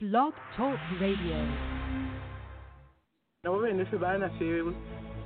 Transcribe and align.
Blog 0.00 0.32
Talk 0.56 0.78
Radio. 1.00 1.36
nabo 3.44 3.58
bene 3.62 3.84
ffe 3.86 3.96
baana 4.04 4.28
ffe 4.36 4.46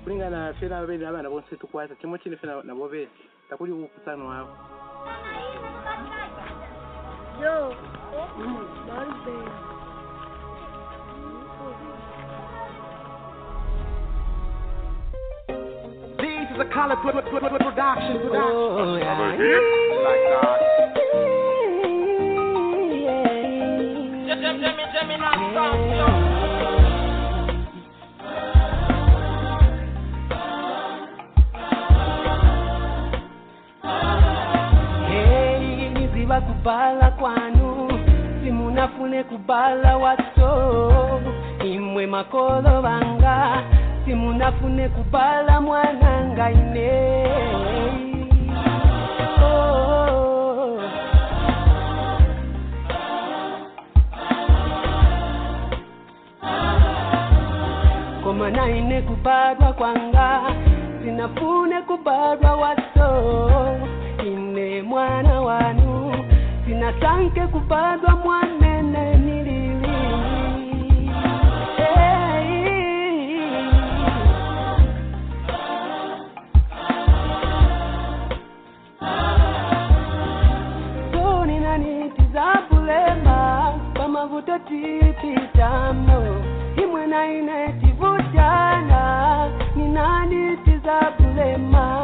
kulingana 0.05 0.41
ffe 0.55 0.67
nabo 0.69 0.87
bene 0.87 1.05
abaana 1.07 1.29
bonse 1.33 1.57
tukwata 1.61 1.95
kimwe 2.01 2.19
kine 2.23 2.37
ffe 2.37 2.47
na- 2.47 2.63
nabo 2.69 2.85
bene 2.93 3.11
takuli 3.49 3.73
kukusanwako 3.73 4.55
Yo. 7.43 7.57
Dolphin. 8.87 9.47
This 15.49 16.47
is 16.55 16.61
a 16.61 16.69
color 16.73 16.97
pro- 17.03 17.13
pro- 17.13 17.23
pro- 17.23 17.41
production. 17.41 18.21
production. 18.21 18.37
Oh, 18.37 18.97
yeah. 18.97 19.19
Like 20.07 20.25
that. 20.31 20.60
Hey, 35.09 35.89
niziba 35.95 36.41
kubala 36.41 37.11
kwanu 37.11 37.89
simunafune 38.45 39.25
kubala 39.25 39.97
wato. 39.97 40.53
Imwe 41.65 42.07
makolo 42.07 42.83
banga 42.83 43.63
simunafune 44.05 44.89
kubala 44.89 45.61
mwananga 45.61 46.51
ine 46.51 46.91
koma 58.41 58.51
naine 58.51 59.03
kubadwa 59.03 59.73
kwanga 59.73 60.41
sinafune 61.05 61.83
kubadwa 61.83 62.57
wato 62.57 63.11
ine 64.27 64.83
mwana 64.83 65.41
wanu 65.41 66.15
zinatanke 66.67 67.41
kubadwa 67.47 68.17
mwanene 68.17 69.15
nilili 69.17 69.87
hey. 71.77 73.41
Soni 81.13 81.53
ninanitizabulema 81.53 81.79
niti 81.79 82.23
za 82.33 82.63
bulema 82.71 83.73
pamavuto 83.95 84.59
tipitamo 84.59 86.21
za 91.41 91.47
bulema 91.47 92.00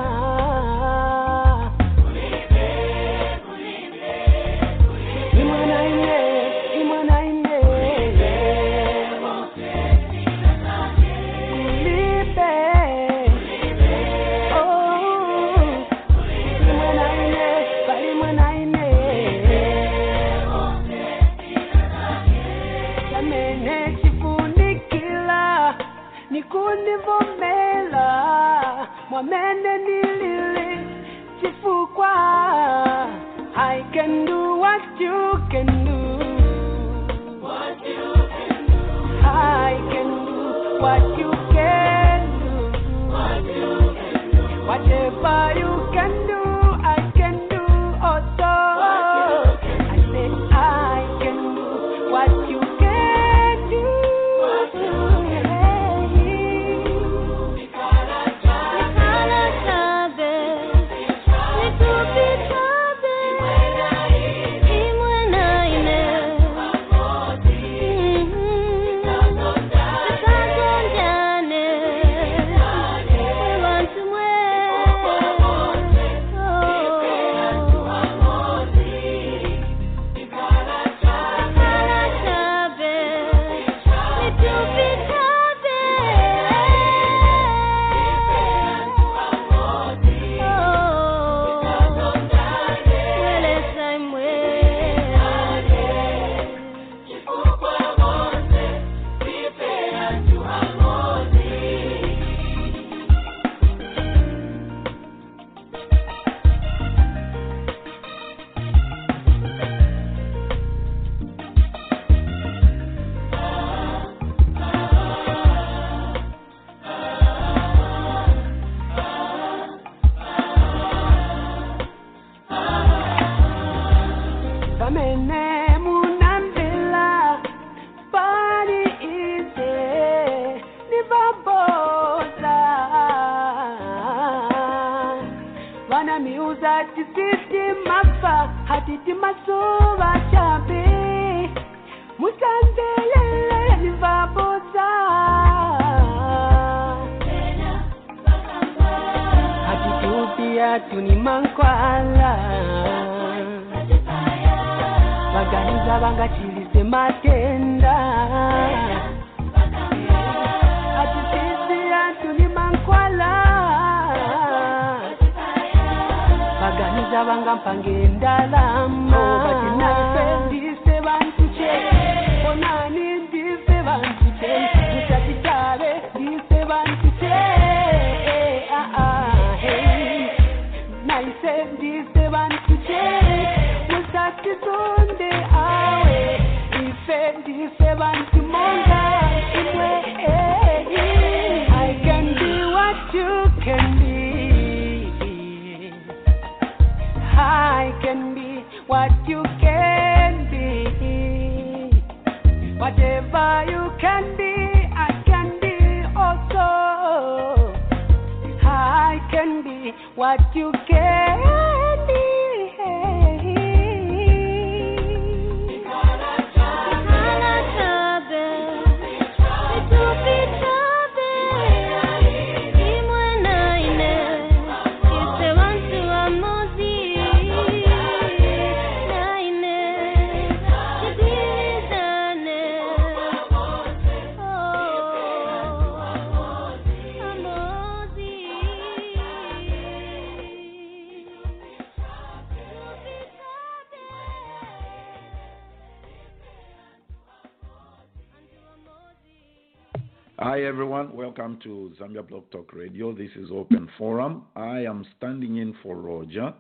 welcome 251.47 251.63
to 251.63 251.93
Zambia 252.03 252.27
Blog 252.27 252.51
Talk 252.51 252.72
Radio. 252.72 253.13
This 253.13 253.31
is 253.37 253.51
Open 253.53 253.89
Forum. 253.97 254.47
I 254.57 254.81
am 254.81 255.07
standing 255.16 255.59
in 255.59 255.77
for 255.81 255.95
Roger, 255.95 256.52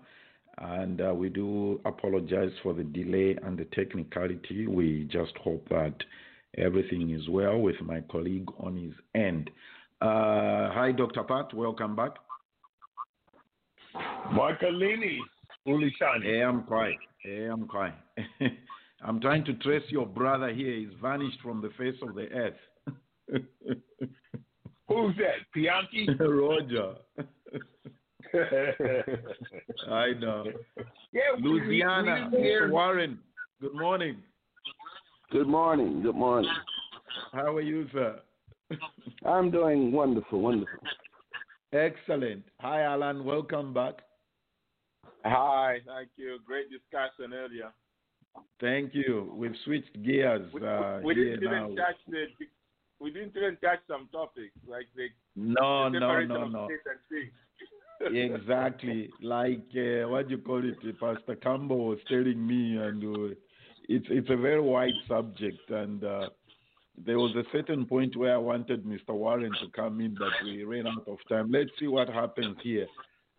and 0.58 1.00
uh, 1.00 1.12
we 1.12 1.28
do 1.28 1.80
apologize 1.84 2.52
for 2.62 2.72
the 2.72 2.84
delay 2.84 3.36
and 3.42 3.58
the 3.58 3.64
technicality. 3.72 4.68
We 4.68 5.08
just 5.10 5.36
hope 5.42 5.68
that 5.70 5.96
everything 6.56 7.10
is 7.10 7.28
well 7.28 7.58
with 7.58 7.74
my 7.82 8.00
colleague 8.12 8.46
on 8.60 8.76
his 8.76 8.92
end. 9.20 9.50
Uh, 10.00 10.70
hi, 10.70 10.92
Dr. 10.96 11.24
Pat, 11.24 11.52
welcome 11.52 11.96
back. 11.96 12.12
Marcolini, 14.30 15.18
Ulishani. 15.66 16.22
Hey, 16.22 16.42
I'm 16.44 16.62
quiet. 16.62 16.94
Hey, 17.24 17.48
I'm 17.50 17.66
quiet. 17.66 17.94
I'm 19.02 19.20
trying 19.20 19.44
to 19.46 19.54
trace 19.54 19.82
your 19.88 20.06
brother 20.06 20.54
here. 20.54 20.76
He's 20.76 20.94
vanished 21.02 21.38
from 21.42 21.60
the 21.60 21.70
face 21.70 22.00
of 22.02 22.14
the 22.14 22.28
earth. 22.28 22.54
Who's 24.88 25.14
that? 25.16 25.44
Pianki? 25.54 26.18
Roger. 26.20 26.94
I 29.90 30.12
know. 30.20 30.44
Yeah, 31.12 31.20
we- 31.36 31.42
we- 31.42 31.60
Louisiana, 31.60 32.28
we 32.30 32.36
didn't 32.38 32.44
hear- 32.44 32.68
Mr. 32.68 32.72
Warren. 32.72 33.18
Good 33.60 33.74
morning. 33.74 34.22
Good 35.30 35.48
morning. 35.48 36.02
Good 36.02 36.14
morning. 36.14 36.50
How 37.32 37.56
are 37.56 37.60
you, 37.60 37.88
sir? 37.92 38.20
I'm 39.24 39.50
doing 39.50 39.92
wonderful, 39.92 40.40
wonderful. 40.40 40.78
Excellent. 41.72 42.44
Hi, 42.60 42.82
Alan. 42.82 43.24
Welcome 43.24 43.72
back. 43.74 43.94
Hi, 45.24 45.78
thank 45.86 46.10
you. 46.16 46.38
Great 46.46 46.66
discussion 46.70 47.32
earlier. 47.34 47.72
Thank 48.60 48.94
you. 48.94 49.32
We've 49.34 49.56
switched 49.64 50.00
gears 50.04 50.52
We, 50.52 50.60
uh, 50.66 51.00
we 51.02 51.14
here 51.14 51.36
didn't 51.36 51.50
now. 51.52 51.64
even 51.64 51.76
touch 51.76 51.96
the 52.08 52.26
we 53.00 53.10
didn't 53.12 53.36
even 53.36 53.56
touch 53.62 53.80
some 53.88 54.08
topics 54.12 54.54
like 54.66 54.86
the, 54.96 55.08
No, 55.36 55.90
the 55.90 56.00
no, 56.00 56.24
no, 56.24 56.42
of 56.44 56.52
no. 56.52 56.68
and 56.68 56.78
things. 57.10 57.32
exactly. 58.34 59.10
Like 59.22 59.64
uh, 59.76 60.08
what 60.08 60.28
do 60.28 60.36
you 60.36 60.42
call 60.42 60.62
it? 60.64 61.00
Pastor 61.00 61.36
Campbell 61.36 61.86
was 61.88 61.98
telling 62.08 62.46
me, 62.46 62.76
and 62.76 63.02
uh, 63.04 63.34
it's 63.88 64.06
it's 64.10 64.30
a 64.30 64.36
very 64.36 64.60
wide 64.60 64.92
subject. 65.08 65.70
And 65.70 66.04
uh, 66.04 66.28
there 67.04 67.18
was 67.18 67.34
a 67.36 67.44
certain 67.52 67.86
point 67.86 68.16
where 68.16 68.34
I 68.34 68.38
wanted 68.38 68.84
Mr. 68.84 69.10
Warren 69.14 69.52
to 69.60 69.68
come 69.74 70.00
in, 70.00 70.14
but 70.14 70.28
we 70.44 70.64
ran 70.64 70.86
out 70.86 71.06
of 71.08 71.18
time. 71.28 71.50
Let's 71.50 71.70
see 71.78 71.86
what 71.88 72.08
happens 72.08 72.56
here. 72.62 72.86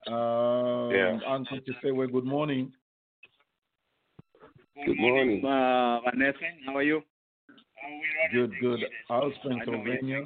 Um, 0.08 0.92
Yeah. 0.92 1.20
Uncle 1.28 1.60
Chisewe, 1.60 2.12
good 2.12 2.26
morning. 2.26 2.72
Good 4.86 4.98
morning. 5.00 5.44
Uh, 5.44 6.02
Vanessa, 6.02 6.38
how 6.66 6.78
are 6.78 6.84
you? 6.84 7.02
Good, 8.34 8.52
good. 8.62 8.80
How's 9.08 9.34
Pennsylvania? 9.44 10.24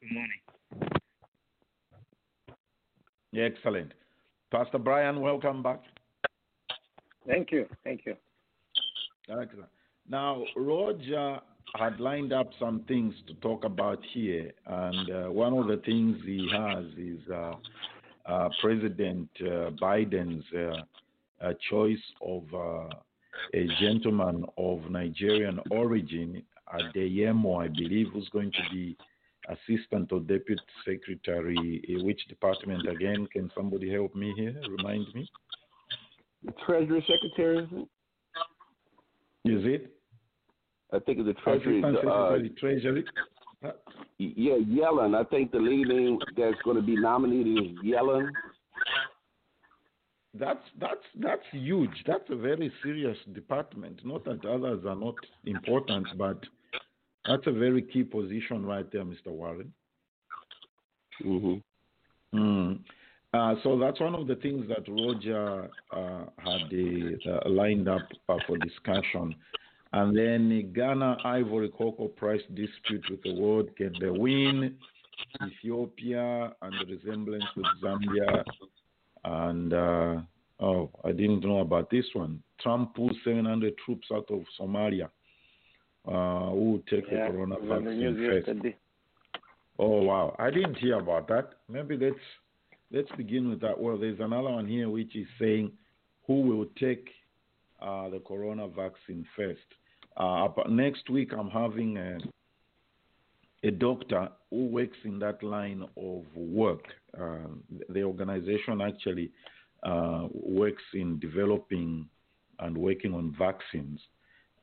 Good 0.00 0.12
morning. 0.12 0.40
Excellent. 3.36 3.92
Pastor 4.50 4.78
Brian, 4.78 5.20
welcome 5.20 5.62
back. 5.62 5.80
Thank 7.26 7.50
you. 7.50 7.66
Thank 7.82 8.02
you. 8.06 8.14
Excellent. 9.28 9.68
Now, 10.08 10.44
Roger 10.56 11.40
had 11.76 11.98
lined 11.98 12.32
up 12.32 12.50
some 12.60 12.84
things 12.86 13.14
to 13.26 13.34
talk 13.34 13.64
about 13.64 13.98
here, 14.12 14.52
and 14.66 15.10
uh, 15.10 15.32
one 15.32 15.54
of 15.54 15.66
the 15.66 15.78
things 15.84 16.18
he 16.24 16.48
has 16.52 16.84
is 16.98 17.18
uh, 17.32 17.54
uh, 18.26 18.48
President 18.60 19.28
uh, 19.40 19.70
Biden's 19.82 20.44
uh, 20.54 21.44
uh, 21.44 21.52
choice 21.70 21.98
of 22.22 22.44
uh, 22.54 22.88
a 23.54 23.66
gentleman 23.80 24.44
of 24.56 24.88
Nigerian 24.90 25.58
origin, 25.70 26.42
Adeyemo, 26.78 27.64
I 27.64 27.68
believe, 27.68 28.08
who's 28.12 28.28
going 28.30 28.50
to 28.52 28.62
be 28.74 28.96
Assistant 29.48 30.10
or 30.12 30.20
Deputy 30.20 30.62
Secretary. 30.84 31.82
uh, 31.88 32.04
Which 32.04 32.26
department 32.28 32.88
again? 32.88 33.26
Can 33.32 33.50
somebody 33.56 33.92
help 33.92 34.14
me 34.14 34.32
here? 34.36 34.54
Remind 34.78 35.06
me. 35.14 35.28
Treasury 36.66 37.04
Secretary, 37.06 37.58
is 37.64 37.68
it? 37.72 37.88
Is 39.50 39.64
it? 39.64 39.90
I 40.92 40.98
think 41.00 41.18
of 41.18 41.26
the 41.26 41.34
Treasury. 41.34 41.82
Assistant 41.82 42.08
uh, 42.08 42.36
Treasury? 42.58 43.04
Uh, 43.64 43.70
yeah, 44.18 44.54
Yellen. 44.54 45.14
I 45.18 45.24
think 45.24 45.52
the 45.52 45.58
leading 45.58 46.18
that's 46.36 46.60
going 46.64 46.76
to 46.76 46.82
be 46.82 46.96
nominated 46.96 47.58
is 47.58 47.78
Yellen. 47.84 48.28
That's 50.36 50.64
that's 50.80 51.04
that's 51.20 51.42
huge. 51.52 51.92
That's 52.06 52.28
a 52.28 52.36
very 52.36 52.72
serious 52.82 53.16
department. 53.32 54.00
Not 54.04 54.24
that 54.24 54.44
others 54.44 54.84
are 54.84 54.96
not 54.96 55.14
important, 55.46 56.08
but 56.18 56.42
that's 57.26 57.46
a 57.46 57.52
very 57.52 57.82
key 57.82 58.04
position 58.04 58.64
right 58.64 58.90
there, 58.92 59.04
Mr. 59.04 59.28
Warren. 59.28 59.72
Mm-hmm. 61.24 62.38
Mm. 62.38 62.80
Uh, 63.32 63.54
so 63.62 63.78
that's 63.78 64.00
one 64.00 64.14
of 64.14 64.26
the 64.26 64.36
things 64.36 64.64
that 64.68 64.88
Roger 64.88 65.68
uh, 65.92 66.24
had 66.38 66.72
uh, 66.72 67.48
lined 67.48 67.88
up 67.88 68.02
uh, 68.28 68.36
for 68.46 68.56
discussion. 68.58 69.34
And 69.92 70.16
then 70.16 70.72
Ghana 70.74 71.18
Ivory 71.24 71.70
Cocoa 71.70 72.08
price 72.08 72.42
dispute 72.54 73.04
with 73.10 73.22
the 73.22 73.34
world. 73.34 73.70
Can 73.76 73.92
they 74.00 74.10
win? 74.10 74.76
Ethiopia 75.44 76.52
and 76.62 76.74
the 76.80 76.96
resemblance 76.96 77.44
with 77.56 77.66
Zambia. 77.82 78.44
And 79.24 79.72
uh, 79.72 80.20
oh, 80.60 80.90
I 81.04 81.12
didn't 81.12 81.40
know 81.44 81.58
about 81.58 81.90
this 81.90 82.06
one. 82.12 82.42
Trump 82.60 82.94
pulls 82.94 83.16
700 83.24 83.74
troops 83.84 84.08
out 84.12 84.30
of 84.30 84.42
Somalia. 84.60 85.08
Uh, 86.06 86.50
who 86.50 86.82
take 86.90 87.04
Yeah, 87.10 87.26
the 87.28 87.32
corona 87.32 87.54
it 87.54 87.62
was 87.62 87.70
on 87.70 87.84
the 87.84 87.90
vaccine 87.90 88.16
first? 88.16 88.46
yesterday. 88.48 88.76
Oh 89.78 90.02
wow, 90.02 90.36
I 90.38 90.50
didn't 90.50 90.76
hear 90.76 90.98
about 90.98 91.28
that. 91.28 91.54
Maybe 91.68 91.96
let's 91.96 92.16
let's 92.92 93.10
begin 93.16 93.48
with 93.48 93.60
that. 93.62 93.80
Well, 93.80 93.96
there's 93.98 94.20
another 94.20 94.50
one 94.50 94.68
here 94.68 94.88
which 94.90 95.16
is 95.16 95.26
saying 95.40 95.72
who 96.26 96.42
will 96.42 96.66
take 96.78 97.08
uh, 97.80 98.08
the 98.10 98.20
corona 98.20 98.68
vaccine 98.68 99.26
first. 99.36 99.60
Uh, 100.16 100.48
next 100.68 101.10
week, 101.10 101.32
I'm 101.36 101.50
having 101.50 101.96
a, 101.96 102.18
a 103.66 103.70
doctor 103.72 104.28
who 104.50 104.66
works 104.66 104.96
in 105.04 105.18
that 105.18 105.42
line 105.42 105.82
of 105.96 106.24
work. 106.36 106.84
Uh, 107.18 107.48
the 107.88 108.02
organization 108.02 108.80
actually 108.80 109.32
uh, 109.82 110.28
works 110.32 110.82
in 110.94 111.18
developing 111.18 112.08
and 112.60 112.78
working 112.78 113.12
on 113.12 113.34
vaccines, 113.36 114.00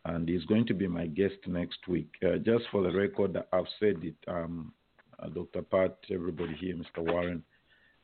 and 0.05 0.27
he's 0.27 0.45
going 0.45 0.65
to 0.67 0.73
be 0.73 0.87
my 0.87 1.07
guest 1.07 1.35
next 1.47 1.87
week. 1.87 2.09
Uh, 2.25 2.37
just 2.37 2.65
for 2.71 2.83
the 2.83 2.91
record, 2.91 3.37
I've 3.51 3.65
said 3.79 3.97
it, 4.03 4.15
um, 4.27 4.73
uh, 5.19 5.29
Dr. 5.29 5.61
Pat, 5.61 5.97
everybody 6.11 6.55
here, 6.59 6.75
Mr. 6.75 7.05
Warren. 7.05 7.43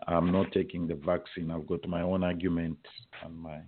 I'm 0.08 0.32
not 0.32 0.52
taking 0.52 0.88
the 0.88 0.96
vaccine. 0.96 1.50
I've 1.50 1.66
got 1.66 1.88
my 1.88 2.02
own 2.02 2.24
argument 2.24 2.78
and 3.24 3.36
my 3.36 3.60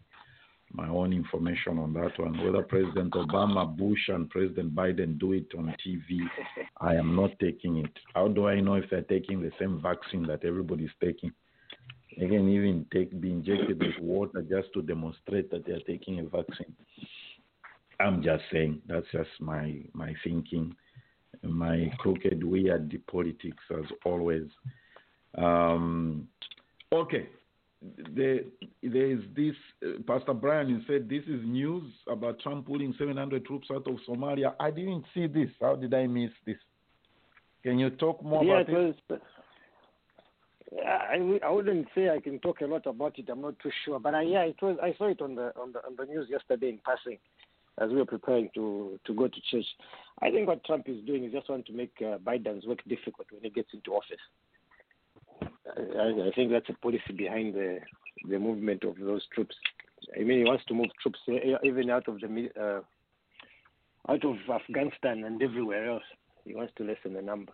my 0.72 0.88
own 0.88 1.14
information 1.14 1.80
on 1.80 1.94
that 1.94 2.12
one. 2.20 2.44
Whether 2.44 2.62
President 2.62 3.14
Obama, 3.14 3.76
Bush, 3.76 4.08
and 4.10 4.30
President 4.30 4.76
Biden 4.76 5.18
do 5.18 5.34
it 5.34 5.48
on 5.58 5.74
TV, 5.86 6.20
I 6.80 6.94
am 6.94 7.16
not 7.16 7.32
taking 7.40 7.78
it. 7.78 7.92
How 8.14 8.28
do 8.28 8.48
I 8.48 8.60
know 8.60 8.76
if 8.76 8.88
they're 8.92 9.02
taking 9.02 9.42
the 9.42 9.52
same 9.60 9.82
vaccine 9.82 10.28
that 10.28 10.46
everybody's 10.46 10.92
taking? 11.02 11.32
They 12.20 12.28
can 12.28 12.50
even 12.50 12.86
take 12.94 13.20
be 13.20 13.32
injected 13.32 13.80
with 13.80 13.98
water 14.00 14.42
just 14.42 14.72
to 14.74 14.82
demonstrate 14.82 15.50
that 15.52 15.66
they're 15.66 15.80
taking 15.88 16.20
a 16.20 16.24
vaccine. 16.24 16.76
I'm 18.00 18.24
just 18.24 18.44
saying 18.52 18.82
that's 18.88 19.06
just 19.12 19.30
my 19.40 19.82
my 19.94 20.14
thinking, 20.24 20.76
my 21.44 21.92
crooked, 22.00 22.44
weird 22.44 22.98
politics 23.12 23.64
as 23.72 23.86
always. 24.06 24.48
Um, 25.38 26.28
okay, 26.94 27.30
there, 28.16 28.40
there 28.84 29.12
is 29.12 29.20
this. 29.36 29.56
Uh, 29.84 30.02
Pastor 30.08 30.34
Brian 30.34 30.84
said 30.88 31.10
this 31.10 31.24
is 31.24 31.42
news 31.44 31.92
about 32.08 32.40
Trump 32.40 32.68
pulling 32.68 32.94
700 32.98 33.46
troops 33.46 33.68
out 33.72 33.88
of 33.88 33.98
Somalia. 34.08 34.54
I 34.60 34.72
didn't 34.72 35.06
see 35.14 35.28
this. 35.28 35.50
How 35.62 35.76
did 35.76 35.94
I 35.94 36.08
miss 36.08 36.32
this? 36.46 36.58
Can 37.64 37.80
you 37.80 37.90
talk 37.90 38.24
more 38.24 38.44
yeah, 38.44 38.62
about 38.62 38.70
it? 38.70 38.96
Was, 39.10 39.20
I, 40.86 41.40
I 41.46 41.50
wouldn't 41.50 41.88
say 41.96 42.10
I 42.10 42.20
can 42.20 42.40
talk 42.40 42.62
a 42.62 42.66
lot 42.66 42.86
about 42.86 43.18
it. 43.18 43.30
I'm 43.30 43.42
not 43.42 43.60
too 43.60 43.72
sure, 43.86 44.00
but 44.00 44.14
I, 44.14 44.22
yeah, 44.24 44.44
it 44.44 44.62
was. 44.62 44.78
I 44.82 44.94
saw 44.98 45.08
it 45.08 45.22
on 45.22 45.36
the 45.36 45.52
on 45.60 45.74
the 45.74 45.80
on 45.80 45.96
the 45.98 46.06
news 46.06 46.28
yesterday 46.30 46.70
in 46.70 46.80
passing, 46.86 47.18
as 47.80 47.90
we 47.90 47.98
were 47.98 48.06
preparing 48.06 48.50
to 48.56 49.00
to 49.06 49.14
go 49.14 49.28
to 49.28 49.42
church. 49.50 49.66
I 50.22 50.30
think 50.32 50.48
what 50.48 50.64
Trump 50.66 50.88
is 50.88 51.04
doing 51.06 51.24
is 51.24 51.32
just 51.32 51.50
want 51.50 51.66
to 51.68 51.74
make 51.74 51.94
uh, 52.02 52.18
Biden's 52.18 52.66
work 52.66 52.80
difficult 52.88 53.28
when 53.32 53.44
he 53.44 53.50
gets 53.50 53.70
into 53.74 53.94
office. 53.94 54.24
I, 55.42 56.28
I 56.28 56.32
think 56.36 56.52
that's 56.52 56.70
a 56.70 56.74
policy 56.74 57.14
behind 57.16 57.54
the 57.54 57.80
the 58.30 58.40
movement 58.40 58.84
of 58.84 58.98
those 58.98 59.26
troops. 59.34 59.56
I 60.16 60.24
mean, 60.24 60.40
he 60.40 60.44
wants 60.46 60.66
to 60.66 60.74
move 60.74 60.88
troops 61.02 61.20
even 61.64 61.90
out 61.90 62.08
of 62.08 62.20
the 62.20 62.50
uh, 62.60 64.12
out 64.12 64.26
of 64.26 64.36
Afghanistan 64.50 65.24
and 65.24 65.42
everywhere 65.42 65.90
else. 65.90 66.04
He 66.46 66.56
wants 66.56 66.74
to 66.78 66.84
lessen 66.84 67.14
the 67.14 67.22
number. 67.22 67.54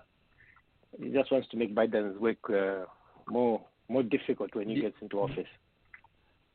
He 1.02 1.10
just 1.10 1.32
wants 1.32 1.50
to 1.50 1.58
make 1.58 1.76
Biden's 1.76 2.20
work 2.20 2.38
uh, 2.50 2.86
more 3.28 3.62
more 3.90 4.04
difficult 4.04 4.56
when 4.56 4.70
he 4.70 4.82
gets 4.82 4.96
into 5.02 5.20
office. 5.20 5.48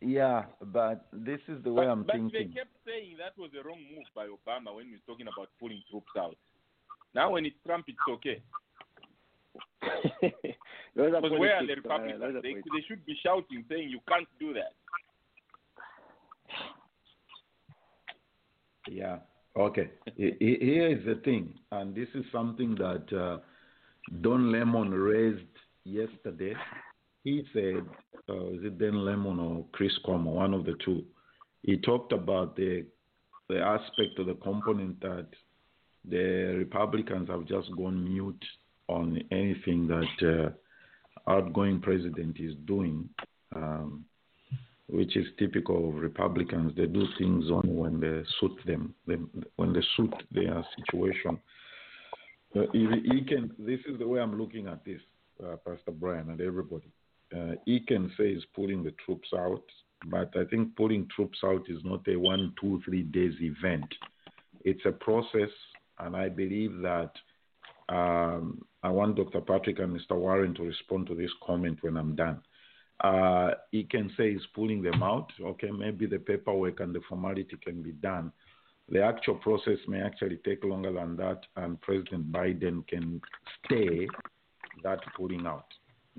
Yeah, 0.00 0.44
but 0.62 1.06
this 1.12 1.40
is 1.46 1.62
the 1.62 1.72
way 1.72 1.84
but, 1.84 1.90
I'm 1.90 2.02
but 2.04 2.12
thinking. 2.16 2.30
they 2.32 2.54
kept 2.54 2.70
saying 2.86 3.16
that 3.18 3.36
was 3.40 3.50
a 3.58 3.66
wrong 3.66 3.80
move 3.94 4.04
by 4.14 4.26
Obama 4.26 4.74
when 4.74 4.86
he 4.86 4.92
was 4.92 5.00
talking 5.06 5.26
about 5.28 5.48
pulling 5.60 5.82
troops 5.90 6.12
out. 6.18 6.36
Now 7.14 7.32
when 7.32 7.44
it's 7.44 7.56
Trump, 7.66 7.86
it's 7.88 7.98
okay. 8.08 8.40
Because 10.92 11.30
where 11.38 11.54
are 11.54 11.66
the 11.66 11.72
uh, 11.72 11.76
Republicans? 11.76 12.22
are 12.22 12.32
they, 12.42 12.54
they 12.54 12.84
should 12.88 13.04
be 13.06 13.16
shouting, 13.22 13.64
saying, 13.68 13.88
you 13.90 14.00
can't 14.08 14.26
do 14.40 14.52
that. 14.54 14.74
Yeah. 18.88 19.18
Okay. 19.56 19.90
He- 20.16 20.36
he- 20.40 20.58
Here 20.60 20.88
is 20.88 21.04
the 21.04 21.16
thing, 21.24 21.54
and 21.70 21.94
this 21.94 22.08
is 22.14 22.24
something 22.32 22.74
that 22.76 23.12
uh, 23.16 23.38
Don 24.20 24.50
Lemon 24.50 24.90
raised 24.90 25.46
yesterday. 25.84 26.54
He 27.24 27.44
said, 27.52 27.84
uh, 28.28 28.50
is 28.50 28.64
it 28.64 28.78
Don 28.78 29.04
Lemon 29.04 29.38
or 29.38 29.66
Chris 29.72 29.92
Cuomo, 30.04 30.32
one 30.32 30.54
of 30.54 30.64
the 30.64 30.74
two? 30.84 31.04
He 31.62 31.76
talked 31.76 32.12
about 32.12 32.56
the 32.56 32.86
the 33.48 33.58
aspect 33.58 34.16
of 34.18 34.26
the 34.26 34.34
component 34.34 35.00
that 35.00 35.26
the 36.08 36.54
Republicans 36.56 37.28
have 37.28 37.46
just 37.46 37.68
gone 37.76 38.04
mute 38.04 38.44
on 38.86 39.20
anything 39.32 39.88
that 39.88 40.54
uh, 41.26 41.30
outgoing 41.30 41.80
president 41.80 42.36
is 42.38 42.54
doing. 42.64 43.08
Um, 43.54 44.04
which 44.90 45.16
is 45.16 45.26
typical 45.38 45.88
of 45.88 45.94
Republicans. 45.96 46.72
They 46.76 46.86
do 46.86 47.04
things 47.18 47.44
only 47.50 47.70
when 47.70 48.00
they 48.00 48.22
suit 48.40 48.58
them, 48.66 48.94
they, 49.06 49.14
when 49.56 49.72
they 49.72 49.82
suit 49.96 50.12
their 50.32 50.64
situation. 50.76 51.38
Uh, 52.56 52.62
he, 52.72 52.86
he 53.04 53.24
can. 53.24 53.52
This 53.58 53.80
is 53.88 53.98
the 53.98 54.08
way 54.08 54.20
I'm 54.20 54.38
looking 54.38 54.66
at 54.66 54.84
this, 54.84 55.00
uh, 55.42 55.56
Pastor 55.64 55.92
Brian 55.92 56.30
and 56.30 56.40
everybody. 56.40 56.90
Uh, 57.36 57.52
he 57.64 57.80
can 57.80 58.10
say 58.16 58.34
he's 58.34 58.44
pulling 58.54 58.82
the 58.82 58.94
troops 59.04 59.28
out, 59.36 59.62
but 60.06 60.30
I 60.36 60.44
think 60.44 60.76
pulling 60.76 61.08
troops 61.14 61.38
out 61.44 61.64
is 61.68 61.78
not 61.84 62.06
a 62.08 62.16
one, 62.16 62.54
two, 62.60 62.80
three 62.84 63.02
days 63.02 63.34
event. 63.40 63.86
It's 64.64 64.84
a 64.84 64.92
process, 64.92 65.50
and 65.98 66.16
I 66.16 66.28
believe 66.28 66.78
that. 66.82 67.12
Um, 67.88 68.64
I 68.84 68.88
want 68.88 69.16
Dr. 69.16 69.40
Patrick 69.40 69.80
and 69.80 69.94
Mr. 69.94 70.16
Warren 70.16 70.54
to 70.54 70.62
respond 70.62 71.08
to 71.08 71.14
this 71.16 71.30
comment 71.44 71.78
when 71.82 71.96
I'm 71.96 72.14
done 72.14 72.40
uh, 73.02 73.52
he 73.72 73.84
can 73.84 74.10
say 74.16 74.32
he's 74.32 74.46
pulling 74.54 74.82
them 74.82 75.02
out. 75.02 75.32
Okay, 75.40 75.70
maybe 75.70 76.06
the 76.06 76.18
paperwork 76.18 76.80
and 76.80 76.94
the 76.94 77.00
formality 77.08 77.56
can 77.62 77.82
be 77.82 77.92
done. 77.92 78.32
The 78.88 79.02
actual 79.02 79.36
process 79.36 79.78
may 79.88 80.00
actually 80.00 80.38
take 80.44 80.64
longer 80.64 80.92
than 80.92 81.16
that, 81.16 81.40
and 81.56 81.80
President 81.80 82.30
Biden 82.30 82.86
can 82.88 83.20
stay 83.64 84.08
that 84.82 85.00
pulling 85.16 85.46
out. 85.46 85.66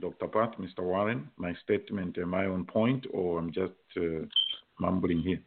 Dr. 0.01 0.27
Pat, 0.27 0.59
Mr. 0.59 0.79
Warren, 0.83 1.29
my 1.37 1.53
statement, 1.63 2.17
am 2.17 2.33
I 2.33 2.45
on 2.47 2.65
point 2.65 3.05
or 3.13 3.39
I'm 3.39 3.51
just 3.53 3.73
uh, 3.97 4.25
mumbling 4.79 5.19
here? 5.19 5.39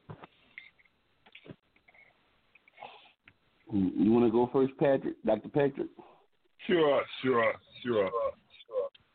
You 3.73 4.13
want 4.13 4.25
to 4.27 4.31
go 4.31 4.49
first, 4.53 4.73
Patrick? 4.79 5.17
Dr. 5.25 5.49
Patrick? 5.49 5.89
Sure, 6.67 7.03
sure, 7.23 7.53
sure. 7.85 8.11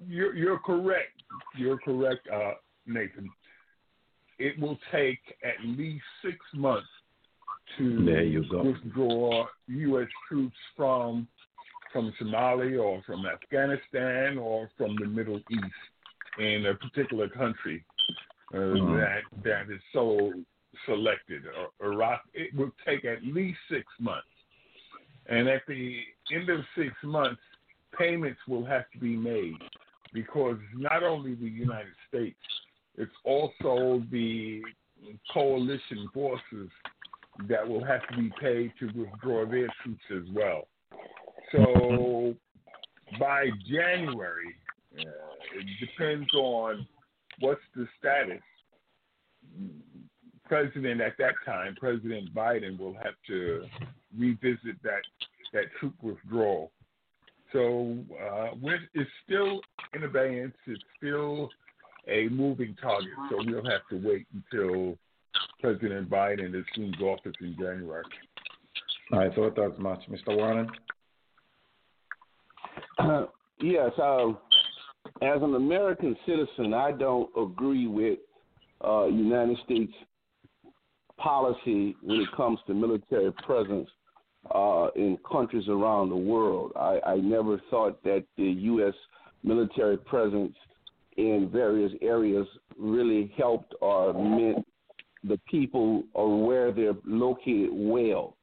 You're, 0.05 0.35
you're 0.35 0.59
correct. 0.59 1.23
You're 1.57 1.77
correct, 1.79 2.27
uh, 2.33 2.53
Nathan. 2.85 3.29
It 4.37 4.59
will 4.59 4.77
take 4.91 5.19
at 5.43 5.65
least 5.65 6.03
six 6.23 6.37
months 6.53 6.87
to 7.77 8.03
There 8.05 8.23
you 8.23 8.43
go. 8.49 8.63
withdraw 8.63 9.45
U.S. 9.67 10.07
troops 10.27 10.55
from 10.75 11.27
from 11.91 12.13
Somalia 12.21 12.81
or 12.83 13.01
from 13.03 13.25
Afghanistan 13.25 14.37
or 14.37 14.69
from 14.77 14.95
the 14.97 15.05
Middle 15.05 15.41
East 15.49 15.81
in 16.37 16.65
a 16.67 16.75
particular 16.75 17.27
country 17.29 17.83
uh, 18.53 18.57
Mhm. 18.57 18.97
that 18.99 19.23
that 19.43 19.69
is 19.69 19.81
so 19.93 20.33
selected. 20.85 21.45
Uh, 21.47 21.67
Iraq. 21.85 22.23
It 22.33 22.53
will 22.55 22.71
take 22.85 23.05
at 23.05 23.23
least 23.23 23.59
six 23.69 23.85
months, 23.99 24.27
and 25.27 25.47
at 25.47 25.65
the 25.67 26.03
end 26.31 26.49
of 26.49 26.65
six 26.75 26.91
months, 27.03 27.41
payments 27.97 28.39
will 28.47 28.65
have 28.65 28.89
to 28.91 28.97
be 28.97 29.15
made 29.15 29.57
because 30.13 30.57
not 30.73 31.03
only 31.03 31.35
the 31.35 31.49
United 31.49 31.93
States, 32.07 32.39
it's 32.97 33.15
also 33.23 34.03
the 34.11 34.63
coalition 35.31 36.09
forces 36.13 36.69
that 37.47 37.67
will 37.67 37.83
have 37.83 38.05
to 38.09 38.17
be 38.17 38.31
paid 38.41 38.73
to 38.79 38.87
withdraw 38.87 39.45
their 39.45 39.67
troops 39.83 40.03
as 40.11 40.27
well. 40.33 40.67
So 41.51 42.35
by 43.19 43.49
January, 43.69 44.55
uh, 44.97 45.03
it 45.55 45.65
depends 45.79 46.31
on 46.33 46.87
what's 47.39 47.61
the 47.75 47.87
status. 47.97 48.41
President 50.45 51.01
at 51.01 51.13
that 51.19 51.35
time, 51.45 51.75
President 51.79 52.33
Biden, 52.33 52.79
will 52.79 52.95
have 52.95 53.13
to 53.27 53.65
revisit 54.17 54.81
that 54.83 55.01
that 55.53 55.65
troop 55.79 55.95
withdrawal. 56.01 56.71
So 57.51 57.97
uh, 58.13 58.49
it's 58.93 59.09
still 59.25 59.61
in 59.93 60.03
abeyance. 60.03 60.53
It's 60.67 60.81
still 60.97 61.49
a 62.07 62.27
moving 62.29 62.75
target. 62.81 63.09
So 63.29 63.37
we'll 63.45 63.65
have 63.65 63.81
to 63.89 64.07
wait 64.07 64.27
until 64.33 64.97
President 65.61 66.09
Biden 66.09 66.49
assumes 66.49 67.01
office 67.01 67.33
in 67.41 67.55
January. 67.59 68.03
I 69.11 69.29
thought 69.29 69.57
as 69.57 69.77
much. 69.79 70.01
Mr. 70.09 70.35
Warren? 70.35 70.69
yes, 73.61 73.91
uh, 74.01 74.29
as 75.21 75.41
an 75.41 75.55
American 75.55 76.15
citizen, 76.25 76.73
I 76.73 76.91
don't 76.91 77.29
agree 77.37 77.87
with 77.87 78.19
uh, 78.83 79.05
United 79.05 79.57
States 79.65 79.93
policy 81.17 81.95
when 82.01 82.21
it 82.21 82.27
comes 82.35 82.59
to 82.67 82.73
military 82.73 83.31
presence 83.45 83.89
uh, 84.53 84.87
in 84.95 85.17
countries 85.29 85.67
around 85.67 86.09
the 86.09 86.15
world. 86.15 86.71
I, 86.75 86.99
I 87.05 87.15
never 87.17 87.61
thought 87.69 88.01
that 88.03 88.23
the 88.37 88.43
U.S. 88.43 88.93
military 89.43 89.97
presence 89.97 90.55
in 91.17 91.49
various 91.51 91.91
areas 92.01 92.47
really 92.77 93.33
helped 93.37 93.75
or 93.81 94.13
meant 94.13 94.65
the 95.23 95.37
people 95.49 96.03
or 96.13 96.45
where 96.45 96.71
they're 96.71 96.93
located 97.05 97.69
well. 97.71 98.37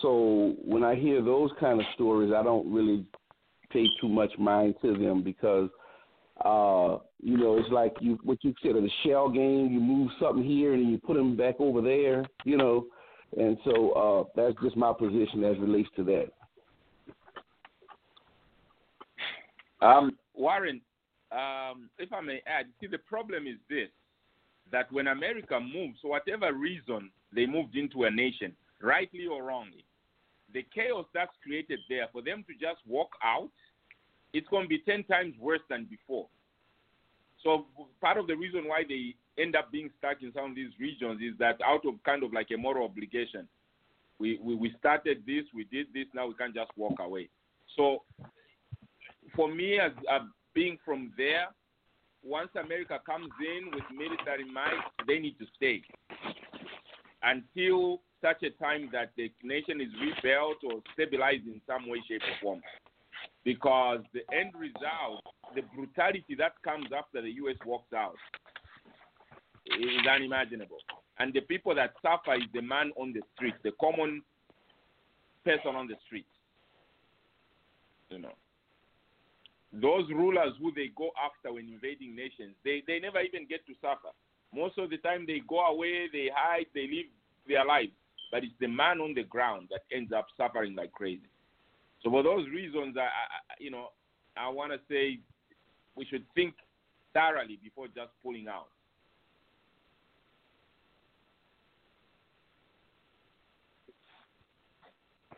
So 0.00 0.54
when 0.64 0.82
I 0.82 0.94
hear 0.94 1.22
those 1.22 1.50
kind 1.60 1.78
of 1.78 1.86
stories, 1.94 2.32
I 2.34 2.42
don't 2.42 2.72
really 2.72 3.04
pay 3.74 3.86
too 4.00 4.08
much 4.08 4.32
mind 4.38 4.76
to 4.80 4.96
them 4.96 5.22
because 5.22 5.68
uh, 6.42 6.98
you 7.22 7.36
know, 7.36 7.58
it's 7.58 7.70
like 7.70 7.94
you 8.00 8.18
what 8.24 8.42
you 8.42 8.54
said 8.62 8.74
the 8.74 8.90
shell 9.04 9.28
game. 9.28 9.68
You 9.70 9.80
move 9.80 10.10
something 10.20 10.44
here 10.44 10.74
and 10.74 10.90
you 10.90 10.98
put 10.98 11.16
them 11.16 11.36
back 11.36 11.56
over 11.60 11.80
there. 11.80 12.24
You 12.44 12.56
know, 12.56 12.86
and 13.36 13.56
so 13.64 13.90
uh, 13.92 14.24
that's 14.34 14.56
just 14.62 14.76
my 14.76 14.92
position 14.92 15.44
as 15.44 15.58
relates 15.58 15.88
to 15.96 16.04
that. 16.04 16.26
Um, 19.80 20.16
Warren, 20.34 20.80
um, 21.30 21.90
if 21.98 22.12
I 22.12 22.20
may 22.20 22.42
add, 22.46 22.66
see, 22.80 22.86
the 22.86 22.98
problem 22.98 23.46
is 23.46 23.56
this 23.68 23.88
that 24.72 24.90
when 24.90 25.08
America 25.08 25.60
moves, 25.60 25.98
for 26.02 26.10
whatever 26.10 26.52
reason 26.52 27.10
they 27.34 27.46
moved 27.46 27.76
into 27.76 28.04
a 28.04 28.10
nation, 28.10 28.52
rightly 28.82 29.26
or 29.26 29.44
wrongly, 29.44 29.84
the 30.54 30.64
chaos 30.74 31.04
that's 31.12 31.34
created 31.42 31.80
there, 31.88 32.08
for 32.12 32.22
them 32.22 32.44
to 32.46 32.52
just 32.54 32.80
walk 32.86 33.10
out, 33.22 33.50
it's 34.32 34.48
going 34.48 34.64
to 34.64 34.68
be 34.68 34.78
10 34.78 35.04
times 35.04 35.34
worse 35.38 35.60
than 35.68 35.84
before. 35.84 36.26
So, 37.42 37.66
part 38.00 38.16
of 38.16 38.26
the 38.26 38.36
reason 38.36 38.66
why 38.66 38.84
they 38.88 39.14
end 39.40 39.54
up 39.54 39.70
being 39.70 39.90
stuck 39.98 40.22
in 40.22 40.32
some 40.32 40.50
of 40.50 40.56
these 40.56 40.70
regions 40.80 41.20
is 41.20 41.36
that 41.38 41.60
out 41.62 41.84
of 41.84 42.02
kind 42.04 42.22
of 42.22 42.32
like 42.32 42.48
a 42.54 42.56
moral 42.56 42.86
obligation, 42.86 43.46
we, 44.18 44.38
we, 44.42 44.54
we 44.54 44.74
started 44.78 45.24
this, 45.26 45.44
we 45.54 45.64
did 45.64 45.88
this, 45.92 46.06
now 46.14 46.26
we 46.26 46.34
can't 46.34 46.54
just 46.54 46.70
walk 46.76 46.94
away. 47.00 47.28
So, 47.76 48.02
for 49.36 49.52
me, 49.52 49.78
as 49.78 49.92
uh, 50.10 50.20
being 50.54 50.78
from 50.84 51.12
there, 51.18 51.48
once 52.22 52.48
America 52.54 52.98
comes 53.04 53.28
in 53.40 53.70
with 53.72 53.84
military 53.92 54.50
might, 54.50 54.80
they 55.06 55.18
need 55.18 55.38
to 55.38 55.46
stay 55.56 55.82
until 57.22 58.00
such 58.24 58.42
a 58.42 58.50
time 58.62 58.88
that 58.90 59.10
the 59.18 59.30
nation 59.42 59.82
is 59.82 59.88
rebuilt 60.00 60.56
or 60.64 60.80
stabilized 60.94 61.46
in 61.46 61.60
some 61.66 61.86
way, 61.88 62.00
shape, 62.08 62.22
or 62.22 62.36
form. 62.40 62.62
Because 63.44 64.00
the 64.14 64.24
end 64.34 64.52
result, 64.56 65.20
the 65.54 65.60
brutality 65.76 66.34
that 66.38 66.54
comes 66.64 66.86
after 66.96 67.20
the 67.20 67.30
U.S. 67.44 67.56
walks 67.66 67.92
out, 67.92 68.16
is 69.66 70.06
unimaginable. 70.10 70.78
And 71.18 71.34
the 71.34 71.42
people 71.42 71.74
that 71.74 71.92
suffer 72.00 72.34
is 72.36 72.48
the 72.54 72.62
man 72.62 72.92
on 72.96 73.12
the 73.12 73.20
street, 73.34 73.54
the 73.62 73.72
common 73.78 74.22
person 75.44 75.76
on 75.76 75.86
the 75.86 75.96
street. 76.06 76.26
You 78.08 78.20
know. 78.20 78.32
Those 79.72 80.08
rulers 80.10 80.54
who 80.60 80.72
they 80.72 80.90
go 80.96 81.10
after 81.20 81.52
when 81.52 81.68
invading 81.68 82.16
nations, 82.16 82.54
they, 82.64 82.82
they 82.86 83.00
never 83.00 83.20
even 83.20 83.46
get 83.46 83.66
to 83.66 83.74
suffer. 83.82 84.14
Most 84.54 84.78
of 84.78 84.88
the 84.88 84.98
time 84.98 85.24
they 85.26 85.42
go 85.46 85.60
away, 85.66 86.08
they 86.12 86.30
hide, 86.34 86.66
they 86.74 86.86
live 86.86 87.10
their 87.46 87.66
lives. 87.66 87.92
But 88.34 88.42
it's 88.42 88.52
the 88.58 88.66
man 88.66 89.00
on 89.00 89.14
the 89.14 89.22
ground 89.22 89.68
that 89.70 89.82
ends 89.96 90.12
up 90.12 90.26
suffering 90.36 90.74
like 90.74 90.90
crazy. 90.90 91.30
So 92.02 92.10
for 92.10 92.24
those 92.24 92.48
reasons, 92.48 92.96
I, 92.98 93.02
I 93.02 93.06
you 93.60 93.70
know, 93.70 93.90
I 94.36 94.48
want 94.48 94.72
to 94.72 94.80
say 94.90 95.20
we 95.94 96.04
should 96.04 96.24
think 96.34 96.54
thoroughly 97.12 97.60
before 97.62 97.86
just 97.86 98.10
pulling 98.24 98.48
out. 98.48 98.66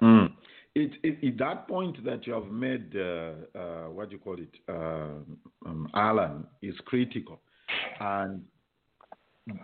Mm. 0.01 0.33
It, 0.75 0.93
it, 1.03 1.19
it, 1.21 1.39
that 1.39 1.69
point 1.69 2.03
that 2.03 2.27
you 2.27 2.33
have 2.33 2.51
made, 2.51 2.97
uh, 2.97 3.59
uh, 3.59 3.91
what 3.91 4.09
do 4.09 4.17
you 4.17 4.23
call 4.23 4.39
it, 4.39 4.55
uh, 4.71 5.69
um, 5.69 5.91
Alan, 5.93 6.47
is 6.63 6.75
critical. 6.87 7.43
And 8.01 8.43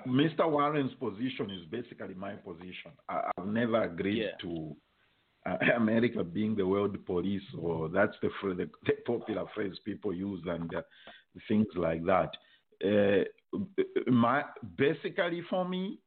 Mr. 0.07 0.49
Warren's 0.49 0.95
position 0.95 1.51
is 1.51 1.65
basically 1.71 2.15
my 2.15 2.35
position. 2.35 2.93
I, 3.09 3.31
have 3.37 3.47
never 3.47 3.83
agreed 3.83 4.23
yeah. 4.23 4.37
to 4.43 4.77
uh, 5.47 5.57
America 5.77 6.23
being 6.23 6.55
the 6.55 6.67
world 6.67 7.05
police, 7.05 7.43
or 7.59 7.89
that's 7.89 8.17
the, 8.23 8.31
the, 8.43 8.71
the 8.87 8.93
popular 9.05 9.45
phrase 9.55 9.75
people 9.85 10.15
use, 10.15 10.41
and 10.47 10.73
uh, 10.75 10.83
things 11.49 11.67
like 11.75 12.05
that. 12.05 12.31
Uh, 12.85 13.25
my 14.11 14.45
basically 14.77 15.43
for 15.51 15.69
me. 15.69 15.99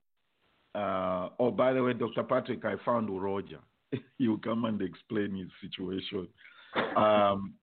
oh, 0.75 1.53
by 1.55 1.73
the 1.73 1.83
way, 1.83 1.93
Dr. 1.93 2.23
Patrick, 2.23 2.63
I 2.65 2.75
found 2.83 3.09
Roger. 3.09 3.59
you 4.17 4.37
come 4.39 4.65
and 4.65 4.81
explain 4.81 5.35
his 5.35 5.49
situation. 5.61 6.27
Um, 6.95 7.53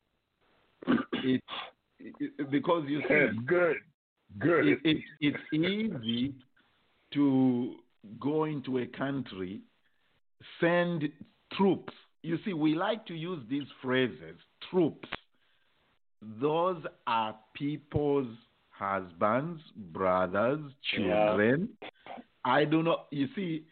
it, 1.13 1.43
it, 1.99 2.51
because 2.51 2.85
you 2.89 3.01
see, 3.09 3.39
good, 3.47 3.77
good. 4.39 4.67
It, 4.67 4.79
it, 4.85 4.97
it's 5.21 5.53
easy 5.53 6.35
to 7.15 7.75
go 8.21 8.45
into 8.45 8.79
a 8.79 8.87
country, 8.87 9.61
send 10.61 11.09
troops. 11.53 11.93
You 12.23 12.39
see, 12.45 12.53
we 12.53 12.75
like 12.75 13.07
to 13.07 13.15
use 13.15 13.43
these 13.51 13.67
phrases, 13.83 14.37
troops. 14.71 15.09
Those 16.41 16.83
are 17.07 17.35
people's 17.55 18.29
husbands, 18.71 19.61
brothers, 19.93 20.61
children. 20.95 21.69
Yeah. 21.81 21.89
I 22.45 22.65
do 22.65 22.83
not. 22.83 23.07
You 23.11 23.29
see, 23.35 23.65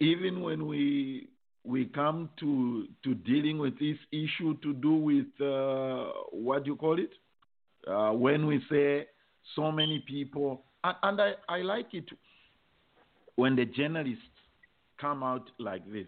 even 0.00 0.40
when 0.42 0.66
we 0.66 1.28
we 1.64 1.86
come 1.86 2.30
to 2.40 2.86
to 3.04 3.14
dealing 3.14 3.58
with 3.58 3.78
this 3.78 3.96
issue 4.12 4.56
to 4.62 4.72
do 4.74 4.94
with 4.94 5.26
uh, 5.40 6.12
what 6.30 6.64
do 6.64 6.70
you 6.70 6.76
call 6.76 6.98
it? 6.98 7.10
Uh, 7.86 8.12
when 8.12 8.46
we 8.46 8.62
say 8.70 9.06
so 9.54 9.70
many 9.70 10.04
people, 10.06 10.62
and, 10.84 10.96
and 11.02 11.20
I, 11.20 11.32
I 11.48 11.58
like 11.62 11.94
it 11.94 12.08
when 13.36 13.56
the 13.56 13.64
journalists 13.64 14.22
come 15.00 15.22
out 15.22 15.50
like 15.58 15.90
this. 15.90 16.06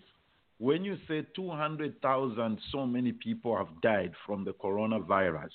When 0.59 0.85
you 0.85 0.97
say 1.07 1.25
200,000, 1.37 2.59
so 2.73 2.87
many 2.87 3.13
people 3.13 3.57
have 3.57 3.69
died 3.81 4.13
from 4.27 4.45
the 4.45 4.53
coronavirus, 4.53 5.51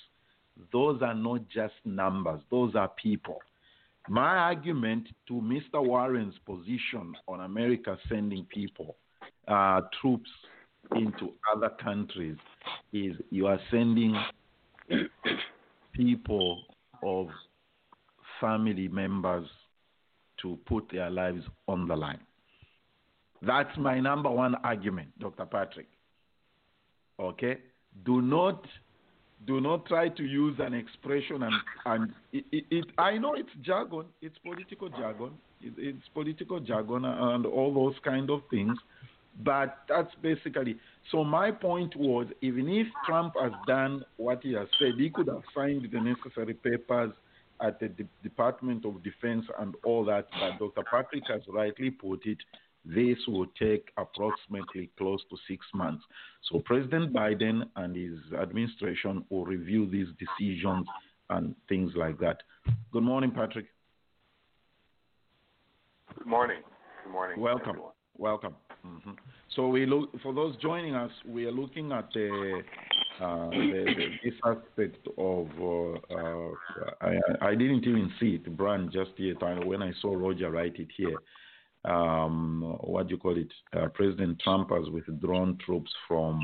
those 0.71 1.01
are 1.01 1.15
not 1.15 1.41
just 1.49 1.73
numbers, 1.83 2.41
those 2.49 2.75
are 2.75 2.89
people. 3.01 3.39
My 4.07 4.35
argument 4.35 5.07
to 5.27 5.33
Mr. 5.33 5.85
Warren's 5.85 6.35
position 6.45 7.13
on 7.27 7.41
America 7.41 7.97
sending 8.09 8.45
people 8.45 8.95
uh, 9.47 9.81
troops 10.01 10.29
into 10.95 11.33
other 11.53 11.69
countries 11.81 12.37
is 12.91 13.15
you 13.29 13.47
are 13.47 13.59
sending 13.71 14.15
people 15.93 16.63
of 17.01 17.27
family 18.43 18.89
members 18.89 19.47
to 20.41 20.57
put 20.65 20.89
their 20.91 21.09
lives 21.09 21.43
on 21.69 21.87
the 21.87 21.95
line. 21.95 22.19
That's 23.41 23.75
my 23.77 24.01
number 24.01 24.29
one 24.29 24.55
argument, 24.63 25.17
Dr. 25.17 25.45
Patrick. 25.45 25.87
Okay? 27.19 27.57
Do 28.05 28.21
not 28.21 28.65
do 29.45 29.59
not 29.59 29.85
try 29.85 30.07
to 30.07 30.23
use 30.23 30.55
an 30.59 30.73
expression 30.73 31.43
and, 31.43 31.53
and 31.85 32.13
it, 32.31 32.45
it, 32.51 32.63
it, 32.71 32.85
I 32.97 33.17
know 33.17 33.33
it's 33.33 33.49
jargon, 33.61 34.05
it's 34.21 34.37
political 34.37 34.87
jargon, 34.87 35.31
it, 35.61 35.73
it's 35.77 36.07
political 36.13 36.61
jargon 36.61 37.03
and 37.03 37.45
all 37.45 37.73
those 37.73 37.95
kind 38.05 38.29
of 38.29 38.39
things, 38.49 38.77
but 39.43 39.79
that's 39.89 40.13
basically 40.21 40.77
so. 41.11 41.25
My 41.25 41.51
point 41.51 41.93
was, 41.97 42.27
even 42.41 42.69
if 42.69 42.87
Trump 43.05 43.33
has 43.41 43.51
done 43.67 44.05
what 44.15 44.41
he 44.43 44.53
has 44.53 44.67
said, 44.79 44.93
he 44.97 45.09
could 45.09 45.27
have 45.27 45.43
signed 45.53 45.89
the 45.91 45.99
necessary 45.99 46.53
papers 46.53 47.11
at 47.61 47.79
the 47.79 47.89
D- 47.89 48.05
Department 48.21 48.85
of 48.85 49.03
Defense 49.03 49.45
and 49.59 49.75
all 49.83 50.03
that. 50.05 50.27
But 50.39 50.59
Dr. 50.59 50.83
Patrick 50.89 51.23
has 51.27 51.41
rightly 51.47 51.91
put 51.91 52.25
it, 52.25 52.37
this 52.85 53.17
will 53.27 53.47
take 53.59 53.91
approximately 53.97 54.89
close 54.97 55.21
to 55.29 55.37
six 55.47 55.65
months. 55.73 56.03
So 56.51 56.59
President 56.59 57.13
Biden 57.13 57.63
and 57.77 57.95
his 57.95 58.19
administration 58.39 59.23
will 59.29 59.45
review 59.45 59.89
these 59.89 60.07
decisions 60.19 60.85
and 61.29 61.55
things 61.69 61.91
like 61.95 62.19
that. 62.19 62.43
Good 62.91 63.03
morning, 63.03 63.31
Patrick. 63.31 63.67
Good 66.17 66.27
morning. 66.27 66.61
Good 67.03 67.11
morning. 67.11 67.39
Welcome. 67.39 67.69
Everyone. 67.69 67.91
Welcome. 68.23 68.55
Mm-hmm. 68.87 69.11
So 69.53 69.67
we 69.67 69.85
look 69.85 70.09
for 70.21 70.33
those 70.33 70.55
joining 70.61 70.95
us. 70.95 71.11
We 71.27 71.45
are 71.45 71.51
looking 71.51 71.91
at 71.91 72.07
the, 72.13 72.61
uh, 73.19 73.49
the, 73.49 73.83
the 73.97 74.07
this 74.23 74.39
aspect 74.45 75.05
of. 75.17 75.49
Uh, 75.59 76.15
uh, 76.15 76.51
I, 77.01 77.17
I 77.41 77.51
didn't 77.53 77.83
even 77.83 78.09
see 78.21 78.35
it, 78.35 78.55
Brand, 78.55 78.93
just 78.93 79.11
yet. 79.17 79.41
When 79.65 79.83
I 79.83 79.91
saw 80.01 80.13
Roger 80.15 80.51
write 80.51 80.79
it 80.79 80.87
here, 80.95 81.17
um, 81.83 82.77
what 82.79 83.09
do 83.09 83.15
you 83.15 83.19
call 83.19 83.37
it? 83.37 83.51
Uh, 83.75 83.89
President 83.89 84.39
Trump 84.39 84.69
has 84.69 84.89
withdrawn 84.89 85.57
troops 85.65 85.91
from 86.07 86.39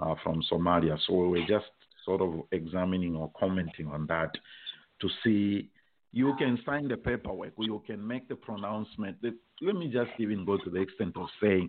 uh, 0.00 0.14
from 0.22 0.42
Somalia. 0.50 0.96
So 1.06 1.28
we're 1.28 1.46
just 1.46 1.66
sort 2.06 2.22
of 2.22 2.40
examining 2.52 3.16
or 3.16 3.30
commenting 3.38 3.88
on 3.88 4.06
that 4.06 4.30
to 5.02 5.08
see 5.22 5.68
you 6.12 6.34
can 6.38 6.58
sign 6.64 6.88
the 6.88 6.96
paperwork, 6.96 7.52
or 7.56 7.64
you 7.64 7.82
can 7.86 8.06
make 8.06 8.28
the 8.28 8.36
pronouncement. 8.36 9.16
Let 9.22 9.76
me 9.76 9.90
just 9.90 10.10
even 10.18 10.44
go 10.44 10.58
to 10.58 10.70
the 10.70 10.80
extent 10.80 11.16
of 11.16 11.26
saying, 11.40 11.68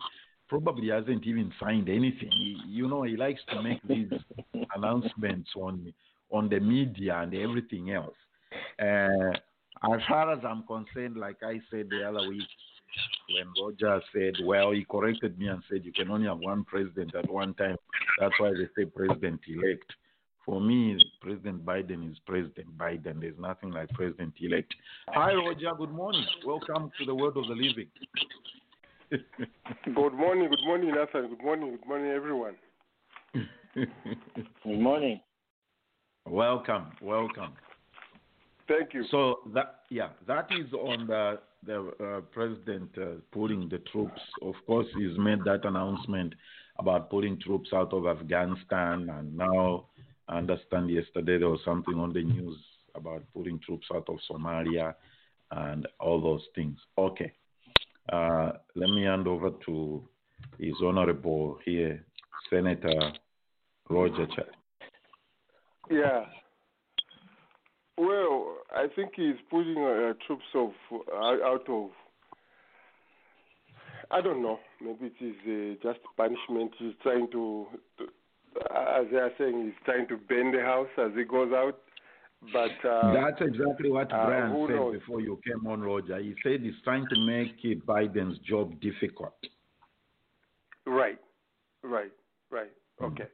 probably 0.49 0.89
hasn't 0.89 1.25
even 1.25 1.51
signed 1.59 1.89
anything. 1.89 2.29
He, 2.31 2.57
you 2.67 2.87
know, 2.87 3.03
he 3.03 3.15
likes 3.15 3.41
to 3.51 3.61
make 3.61 3.81
these 3.87 4.11
announcements 4.75 5.49
on 5.55 5.93
on 6.31 6.49
the 6.49 6.59
media 6.59 7.19
and 7.19 7.33
everything 7.33 7.91
else. 7.91 8.15
Uh, 8.81 9.31
as 9.93 10.01
far 10.07 10.31
as 10.31 10.39
I'm 10.43 10.63
concerned, 10.63 11.17
like 11.17 11.37
I 11.43 11.59
said 11.69 11.89
the 11.89 12.03
other 12.07 12.27
week, 12.27 12.47
when 13.29 13.47
Roger 13.61 14.01
said, 14.13 14.33
well, 14.43 14.71
he 14.71 14.85
corrected 14.89 15.37
me 15.37 15.47
and 15.47 15.61
said 15.69 15.85
you 15.85 15.91
can 15.91 16.09
only 16.09 16.27
have 16.27 16.39
one 16.39 16.63
president 16.63 17.13
at 17.15 17.29
one 17.29 17.53
time. 17.53 17.75
That's 18.19 18.33
why 18.39 18.51
they 18.51 18.67
say 18.75 18.89
president 18.89 19.41
elect. 19.47 19.93
For 20.45 20.59
me, 20.59 20.97
President 21.21 21.63
Biden 21.63 22.09
is 22.11 22.17
President 22.25 22.77
Biden. 22.77 23.21
There's 23.21 23.39
nothing 23.39 23.71
like 23.71 23.89
President 23.91 24.33
elect. 24.41 24.73
Hi, 25.09 25.33
Roger. 25.33 25.71
Good 25.77 25.91
morning. 25.91 26.25
Welcome 26.45 26.91
to 26.99 27.05
the 27.05 27.15
world 27.15 27.37
of 27.37 27.47
the 27.47 27.55
living. 27.55 27.87
good 29.95 30.13
morning. 30.13 30.49
Good 30.49 30.65
morning, 30.65 30.93
Nathan. 30.93 31.29
Good 31.29 31.43
morning. 31.43 31.71
Good 31.71 31.87
morning, 31.87 32.11
everyone. 32.11 32.55
good 33.73 34.79
morning. 34.79 35.21
Welcome. 36.27 36.87
Welcome. 37.01 37.53
Thank 38.67 38.93
you. 38.93 39.05
So 39.11 39.39
that 39.53 39.81
yeah, 39.89 40.09
that 40.27 40.47
is 40.51 40.71
on 40.73 41.07
the 41.07 41.39
the 41.65 41.91
uh, 42.03 42.21
president 42.31 42.89
uh, 42.97 43.21
pulling 43.31 43.69
the 43.69 43.79
troops. 43.91 44.21
Of 44.41 44.55
course, 44.65 44.87
he's 44.97 45.17
made 45.17 45.39
that 45.45 45.63
announcement 45.63 46.33
about 46.79 47.09
pulling 47.09 47.39
troops 47.39 47.69
out 47.73 47.93
of 47.93 48.07
Afghanistan, 48.07 49.09
and 49.09 49.37
now 49.37 49.85
I 50.33 50.37
understand 50.37 50.89
yesterday 50.89 51.37
there 51.37 51.49
was 51.49 51.59
something 51.63 51.93
on 51.93 52.11
the 52.11 52.23
news 52.23 52.57
about 52.95 53.21
putting 53.35 53.59
troops 53.59 53.85
out 53.93 54.09
of 54.09 54.17
Somalia 54.29 54.95
and 55.51 55.87
all 55.99 56.19
those 56.19 56.41
things. 56.55 56.75
Okay. 56.97 57.31
Uh, 58.11 58.53
let 58.73 58.89
me 58.89 59.03
hand 59.03 59.27
over 59.27 59.51
to 59.67 60.03
His 60.57 60.73
Honorable 60.83 61.59
here, 61.63 62.03
Senator 62.49 63.11
Roger 63.87 64.25
Chad. 64.35 64.49
Yeah. 65.91 66.25
Well, 67.99 68.57
I 68.75 68.87
think 68.95 69.11
he's 69.15 69.35
putting 69.51 69.77
uh, 69.77 70.13
troops 70.25 70.45
of 70.55 70.71
uh, 70.91 71.45
out 71.45 71.69
of. 71.69 71.91
I 74.09 74.19
don't 74.19 74.41
know. 74.41 74.59
Maybe 74.81 75.13
it 75.19 75.23
is 75.23 75.35
uh, 75.83 75.87
just 75.87 76.03
punishment. 76.17 76.71
He's 76.79 76.93
trying 77.03 77.29
to, 77.31 77.67
as 78.57 79.05
they 79.11 79.17
are 79.17 79.31
saying, 79.37 79.65
he's 79.65 79.85
trying 79.85 80.07
to 80.07 80.17
bend 80.17 80.53
the 80.53 80.61
house 80.61 80.87
as 80.97 81.11
he 81.15 81.23
goes 81.23 81.51
out. 81.53 81.79
But 82.51 82.87
uh, 82.87 83.13
That's 83.13 83.41
exactly 83.41 83.89
what 83.89 84.11
uh, 84.11 84.25
Brian 84.25 84.67
said 84.67 84.75
knows? 84.75 84.99
before 84.99 85.21
you 85.21 85.39
came 85.45 85.65
on, 85.65 85.81
Roger. 85.81 86.19
He 86.19 86.35
said 86.43 86.61
he's 86.61 86.73
trying 86.83 87.05
to 87.07 87.19
make 87.25 87.61
Biden's 87.85 88.39
job 88.39 88.79
difficult. 88.81 89.35
Right, 90.85 91.19
right, 91.83 92.11
right. 92.51 92.71
Okay. 93.01 93.27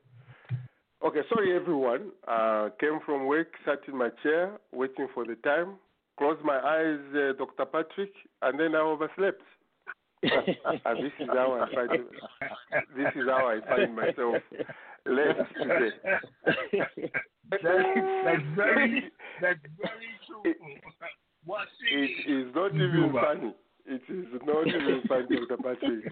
Okay, 1.03 1.19
sorry 1.29 1.55
everyone. 1.55 2.11
Uh, 2.27 2.69
came 2.79 2.99
from 3.05 3.25
work, 3.25 3.47
sat 3.65 3.79
in 3.87 3.97
my 3.97 4.09
chair, 4.21 4.59
waiting 4.71 5.07
for 5.13 5.25
the 5.25 5.35
time, 5.35 5.75
closed 6.17 6.43
my 6.43 6.59
eyes, 6.59 6.99
uh, 7.15 7.33
Dr. 7.37 7.65
Patrick, 7.65 8.11
and 8.41 8.59
then 8.59 8.75
I 8.75 8.79
overslept. 8.79 9.41
and 10.23 11.03
this 11.03 11.13
is 11.21 11.29
how 11.29 11.53
I 11.53 11.73
find 11.73 12.03
this 12.97 13.07
is 13.15 13.23
how 13.25 13.47
I 13.47 13.61
find 13.65 13.95
myself 13.95 14.35
late 15.05 15.35
today. 15.57 15.89
That's, 17.49 17.63
that's 17.63 18.43
very, 18.55 19.03
that's 19.41 19.59
very 19.77 20.09
true. 20.27 20.53
What 21.45 21.67
It 21.91 22.11
is 22.27 22.53
not 22.55 22.75
even 22.75 23.11
funny. 23.13 23.53
It 23.85 24.01
is 24.07 24.41
not 24.45 24.67
even 24.67 25.01
funny, 25.07 25.47
Dr. 25.47 25.57
Patrick. 25.57 26.05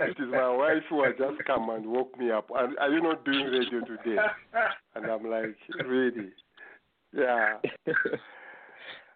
It 0.00 0.16
is 0.22 0.28
my 0.30 0.48
wife 0.56 0.82
who 0.88 1.02
has 1.02 1.14
just 1.18 1.44
come 1.44 1.70
and 1.70 1.86
woke 1.86 2.16
me 2.18 2.30
up. 2.30 2.48
And 2.54 2.78
are 2.78 2.90
you 2.90 3.02
not 3.02 3.24
doing 3.24 3.46
radio 3.46 3.80
today? 3.80 4.20
And 4.94 5.06
I'm 5.06 5.28
like, 5.28 5.56
really? 5.84 6.30
Yeah. 7.12 7.56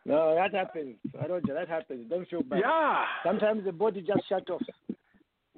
No, 0.04 0.34
that 0.34 0.54
happens. 0.54 0.96
Roger, 1.14 1.54
that 1.54 1.68
happens. 1.68 2.08
Don't 2.08 2.28
feel 2.28 2.42
bad. 2.42 2.60
Yeah. 2.64 3.04
Sometimes 3.24 3.64
the 3.64 3.72
body 3.72 4.00
just 4.00 4.26
shut 4.28 4.48
off. 4.50 4.62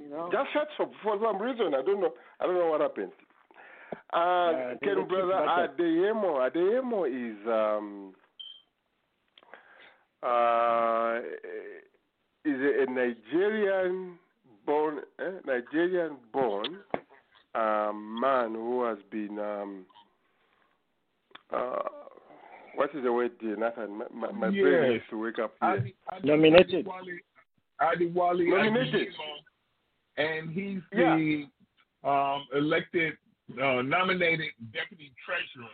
You 0.03 0.09
know? 0.09 0.29
Just 0.33 0.53
shut 0.53 0.69
up 0.81 0.91
for 1.03 1.19
some 1.23 1.41
reason. 1.41 1.75
I 1.75 1.83
don't 1.83 2.01
know. 2.01 2.15
I 2.41 2.47
don't 2.47 2.55
know 2.55 2.67
what 2.69 2.81
happened. 2.81 3.13
Uh, 4.13 4.53
Yeah, 4.53 4.75
Ken 4.83 5.07
brother 5.07 5.29
back 5.47 5.71
up. 5.71 5.79
Adeyemo. 5.79 6.51
Adeyemo 6.51 7.07
is 7.07 7.39
um 7.47 8.15
uh 10.23 11.21
is 12.45 12.61
a, 12.61 12.83
a 12.83 12.87
Nigerian 12.87 14.19
born 14.67 15.01
eh, 15.19 15.31
Nigerian 15.47 16.17
born 16.33 16.79
um, 17.55 18.21
man 18.21 18.55
who 18.55 18.85
has 18.85 18.99
been 19.11 19.39
um 19.39 19.85
uh 21.53 21.83
what 22.77 22.95
is 22.95 23.03
the 23.03 23.13
word 23.13 23.33
dear 23.41 23.57
Nathan? 23.57 23.99
My, 23.99 24.05
my, 24.15 24.33
my 24.33 24.51
brain 24.51 24.93
needs 24.93 25.05
to 25.11 25.21
wake 25.21 25.39
up 25.41 25.53
here. 25.61 25.71
Adi- 25.71 25.95
Adi- 26.13 26.29
Nominated. 26.29 26.87
Adewale 26.87 28.49
Nominated. 28.49 29.09
Adeyemo, 29.09 29.43
and 30.21 30.51
he's 30.51 30.83
Yeah. 30.93 31.17
the 31.17 31.47
um, 32.09 32.47
elected, 32.55 33.15
uh, 33.61 33.83
nominated 33.83 34.53
deputy 34.73 35.13
treasurer 35.25 35.71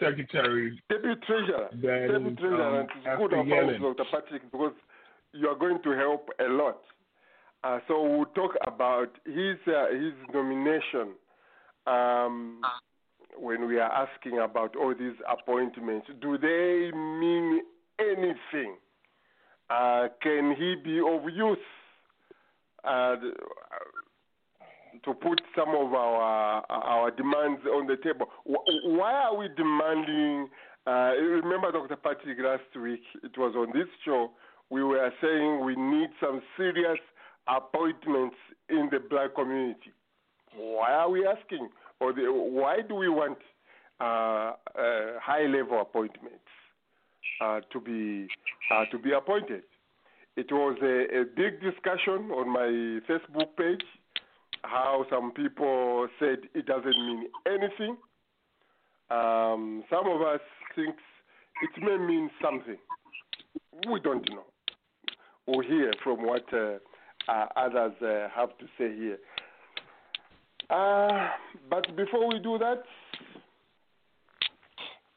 secretary. 0.00 0.80
Deputy 0.88 1.20
Treasurer. 1.26 1.68
Deputy 1.72 2.30
is, 2.30 2.38
Treasurer. 2.38 2.64
um, 2.64 2.74
and 2.76 2.88
it's 2.90 3.16
good 3.18 3.32
of 3.34 3.46
Yellen. 3.46 3.80
Dr. 3.96 4.04
Patrick 4.10 4.42
because 4.52 4.72
you 5.32 5.48
are 5.48 5.56
going 5.56 5.82
to 5.82 5.90
help 5.90 6.28
a 6.40 6.48
lot. 6.48 6.80
Uh, 7.64 7.80
so 7.88 8.02
we'll 8.02 8.24
talk 8.26 8.52
about 8.66 9.10
his 9.26 9.56
uh, 9.66 9.88
his 9.90 10.14
nomination 10.32 11.14
um, 11.86 12.60
when 13.36 13.66
we 13.66 13.78
are 13.78 13.90
asking 13.92 14.38
about 14.38 14.76
all 14.76 14.94
these 14.94 15.16
appointments. 15.28 16.06
Do 16.20 16.38
they 16.38 16.96
mean 16.96 17.62
anything? 17.98 18.76
Uh, 19.68 20.08
can 20.22 20.54
he 20.56 20.76
be 20.82 21.00
of 21.00 21.24
use 21.34 21.58
uh, 22.88 23.16
to 25.04 25.14
put 25.14 25.40
some 25.56 25.70
of 25.70 25.92
our 25.92 26.64
our 26.70 27.10
demands 27.10 27.60
on 27.66 27.86
the 27.86 27.96
table? 28.02 28.26
Why 28.44 29.12
are 29.12 29.36
we 29.36 29.48
demanding? 29.56 30.48
Uh, 30.86 31.12
remember, 31.42 31.70
Dr. 31.72 31.96
Patrick, 31.96 32.38
last 32.40 32.82
week 32.82 33.02
it 33.22 33.36
was 33.36 33.54
on 33.56 33.78
this 33.78 33.88
show. 34.04 34.30
We 34.70 34.82
were 34.82 35.10
saying 35.20 35.64
we 35.64 35.76
need 35.76 36.10
some 36.20 36.40
serious 36.56 36.98
appointments 37.46 38.36
in 38.68 38.88
the 38.90 38.98
black 38.98 39.34
community. 39.34 39.92
Why 40.56 40.92
are 40.92 41.10
we 41.10 41.26
asking? 41.26 41.68
Or 42.00 42.12
the, 42.12 42.30
why 42.30 42.78
do 42.86 42.94
we 42.94 43.08
want 43.08 43.38
uh, 44.00 44.04
uh, 44.04 45.18
high 45.20 45.46
level 45.46 45.80
appointments 45.80 46.38
uh, 47.40 47.60
to 47.72 47.80
be 47.80 48.28
uh, 48.72 48.84
to 48.90 48.98
be 48.98 49.12
appointed? 49.12 49.62
It 50.38 50.52
was 50.52 50.78
a, 50.80 51.22
a 51.22 51.24
big 51.24 51.60
discussion 51.60 52.30
on 52.30 52.48
my 52.48 53.00
Facebook 53.10 53.56
page. 53.58 53.82
How 54.62 55.04
some 55.10 55.32
people 55.32 56.06
said 56.20 56.38
it 56.54 56.64
doesn't 56.64 56.84
mean 56.86 57.24
anything. 57.44 57.96
Um, 59.10 59.82
some 59.90 60.06
of 60.06 60.22
us 60.22 60.38
think 60.76 60.94
it 61.60 61.82
may 61.82 61.98
mean 61.98 62.30
something. 62.40 62.76
We 63.90 63.98
don't 63.98 64.30
know. 64.30 64.44
We'll 65.48 65.66
hear 65.66 65.92
from 66.04 66.24
what 66.24 66.44
uh, 66.52 66.78
uh, 67.28 67.46
others 67.56 67.94
uh, 68.00 68.28
have 68.32 68.56
to 68.58 68.66
say 68.78 68.94
here. 68.94 69.18
Uh, 70.70 71.30
but 71.68 71.96
before 71.96 72.28
we 72.28 72.38
do 72.38 72.58
that, 72.58 72.84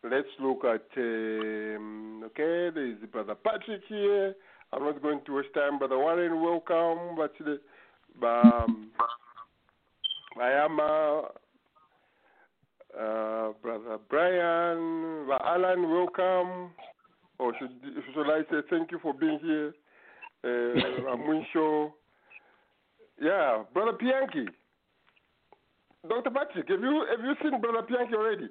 let's 0.04 0.34
look 0.40 0.66
at. 0.66 0.88
Um, 0.98 2.24
okay, 2.26 2.74
there 2.74 2.88
is 2.88 2.98
Brother 3.12 3.36
Patrick 3.36 3.82
here. 3.88 4.34
I'm 4.74 4.84
not 4.84 5.02
going 5.02 5.22
to 5.26 5.36
waste 5.36 5.54
time. 5.54 5.80
Brother 5.80 5.98
Warren, 5.98 6.42
welcome. 6.42 7.16
But 7.18 7.34
the, 7.40 7.60
um, 8.26 8.92
I 10.42 10.52
am 10.52 10.80
uh, 10.80 11.22
uh, 12.98 13.54
Brother 13.62 13.98
Brian, 14.10 15.26
Brother 15.26 15.46
Alan, 15.46 15.90
welcome. 15.90 16.72
Or 17.40 17.54
should, 17.60 17.72
should 18.14 18.30
I 18.30 18.42
say 18.52 18.62
thank 18.70 18.92
you 18.92 19.00
for 19.02 19.14
being 19.14 19.40
here? 19.42 19.74
Uh. 20.44 21.88
Yeah, 23.22 23.64
Brother 23.72 23.96
Pianki. 24.02 24.48
Dr. 26.10 26.32
Patrick, 26.32 26.68
have 26.68 26.82
you 26.82 27.06
have 27.08 27.24
you 27.24 27.36
seen 27.44 27.62
Brother 27.62 27.86
Pianki 27.88 28.16
already? 28.16 28.50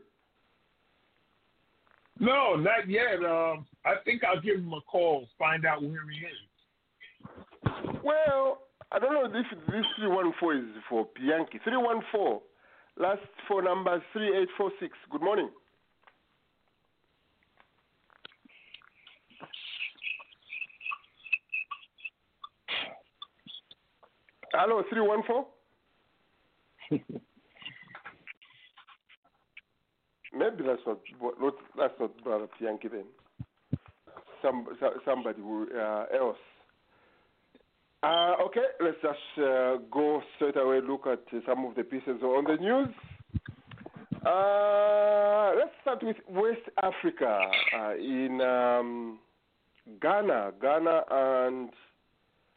No, 2.21 2.55
not 2.55 2.87
yet. 2.87 3.25
Um, 3.25 3.67
I 3.87 3.95
think 4.05 4.23
I'll 4.23 4.41
give 4.41 4.57
him 4.57 4.73
a 4.75 4.83
call, 4.83 5.27
find 5.39 5.65
out 5.65 5.83
where 5.83 6.03
he 6.11 6.19
is. 6.19 6.37
Well, 8.05 8.59
I 8.93 8.99
don't 8.99 9.15
know 9.15 9.25
if 9.25 9.33
this 9.33 9.47
314 9.67 10.59
is 10.59 10.83
for 10.89 11.07
Pianki. 11.19 11.63
314, 11.65 12.41
last 12.99 13.21
four 13.49 13.63
numbers 13.63 14.03
3846. 14.13 14.93
Good 15.11 15.23
morning. 15.23 15.49
Hello, 24.53 24.83
314? 24.91 25.45
Maybe 30.33 30.63
that's 30.65 30.83
not, 30.87 30.99
that's 31.77 31.95
not 31.99 32.25
Brother 32.25 32.47
Pianki 32.61 32.91
then. 32.91 33.05
Some, 34.43 34.67
somebody 35.05 35.41
uh, 35.77 36.05
else. 36.17 36.37
Uh, 38.03 38.35
okay, 38.47 38.65
let's 38.81 38.97
just 39.03 39.19
uh, 39.45 39.77
go 39.91 40.23
straight 40.37 40.57
away 40.57 40.81
look 40.81 41.07
at 41.07 41.23
some 41.47 41.67
of 41.67 41.75
the 41.75 41.85
pieces 41.85 42.23
on 42.23 42.45
the 42.45 42.57
news. 42.57 42.89
Uh, 44.25 45.53
let's 45.57 45.73
start 45.83 46.03
with 46.03 46.17
West 46.31 46.63
Africa 46.83 47.41
uh, 47.79 47.95
in 47.97 48.41
um, 48.41 49.19
Ghana, 50.01 50.53
Ghana 50.61 51.03
and 51.11 51.71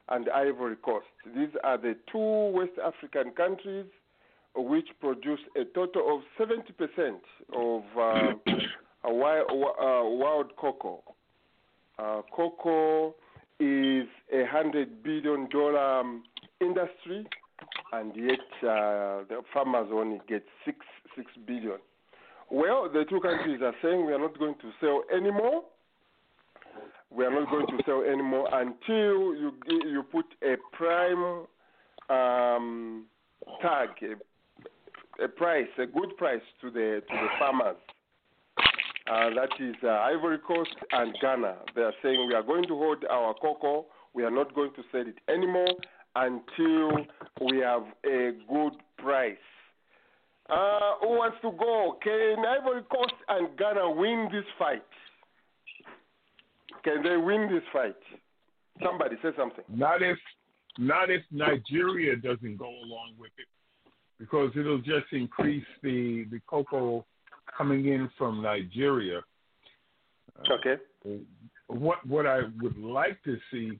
and 0.09 0.29
Ivory 0.29 0.75
Coast. 0.77 1.05
These 1.35 1.49
are 1.63 1.77
the 1.77 1.95
two 2.11 2.51
West 2.55 2.73
African 2.85 3.31
countries 3.31 3.85
which 4.55 4.87
produce 4.99 5.39
a 5.55 5.65
total 5.73 6.15
of 6.15 6.47
70% 6.47 7.19
of 7.55 7.83
uh, 7.99 8.33
wild, 9.05 9.47
uh, 9.49 10.09
wild 10.09 10.55
cocoa. 10.55 11.03
Uh, 11.97 12.21
cocoa 12.35 13.15
is 13.59 14.07
a 14.33 14.45
hundred 14.49 15.03
billion 15.03 15.47
dollar 15.49 15.99
um, 15.99 16.23
industry, 16.59 17.25
and 17.91 18.15
yet 18.15 18.39
uh, 18.63 19.23
the 19.29 19.41
farmers 19.53 19.87
only 19.91 20.19
get 20.27 20.43
six 20.65 20.79
six 21.15 21.31
billion. 21.45 21.77
Well, 22.49 22.89
the 22.91 23.05
two 23.09 23.19
countries 23.19 23.61
are 23.63 23.73
saying 23.81 24.05
we 24.05 24.13
are 24.13 24.19
not 24.19 24.37
going 24.37 24.55
to 24.55 24.71
sell 24.81 25.03
anymore. 25.15 25.63
We 27.09 27.25
are 27.25 27.31
not 27.31 27.49
going 27.49 27.67
to 27.67 27.83
sell 27.85 28.01
anymore 28.01 28.47
until 28.51 29.35
you 29.35 29.51
you 29.67 30.03
put 30.11 30.25
a 30.43 30.55
prime 30.75 31.45
um, 32.09 33.05
tag, 33.61 33.89
a, 34.01 34.15
a 35.23 35.27
price, 35.27 35.67
a 35.77 35.85
good 35.85 36.15
price 36.17 36.41
to 36.61 36.69
the 36.71 37.01
to 37.07 37.13
the 37.15 37.27
farmers. 37.39 37.77
Uh, 39.05 39.29
that 39.35 39.49
is 39.59 39.75
uh, 39.83 39.87
Ivory 39.89 40.37
Coast 40.47 40.75
and 40.91 41.13
Ghana. 41.21 41.55
They 41.75 41.81
are 41.81 41.93
saying 42.01 42.25
we 42.27 42.33
are 42.35 42.43
going 42.43 42.63
to 42.67 42.75
hold 42.75 43.03
our 43.09 43.33
cocoa. 43.33 43.85
We 44.13 44.23
are 44.23 44.31
not 44.31 44.55
going 44.55 44.71
to 44.75 44.83
sell 44.91 45.01
it 45.01 45.17
anymore 45.29 45.67
until 46.15 47.05
we 47.41 47.57
have 47.59 47.83
a 48.05 48.31
good 48.47 48.73
price. 48.97 49.35
Uh, 50.49 50.95
who 51.01 51.09
wants 51.09 51.37
to 51.41 51.51
go? 51.51 51.97
Can 52.01 52.45
Ivory 52.45 52.83
Coast 52.91 53.13
and 53.27 53.57
Ghana 53.57 53.91
win 53.91 54.29
this 54.31 54.45
fight? 54.57 54.83
Can 56.83 57.01
they 57.03 57.17
win 57.17 57.49
this 57.51 57.63
fight? 57.71 57.95
Somebody 58.83 59.15
say 59.21 59.29
something. 59.37 59.63
Not 59.69 60.01
if 60.01 60.17
not 60.77 61.09
if 61.09 61.21
Nigeria 61.31 62.15
doesn't 62.15 62.57
go 62.57 62.67
along 62.67 63.13
with 63.19 63.31
it, 63.37 63.47
because 64.23 64.51
it'll 64.55 64.77
just 64.77 65.11
increase 65.11 65.65
the 65.81 66.25
the 66.31 66.39
cocoa 66.47 67.05
coming 67.57 67.87
in 67.87 68.09
from 68.17 68.41
Nigeria. 68.41 69.19
Uh, 70.39 70.53
okay. 70.53 70.81
What 71.67 72.05
what 72.07 72.25
I 72.25 72.43
would 72.61 72.77
like 72.77 73.21
to 73.25 73.37
see 73.51 73.77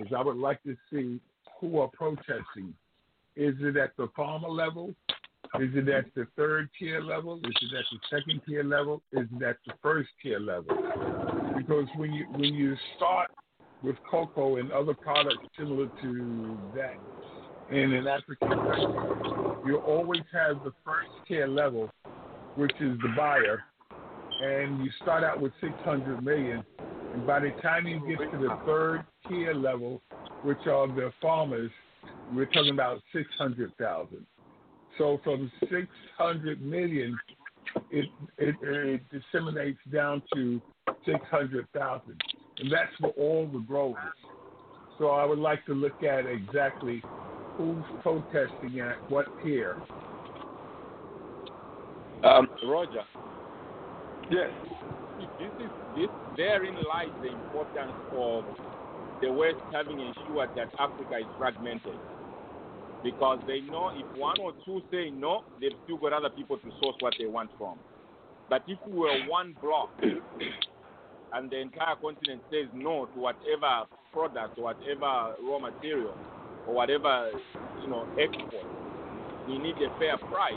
is 0.00 0.06
I 0.16 0.22
would 0.22 0.36
like 0.36 0.62
to 0.62 0.76
see 0.90 1.20
who 1.60 1.80
are 1.80 1.88
protesting. 1.88 2.74
Is 3.34 3.54
it 3.58 3.76
at 3.76 3.96
the 3.96 4.08
farmer 4.14 4.48
level? 4.48 4.94
Is 5.58 5.70
it 5.74 5.88
at 5.88 6.06
the 6.14 6.26
third 6.36 6.70
tier 6.78 7.02
level? 7.02 7.38
Is 7.38 7.54
it 7.60 7.76
at 7.76 7.84
the 7.90 7.98
second 8.08 8.40
tier 8.46 8.62
level? 8.62 9.02
Is 9.12 9.26
it 9.34 9.42
at 9.42 9.56
the 9.66 9.72
first 9.82 10.10
tier 10.22 10.38
level? 10.38 10.76
Because 11.56 11.86
when 11.96 12.12
you 12.12 12.26
when 12.30 12.54
you 12.54 12.76
start 12.96 13.30
with 13.82 13.96
cocoa 14.08 14.58
and 14.58 14.70
other 14.70 14.94
products 14.94 15.44
similar 15.58 15.88
to 16.02 16.56
that 16.76 16.94
in 17.74 17.92
an 17.92 18.06
African 18.06 18.48
country, 18.48 19.51
you 19.64 19.76
always 19.78 20.22
have 20.32 20.64
the 20.64 20.72
first 20.84 21.08
tier 21.26 21.46
level, 21.46 21.90
which 22.56 22.72
is 22.80 22.98
the 23.02 23.14
buyer, 23.16 23.62
and 24.42 24.84
you 24.84 24.90
start 25.02 25.22
out 25.22 25.40
with 25.40 25.52
600 25.60 26.22
million, 26.22 26.64
and 27.14 27.26
by 27.26 27.40
the 27.40 27.50
time 27.62 27.86
you 27.86 28.00
get 28.08 28.30
to 28.32 28.38
the 28.38 28.58
third 28.66 29.04
tier 29.28 29.54
level, 29.54 30.02
which 30.42 30.66
are 30.66 30.88
the 30.88 31.12
farmers, 31.20 31.70
we're 32.34 32.46
talking 32.46 32.70
about 32.72 33.00
600,000. 33.12 34.26
So 34.98 35.20
from 35.22 35.50
600 35.60 36.62
million, 36.62 37.18
it, 37.90 38.06
it, 38.38 38.54
it 38.62 39.00
disseminates 39.10 39.78
down 39.92 40.22
to 40.34 40.60
600,000. 41.06 42.22
And 42.58 42.72
that's 42.72 42.90
for 43.00 43.10
all 43.10 43.48
the 43.52 43.60
growers. 43.60 43.96
So 44.98 45.08
I 45.08 45.24
would 45.24 45.38
like 45.38 45.64
to 45.66 45.72
look 45.72 46.02
at 46.02 46.26
exactly 46.26 47.02
who's 47.56 47.84
protesting 48.02 48.80
at 48.80 48.96
what 49.08 49.26
tier. 49.42 49.76
Um, 52.24 52.48
Roger. 52.64 53.02
Yes. 54.30 54.50
This 55.18 55.50
is 55.58 55.70
this 55.94 56.08
therein 56.36 56.76
lies 56.88 57.10
the 57.20 57.28
importance 57.28 57.92
of 58.16 58.44
the 59.20 59.30
West 59.30 59.56
having 59.70 60.00
ensured 60.00 60.50
that 60.56 60.68
Africa 60.78 61.18
is 61.18 61.26
fragmented. 61.36 61.98
Because 63.02 63.40
they 63.48 63.60
know 63.60 63.90
if 63.94 64.06
one 64.18 64.36
or 64.40 64.52
two 64.64 64.80
say 64.90 65.10
no, 65.10 65.42
they've 65.60 65.72
still 65.84 65.96
got 65.96 66.12
other 66.12 66.30
people 66.30 66.56
to 66.56 66.70
source 66.80 66.96
what 67.00 67.14
they 67.18 67.26
want 67.26 67.50
from. 67.58 67.76
But 68.48 68.62
if 68.68 68.78
we 68.86 68.98
were 68.98 69.16
one 69.28 69.56
block 69.60 69.90
and 71.32 71.50
the 71.50 71.58
entire 71.58 71.96
continent 72.00 72.42
says 72.50 72.66
no 72.72 73.06
to 73.14 73.18
whatever 73.18 73.86
product 74.12 74.56
or 74.56 74.64
whatever 74.64 75.34
raw 75.42 75.58
material 75.58 76.16
or 76.66 76.74
whatever 76.74 77.30
you 77.82 77.88
know 77.88 78.06
export, 78.18 78.66
we 79.48 79.58
need 79.58 79.76
a 79.76 79.90
fair 79.98 80.16
price. 80.18 80.54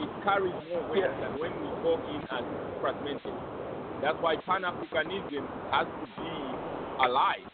It 0.00 0.10
carries 0.24 0.54
more 0.68 0.84
weight 0.90 1.08
than 1.20 1.38
when 1.38 1.52
we 1.60 1.68
go 1.82 1.94
in 2.12 2.22
as 2.30 2.44
fragmented. 2.80 3.34
That's 4.02 4.18
why 4.20 4.36
Pan 4.44 4.62
Africanism 4.62 5.46
has 5.72 5.86
to 5.86 6.06
be 6.20 7.04
alive 7.04 7.48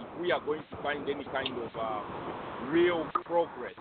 if 0.00 0.20
we 0.20 0.32
are 0.32 0.40
going 0.44 0.60
to 0.70 0.82
find 0.82 1.08
any 1.08 1.24
kind 1.32 1.56
of 1.56 1.70
uh, 1.78 2.68
real 2.70 3.06
progress. 3.24 3.74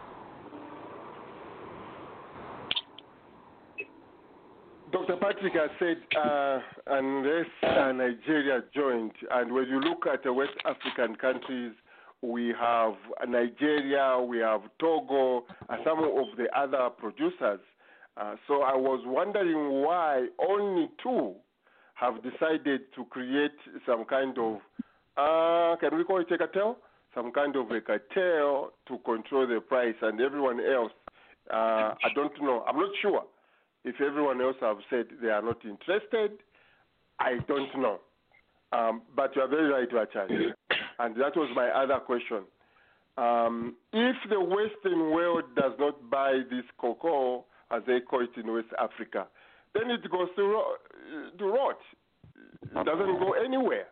Dr. 4.89 5.17
Patrick 5.17 5.53
has 5.53 5.69
said 5.80 5.97
uh, 6.17 6.60
unless 6.88 7.45
uh, 7.63 7.91
Nigeria 7.91 8.63
joined, 8.73 9.12
and 9.32 9.51
when 9.53 9.67
you 9.67 9.82
look 9.82 10.08
at 10.12 10.23
the 10.23 10.32
West 10.32 10.53
African 10.63 11.17
countries, 11.17 11.73
we 12.21 12.53
have 12.60 12.93
Nigeria, 13.27 14.19
we 14.19 14.39
have 14.39 14.62
Togo, 14.80 15.45
and 15.69 15.82
some 15.86 15.99
of 15.99 16.27
the 16.38 16.47
other 16.58 16.89
producers. 16.89 17.60
Uh, 18.19 18.36
so 18.47 18.63
I 18.63 18.75
was 18.75 19.01
wondering 19.06 19.84
why 19.84 20.27
only 20.49 20.89
two 21.03 21.36
have 21.93 22.15
decided 22.23 22.82
to 22.95 23.06
create 23.06 23.51
some 23.86 24.06
kind 24.06 24.38
of, 24.38 24.56
uh, 25.17 25.75
can 25.80 25.95
we 25.97 26.03
call 26.03 26.21
it 26.21 26.32
a 26.32 26.38
cartel? 26.38 26.77
Some 27.13 27.32
kind 27.32 27.56
of 27.56 27.69
a 27.71 27.82
cartel 27.82 28.73
to 28.88 28.97
control 29.06 29.47
the 29.47 29.60
price, 29.62 29.95
and 30.01 30.19
everyone 30.21 30.60
else, 30.60 30.91
uh, 31.51 31.93
I 32.03 32.10
don't 32.15 32.39
know. 32.41 32.63
I'm 32.67 32.75
not 32.77 32.91
sure 33.01 33.23
if 33.84 33.95
everyone 34.01 34.41
else 34.41 34.58
have 34.62 34.77
said 34.89 35.06
they 35.21 35.30
are 35.30 35.41
not 35.41 35.58
interested. 35.63 36.32
I 37.19 37.38
don't 37.47 37.82
know. 37.82 37.99
Um, 38.73 39.01
but 39.15 39.36
you 39.36 39.41
are 39.41 39.47
very 39.47 39.71
right, 39.71 39.91
Richard. 39.91 40.56
And 40.99 41.15
that 41.15 41.36
was 41.36 41.49
my 41.55 41.69
other 41.69 41.99
question. 41.99 42.43
Um, 43.17 43.75
if 43.93 44.15
the 44.29 44.39
Western 44.39 45.12
world 45.12 45.43
does 45.55 45.73
not 45.79 46.10
buy 46.10 46.41
this 46.49 46.65
cocoa, 46.79 47.45
as 47.71 47.81
they 47.88 47.99
call 47.99 48.21
it 48.21 48.29
in 48.39 48.51
West 48.51 48.67
Africa, 48.79 49.27
then 49.73 49.89
it 49.89 50.10
goes 50.10 50.29
to, 50.36 50.43
ro- 50.43 50.75
to 51.38 51.45
rot. 51.45 51.79
It 52.63 52.86
doesn't 52.86 53.19
go 53.19 53.33
anywhere. 53.33 53.88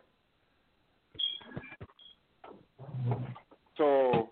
So 3.76 4.30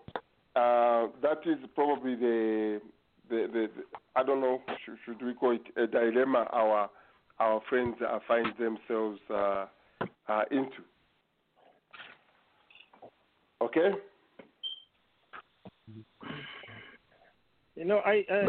uh, 0.55 1.07
that 1.21 1.41
is 1.45 1.57
probably 1.75 2.15
the, 2.15 2.81
the, 3.29 3.47
the, 3.51 3.67
the 3.75 3.83
I 4.15 4.23
don't 4.23 4.41
know, 4.41 4.61
should, 4.85 4.97
should, 5.05 5.25
we 5.25 5.33
call 5.33 5.51
it 5.55 5.61
a 5.77 5.87
dilemma 5.87 6.47
our 6.51 6.89
our 7.37 7.61
friends 7.67 7.95
find 8.27 8.47
themselves 8.57 9.19
uh, 9.29 9.65
uh, 10.29 10.43
into. 10.51 10.81
Okay. 13.65 13.89
You 17.75 17.83
know, 17.83 17.97
I 18.05 18.23
uh, 18.31 18.45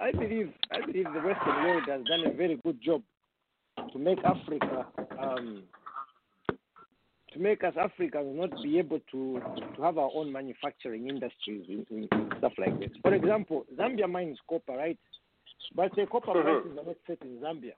I 0.00 0.10
believe 0.10 0.52
I 0.72 0.84
believe 0.84 1.04
the 1.04 1.20
Western 1.20 1.64
world 1.64 1.84
has 1.88 2.02
done 2.04 2.26
a 2.26 2.36
very 2.36 2.58
good 2.64 2.82
job 2.82 3.02
to 3.92 3.98
make 3.98 4.18
Africa 4.24 4.86
um, 5.22 5.62
to 7.32 7.38
make 7.38 7.62
us 7.62 7.74
Africans 7.80 8.36
not 8.36 8.50
be 8.62 8.78
able 8.78 8.98
to 9.12 9.40
to 9.76 9.82
have 9.82 9.96
our 9.96 10.10
own 10.12 10.32
manufacturing 10.32 11.08
industries 11.08 11.64
in, 11.68 11.86
in, 11.90 12.08
in 12.12 12.30
stuff 12.38 12.52
like 12.58 12.78
this. 12.80 12.90
For 13.00 13.14
example, 13.14 13.64
Zambia 13.78 14.10
mines 14.10 14.38
copper, 14.48 14.76
right? 14.76 14.98
But 15.74 15.94
the 15.94 16.06
copper 16.06 16.32
prices 16.42 16.78
are 16.78 16.84
not 16.84 16.96
set 17.06 17.18
in 17.22 17.38
Zambia. 17.38 17.72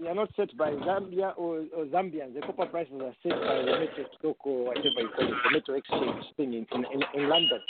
They 0.00 0.08
are 0.08 0.14
not 0.14 0.30
set 0.34 0.56
by 0.56 0.72
Zambia 0.72 1.32
or, 1.36 1.64
or 1.76 1.84
Zambians. 1.86 2.34
The 2.34 2.40
copper 2.40 2.66
prices 2.66 3.00
are 3.00 3.14
set 3.22 3.32
by 3.32 3.58
the 3.58 3.78
metal 3.78 4.04
stock 4.18 4.36
or 4.44 4.66
whatever 4.66 4.88
you 4.88 5.08
call 5.16 5.28
it, 5.28 5.34
the 5.44 5.50
metal 5.52 5.74
exchange 5.76 6.24
thing 6.36 6.54
in, 6.54 6.66
in, 6.72 6.84
in, 6.92 7.22
in 7.22 7.28
London. 7.28 7.60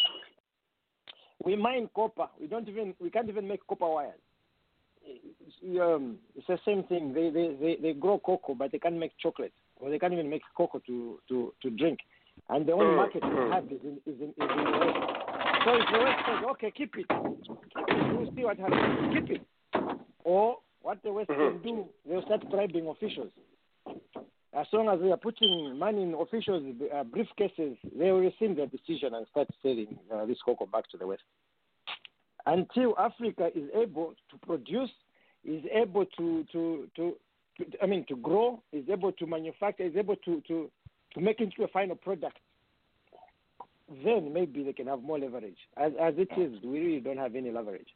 We 1.45 1.57
mine 1.57 1.91
copper. 1.95 2.29
We 2.41 2.47
don't 2.47 2.67
even 2.69 2.95
we 2.99 3.11
can't 3.11 3.29
even 3.29 3.47
make 3.47 3.67
copper 3.67 3.89
wires. 3.89 4.21
It's, 5.05 5.81
um, 5.81 6.17
it's 6.35 6.47
the 6.47 6.59
same 6.65 6.85
thing. 6.85 7.13
They, 7.13 7.29
they 7.29 7.57
they 7.61 7.77
they 7.83 7.93
grow 7.93 8.19
cocoa, 8.19 8.55
but 8.55 8.73
they 8.73 8.79
can't 8.79 8.97
make 8.97 9.13
chocolate, 9.21 9.53
or 9.77 9.91
they 9.91 9.99
can't 9.99 10.15
even 10.15 10.31
make 10.31 10.43
cocoa 10.57 10.81
to 10.87 11.21
to 11.29 11.53
to 11.61 11.71
drink. 11.71 11.99
And 12.49 12.67
the 12.67 12.73
only 12.73 12.97
market 12.97 13.23
we 13.23 13.51
have 13.51 13.65
is 13.65 13.81
in 13.85 14.01
is 14.07 14.19
in, 14.21 14.29
is 14.31 14.35
in 14.39 14.65
the 14.65 14.79
West. 14.79 14.99
So 15.65 15.75
if 15.75 15.87
the 15.93 15.99
West 15.99 16.23
says, 16.27 16.45
okay, 16.53 16.71
keep 16.71 16.95
it, 16.97 17.07
keep 17.09 17.89
it, 17.89 18.17
we'll 18.17 18.35
see 18.35 18.45
what 18.45 18.59
happens. 18.59 19.15
Keep 19.15 19.31
it. 19.31 19.47
Or 20.25 20.57
what 20.85 21.03
the 21.03 21.11
West 21.11 21.29
can 21.29 21.61
do, 21.63 21.87
they'll 22.07 22.23
start 22.23 22.49
bribing 22.51 22.87
officials. 22.89 23.31
As 24.53 24.67
long 24.71 24.89
as 24.91 25.01
they 25.01 25.11
are 25.11 25.17
putting 25.17 25.79
money 25.79 26.03
in 26.03 26.15
officials' 26.15 26.63
uh, 26.95 27.03
briefcases, 27.05 27.79
they 27.99 28.13
will 28.13 28.21
rescind 28.21 28.59
their 28.59 28.67
decision 28.67 29.15
and 29.15 29.27
start 29.31 29.49
selling 29.63 29.99
uh, 30.15 30.27
this 30.27 30.37
cocoa 30.45 30.67
back 30.67 30.89
to 30.91 30.99
the 30.99 31.07
West. 31.07 31.23
Until 32.45 32.95
Africa 32.99 33.49
is 33.55 33.71
able 33.75 34.15
to 34.31 34.47
produce, 34.47 34.91
is 35.43 35.65
able 35.73 36.05
to, 36.19 36.45
to, 36.53 36.89
to, 36.97 37.17
to 37.57 37.65
I 37.83 37.87
mean, 37.87 38.05
to 38.09 38.17
grow, 38.17 38.63
is 38.71 38.85
able 38.91 39.13
to 39.13 39.27
manufacture, 39.27 39.85
is 39.85 39.97
able 39.97 40.17
to, 40.17 40.43
to, 40.49 40.71
to 41.15 41.21
make 41.21 41.41
into 41.41 41.65
a 41.65 41.69
final 41.69 41.97
product, 41.97 42.37
then 44.05 44.35
maybe 44.35 44.63
they 44.63 44.75
can 44.75 44.87
have 44.87 45.03
more 45.03 45.19
leverage. 45.19 45.57
As, 45.79 45.93
as 46.01 46.15
it 46.19 46.29
is, 46.39 46.63
we 46.63 46.79
really 46.79 47.01
don't 47.01 47.17
have 47.17 47.35
any 47.35 47.51
leverage. 47.51 47.89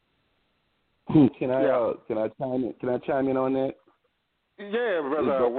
Can 1.11 1.49
I 1.49 1.65
uh, 1.65 1.93
can 2.07 2.17
I 2.17 2.27
chime 2.39 2.63
in, 2.63 2.73
can 2.79 2.89
I 2.89 2.97
chime 2.99 3.27
in 3.27 3.37
on 3.37 3.53
that? 3.53 3.73
Yeah, 4.59 5.01
brother. 5.01 5.49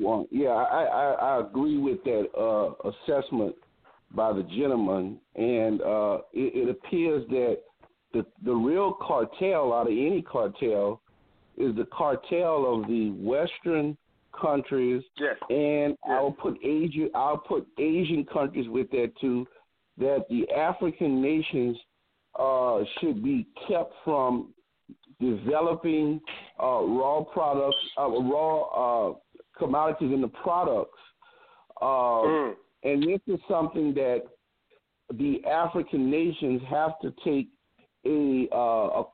Well, 0.00 0.26
yeah, 0.30 0.48
I, 0.48 0.84
I 0.84 1.12
I 1.12 1.40
agree 1.40 1.78
with 1.78 2.02
that 2.04 2.26
uh, 2.36 2.88
assessment 2.88 3.54
by 4.14 4.32
the 4.32 4.42
gentleman, 4.42 5.18
and 5.36 5.80
uh, 5.82 6.18
it, 6.32 6.68
it 6.68 6.68
appears 6.70 7.26
that 7.28 7.58
the 8.12 8.26
the 8.44 8.52
real 8.52 8.94
cartel 8.94 9.72
out 9.72 9.86
of 9.86 9.92
any 9.92 10.22
cartel 10.22 11.00
is 11.56 11.76
the 11.76 11.86
cartel 11.96 12.74
of 12.74 12.88
the 12.88 13.10
Western 13.10 13.96
countries, 14.40 15.02
yes. 15.18 15.36
and 15.50 15.96
I'll 16.08 16.32
put 16.32 16.56
Asia, 16.64 17.08
I'll 17.14 17.38
put 17.38 17.66
Asian 17.78 18.24
countries 18.24 18.68
with 18.68 18.90
that 18.90 19.12
too. 19.20 19.46
That 19.98 20.26
the 20.28 20.50
African 20.50 21.22
nations 21.22 21.76
uh, 22.38 22.80
should 22.98 23.22
be 23.22 23.46
kept 23.68 23.92
from 24.04 24.53
developing 25.20 26.20
uh, 26.62 26.82
raw 26.82 27.22
products, 27.22 27.76
uh, 27.98 28.08
raw 28.08 29.10
uh, 29.10 29.14
commodities 29.58 30.12
in 30.12 30.20
the 30.20 30.28
products. 30.28 30.98
Uh, 31.80 32.22
And 32.84 33.02
this 33.02 33.20
is 33.26 33.40
something 33.48 33.94
that 33.94 34.22
the 35.14 35.44
African 35.46 36.10
nations 36.10 36.60
have 36.68 36.98
to 37.00 37.12
take 37.24 37.48
a, 38.06 38.48
uh, 38.52 39.04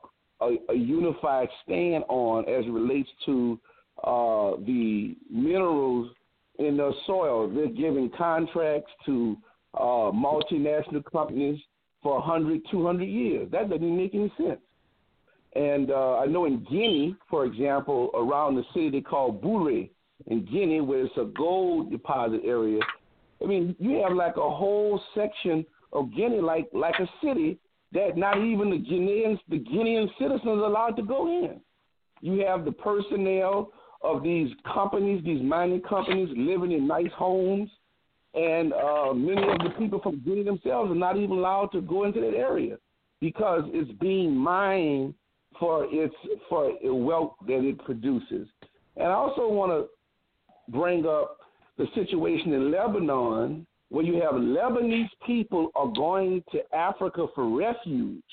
a, 0.41 0.57
a 0.69 0.73
unified 0.75 1.47
stand 1.63 2.03
on 2.09 2.43
as 2.49 2.65
it 2.65 2.69
relates 2.71 3.09
to 3.25 3.59
uh, 4.03 4.51
the 4.65 5.15
minerals 5.29 6.11
in 6.59 6.75
the 6.77 6.91
soil. 7.05 7.49
They're 7.49 7.67
giving 7.67 8.09
contracts 8.17 8.91
to 9.05 9.37
uh, 9.73 10.11
multinational 10.11 11.03
companies 11.11 11.59
for 12.03 12.19
100, 12.19 12.61
200 12.71 13.03
years. 13.05 13.49
That 13.51 13.69
doesn't 13.69 13.97
make 13.97 14.13
any 14.13 14.31
sense. 14.37 14.59
And 15.55 15.91
uh, 15.91 16.17
I 16.17 16.25
know 16.25 16.45
in 16.45 16.65
Guinea, 16.69 17.15
for 17.29 17.45
example, 17.45 18.11
around 18.13 18.55
the 18.55 18.63
city 18.73 18.89
they 18.89 19.01
call 19.01 19.31
Bure 19.31 19.85
in 20.27 20.45
Guinea, 20.45 20.81
where 20.81 21.05
it's 21.05 21.17
a 21.17 21.25
gold 21.35 21.91
deposit 21.91 22.41
area. 22.45 22.79
I 23.41 23.47
mean, 23.47 23.75
you 23.79 24.01
have 24.03 24.13
like 24.13 24.37
a 24.37 24.49
whole 24.49 25.01
section 25.15 25.65
of 25.93 26.13
Guinea, 26.15 26.39
like 26.39 26.69
like 26.73 26.95
a 26.99 27.09
city 27.23 27.57
that 27.91 28.15
not 28.15 28.37
even 28.37 28.69
the 28.69 28.77
Guineans, 28.77 29.39
the 29.49 29.59
Guinean 29.59 30.07
citizens, 30.17 30.45
are 30.45 30.65
allowed 30.65 30.95
to 30.95 31.03
go 31.03 31.27
in. 31.27 31.59
You 32.21 32.45
have 32.45 32.63
the 32.63 32.71
personnel 32.71 33.71
of 34.03 34.23
these 34.23 34.51
companies, 34.73 35.23
these 35.25 35.41
mining 35.41 35.81
companies, 35.81 36.29
living 36.35 36.71
in 36.71 36.87
nice 36.87 37.11
homes, 37.15 37.69
and 38.33 38.71
uh, 38.73 39.13
many 39.13 39.41
of 39.41 39.59
the 39.59 39.71
people 39.77 39.99
from 39.99 40.21
Guinea 40.23 40.43
themselves 40.43 40.91
are 40.91 40.95
not 40.95 41.17
even 41.17 41.31
allowed 41.31 41.71
to 41.73 41.81
go 41.81 42.05
into 42.05 42.21
that 42.21 42.35
area 42.35 42.77
because 43.19 43.63
it's 43.67 43.91
being 43.99 44.35
mined 44.35 45.13
for 45.61 45.85
its 45.91 46.15
for 46.49 46.73
the 46.83 46.93
wealth 46.93 47.35
that 47.47 47.63
it 47.63 47.77
produces. 47.85 48.47
And 48.97 49.07
I 49.07 49.13
also 49.13 49.47
want 49.47 49.71
to 49.71 50.71
bring 50.75 51.05
up 51.05 51.37
the 51.77 51.85
situation 51.93 52.51
in 52.51 52.71
Lebanon 52.71 53.67
where 53.89 54.03
you 54.03 54.15
have 54.15 54.33
Lebanese 54.33 55.09
people 55.25 55.69
are 55.75 55.91
going 55.95 56.43
to 56.51 56.61
Africa 56.75 57.27
for 57.35 57.47
refuge, 57.55 58.23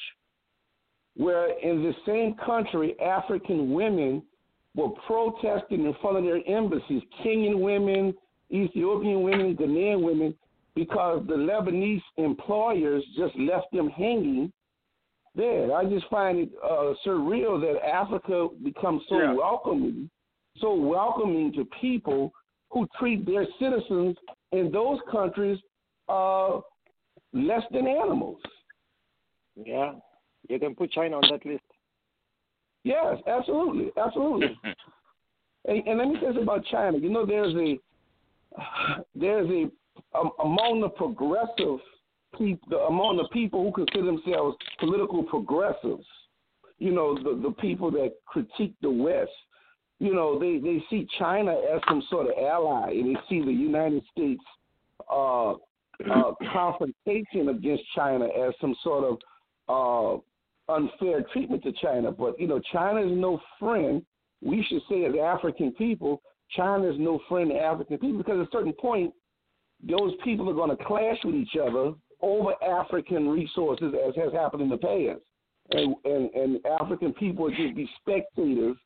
where 1.16 1.58
in 1.60 1.82
the 1.82 1.92
same 2.06 2.34
country 2.46 2.98
African 3.00 3.72
women 3.72 4.22
were 4.74 4.90
protesting 5.06 5.84
in 5.84 5.94
front 6.00 6.16
of 6.16 6.24
their 6.24 6.40
embassies, 6.48 7.02
Kenyan 7.22 7.60
women, 7.60 8.14
Ethiopian 8.50 9.22
women, 9.22 9.54
Ghanaian 9.54 10.02
women, 10.02 10.34
because 10.74 11.22
the 11.26 11.34
Lebanese 11.34 12.00
employers 12.16 13.04
just 13.16 13.36
left 13.36 13.66
them 13.72 13.90
hanging 13.90 14.50
there. 15.38 15.74
I 15.74 15.85
just 15.87 16.07
find 16.11 16.38
it 16.38 16.51
uh, 16.62 16.92
surreal 17.07 17.59
that 17.62 17.83
Africa 17.87 18.48
becomes 18.62 19.03
so 19.09 19.18
Yeah. 19.18 19.33
welcoming, 19.33 20.11
so 20.59 20.74
welcoming 20.74 21.53
to 21.55 21.64
people 21.81 22.33
who 22.70 22.87
treat 22.98 23.24
their 23.24 23.46
citizens 23.59 24.16
in 24.53 24.70
those 24.70 24.98
countries 25.11 25.59
uh, 26.09 26.61
less 27.33 27.62
than 27.70 27.87
animals. 27.87 28.38
Yeah, 29.57 29.94
you 30.48 30.59
can 30.59 30.74
put 30.74 30.92
China 30.92 31.16
on 31.16 31.22
that 31.31 31.46
list. 31.46 31.64
Yes, 32.85 33.16
absolutely, 33.27 33.90
absolutely. 33.96 34.59
and, 35.64 35.87
and 35.87 35.98
let 35.98 36.09
me 36.09 36.16
say 36.20 36.33
this 36.33 36.42
about 36.42 36.64
China. 36.66 36.98
You 36.98 37.11
know, 37.11 37.24
there's 37.24 37.55
a 37.55 37.79
there's 39.14 39.48
a 39.51 39.70
um, 40.18 40.31
among 40.42 40.81
the 40.81 40.88
progressive 40.88 41.81
people, 42.36 42.86
among 42.86 43.16
the 43.16 43.28
people 43.32 43.64
who 43.64 43.72
consider 43.72 44.06
themselves 44.06 44.56
political 44.78 45.22
progressives. 45.22 46.06
You 46.78 46.92
know, 46.92 47.14
the 47.14 47.40
the 47.42 47.54
people 47.54 47.90
that 47.92 48.12
critique 48.26 48.74
the 48.82 48.90
West. 48.90 49.30
You 49.98 50.14
know, 50.14 50.38
they 50.38 50.58
they 50.58 50.82
see 50.88 51.08
China 51.18 51.52
as 51.52 51.80
some 51.88 52.02
sort 52.08 52.26
of 52.26 52.32
ally, 52.38 52.90
and 52.90 53.16
they 53.16 53.20
see 53.28 53.42
the 53.42 53.52
United 53.52 54.02
States 54.12 54.42
uh, 55.10 55.52
uh, 56.10 56.32
confrontation 56.52 57.48
against 57.48 57.82
China 57.96 58.26
as 58.26 58.54
some 58.60 58.76
sort 58.84 59.18
of 59.68 60.22
uh, 60.68 60.72
unfair 60.72 61.24
treatment 61.32 61.62
to 61.64 61.72
China. 61.72 62.12
But 62.12 62.38
you 62.38 62.46
know, 62.46 62.60
China 62.72 63.00
is 63.00 63.12
no 63.12 63.40
friend. 63.58 64.02
We 64.40 64.64
should 64.68 64.82
say 64.88 65.04
as 65.04 65.14
African 65.20 65.72
people, 65.72 66.22
China 66.56 66.88
is 66.88 66.96
no 66.98 67.20
friend 67.28 67.50
to 67.50 67.56
African 67.56 67.98
people 67.98 68.18
because 68.18 68.40
at 68.40 68.46
a 68.46 68.50
certain 68.52 68.72
point, 68.72 69.12
those 69.82 70.12
people 70.24 70.48
are 70.48 70.54
going 70.54 70.76
to 70.76 70.84
clash 70.84 71.18
with 71.24 71.34
each 71.34 71.56
other 71.60 71.92
over 72.20 72.52
African 72.62 73.28
resources, 73.28 73.94
as 74.07 74.14
has 74.16 74.33
happened 74.33 74.62
in 74.62 74.68
the 74.68 74.76
past. 74.76 75.20
And 75.70 75.94
and, 76.04 76.31
and 76.35 76.66
African 76.81 77.12
people 77.12 77.50
just 77.50 77.76
be 77.76 77.88
spectators, 78.00 78.76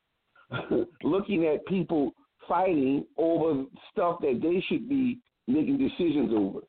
looking 1.03 1.47
at 1.47 1.65
people 1.67 2.13
fighting 2.49 3.05
over 3.17 3.65
stuff 3.93 4.21
that 4.21 4.41
they 4.43 4.63
should 4.69 4.89
be 4.89 5.19
making 5.47 5.79
decisions 5.79 6.33
over. 6.35 6.61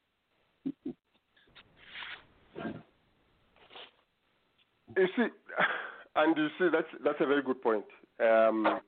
You 4.96 5.08
see, 5.16 5.26
and 6.16 6.38
you 6.38 6.48
see 6.60 6.68
that's 6.72 6.88
that's 7.04 7.22
a 7.22 7.26
very 7.26 7.42
good 7.42 7.62
point. 7.62 7.86
Um, 8.20 8.80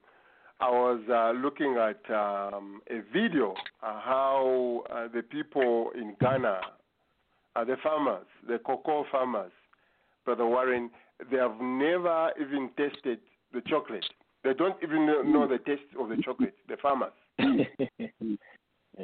I 0.60 0.70
was 0.70 1.02
uh, 1.12 1.32
looking 1.32 1.76
at 1.76 2.00
um, 2.16 2.82
a 2.90 3.02
video 3.12 3.54
uh, 3.84 4.00
how 4.00 4.84
uh, 4.90 5.08
the 5.14 5.22
people 5.22 5.92
in 5.96 6.16
Ghana, 6.22 6.62
uh, 7.56 7.64
the 7.64 7.78
farmers, 7.82 8.26
the 8.48 8.60
cocoa 8.60 9.06
farmers, 9.12 9.52
Brother 10.26 10.46
Warren, 10.46 10.90
they 11.32 11.38
have 11.38 11.60
never 11.62 12.32
even 12.40 12.70
tasted 12.78 13.20
the 13.54 13.62
chocolate. 13.68 14.06
They 14.44 14.54
don't 14.54 14.76
even 14.84 15.06
know, 15.06 15.48
the 15.48 15.58
taste 15.60 15.82
of 16.00 16.10
the 16.10 16.18
chocolate. 16.24 16.56
The 16.68 16.78
farmers. 16.82 17.14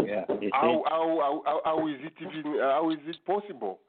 Yeah. 0.06 0.24
how, 0.54 0.84
how, 0.88 1.42
how, 1.46 1.62
how 1.66 1.88
is 1.90 1.98
it 2.00 2.14
even 2.22 2.60
how 2.62 2.92
is 2.92 3.00
it 3.06 3.18
possible 3.26 3.80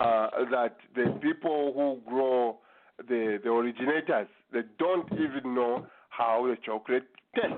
uh, 0.00 0.28
that 0.50 0.76
the 0.96 1.16
people 1.22 1.72
who 1.72 2.10
grow 2.10 2.58
the 2.98 3.38
the 3.42 3.50
originators 3.50 4.26
they 4.52 4.62
don't 4.80 5.06
even 5.12 5.54
know 5.54 5.86
how 6.08 6.44
the 6.48 6.56
chocolate 6.64 7.04
tastes 7.36 7.56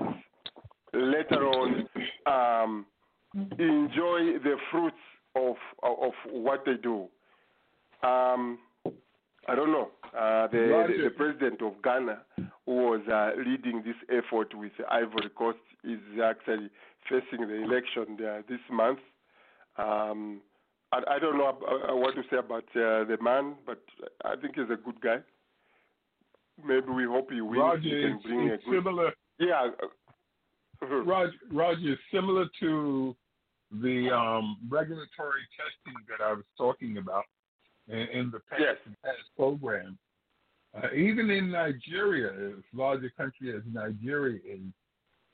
later 0.93 1.47
on 1.47 1.87
um, 2.27 2.85
enjoy 3.33 4.37
the 4.43 4.57
fruits 4.69 4.95
of 5.37 5.55
of 5.83 6.13
what 6.31 6.63
they 6.65 6.75
do 6.81 7.07
um, 8.03 8.59
I 9.47 9.55
don't 9.55 9.71
know 9.71 9.89
uh, 10.17 10.47
the, 10.47 10.85
the 10.87 11.03
the 11.05 11.09
president 11.11 11.61
of 11.61 11.81
Ghana 11.83 12.19
who 12.65 12.75
was 12.75 13.01
uh, 13.07 13.31
leading 13.37 13.81
this 13.83 13.95
effort 14.09 14.53
with 14.53 14.73
Ivory 14.89 15.29
Coast 15.35 15.57
is 15.83 15.99
actually 16.23 16.69
facing 17.09 17.47
the 17.47 17.63
election 17.63 18.17
there 18.19 18.43
this 18.49 18.59
month. 18.69 18.99
Um, 19.77 20.41
I, 20.91 21.01
I 21.15 21.19
don't 21.19 21.37
know 21.37 21.47
uh, 21.47 21.95
what 21.95 22.15
to 22.15 22.23
say 22.29 22.37
about 22.37 22.63
uh, 22.75 23.05
the 23.05 23.17
man, 23.21 23.55
but 23.65 23.81
I 24.25 24.35
think 24.35 24.55
he's 24.55 24.65
a 24.65 24.75
good 24.75 24.99
guy. 25.01 25.17
Maybe 26.65 26.89
we 26.89 27.05
hope 27.05 27.31
he 27.31 27.41
wins. 27.41 27.59
Roger 27.61 27.81
he 27.81 28.01
can 28.01 28.19
bring 28.23 28.49
a 28.49 28.57
good. 28.57 28.61
similar. 28.69 29.11
Yeah. 29.39 29.69
uh, 30.81 30.85
Roger, 31.05 31.33
Roger 31.51 31.93
is 31.93 31.99
similar 32.13 32.45
to 32.59 33.15
the 33.71 34.09
um, 34.11 34.57
regulatory 34.69 35.41
testing 35.55 36.01
that 36.09 36.23
I 36.23 36.33
was 36.33 36.45
talking 36.57 36.97
about 36.97 37.23
in, 37.87 37.97
in 37.97 38.31
the 38.31 38.39
past, 38.49 38.61
past 39.03 39.17
program. 39.35 39.97
Uh, 40.75 40.93
even 40.93 41.29
in 41.29 41.51
Nigeria, 41.51 42.49
as 42.49 42.63
large 42.73 43.03
a 43.03 43.09
country 43.21 43.55
as 43.55 43.63
Nigeria 43.71 44.39
is, 44.45 44.61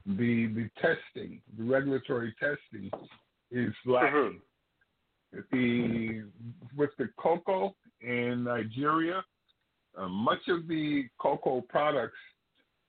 the 0.06 0.48
the 0.48 0.70
testing, 0.82 1.42
the 1.58 1.64
regulatory 1.64 2.34
testing, 2.40 2.92
is 3.52 3.74
lacking. 3.86 4.40
The 5.52 6.24
with 6.76 6.92
the 7.00 7.10
cocoa 7.18 7.76
in 8.02 8.44
Nigeria, 8.44 9.24
uh, 9.98 10.08
much 10.08 10.48
of 10.48 10.68
the 10.68 11.06
cocoa 11.20 11.62
products 11.62 12.18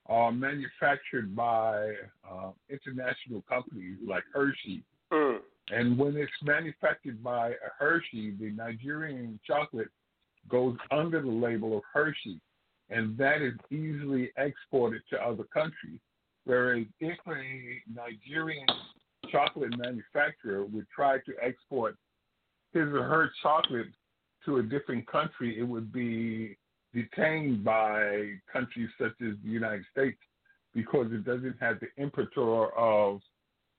are 0.07 0.31
manufactured 0.31 1.35
by 1.35 1.93
uh, 2.29 2.51
international 2.69 3.43
companies 3.49 3.97
like 4.07 4.23
Hershey. 4.33 4.83
Mm. 5.11 5.39
And 5.71 5.97
when 5.97 6.15
it's 6.15 6.31
manufactured 6.43 7.23
by 7.23 7.49
a 7.49 7.71
Hershey, 7.77 8.35
the 8.39 8.51
Nigerian 8.51 9.39
chocolate 9.45 9.89
goes 10.49 10.77
under 10.91 11.21
the 11.21 11.27
label 11.27 11.77
of 11.77 11.83
Hershey, 11.91 12.39
and 12.89 13.17
that 13.17 13.41
is 13.41 13.53
easily 13.71 14.31
exported 14.37 15.01
to 15.09 15.19
other 15.19 15.43
countries. 15.45 15.99
Whereas 16.45 16.85
if 16.99 17.17
a 17.27 17.81
Nigerian 17.91 18.67
chocolate 19.31 19.75
manufacturer 19.77 20.65
would 20.65 20.85
try 20.95 21.17
to 21.19 21.33
export 21.41 21.95
his 22.73 22.83
or 22.83 23.03
her 23.03 23.31
chocolate 23.41 23.87
to 24.45 24.57
a 24.57 24.63
different 24.63 25.07
country, 25.07 25.57
it 25.59 25.63
would 25.63 25.91
be 25.91 26.55
detained 26.93 27.63
by 27.63 28.33
countries 28.51 28.89
such 28.99 29.13
as 29.21 29.33
the 29.43 29.49
United 29.49 29.85
States 29.91 30.19
because 30.75 31.07
it 31.11 31.25
doesn't 31.25 31.55
have 31.59 31.79
the 31.79 31.87
imprimatur 31.97 32.67
of 32.77 33.21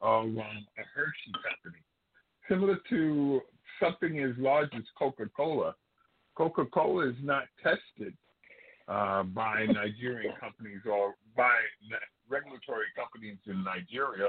of 0.00 0.24
um, 0.24 0.38
a 0.38 0.82
Hershey 0.94 1.32
company. 1.32 1.82
Similar 2.48 2.78
to 2.90 3.40
something 3.80 4.20
as 4.20 4.32
large 4.38 4.70
as 4.74 4.82
Coca-Cola, 4.98 5.74
Coca-Cola 6.36 7.08
is 7.08 7.16
not 7.22 7.44
tested 7.62 8.14
uh, 8.88 9.22
by 9.24 9.66
Nigerian 9.66 10.34
companies 10.38 10.80
or 10.86 11.14
by 11.36 11.56
regulatory 12.28 12.86
companies 12.94 13.38
in 13.46 13.64
Nigeria, 13.64 14.28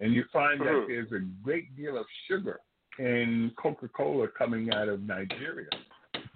and 0.00 0.12
you 0.12 0.24
find 0.32 0.60
that 0.60 0.66
Mhm. 0.66 0.88
there's 0.88 1.12
a 1.12 1.20
great 1.44 1.76
deal 1.76 1.96
of 1.96 2.06
sugar 2.26 2.60
in 2.98 3.52
Coca-Cola 3.56 4.28
coming 4.28 4.72
out 4.72 4.88
of 4.88 5.02
Nigeria, 5.02 5.70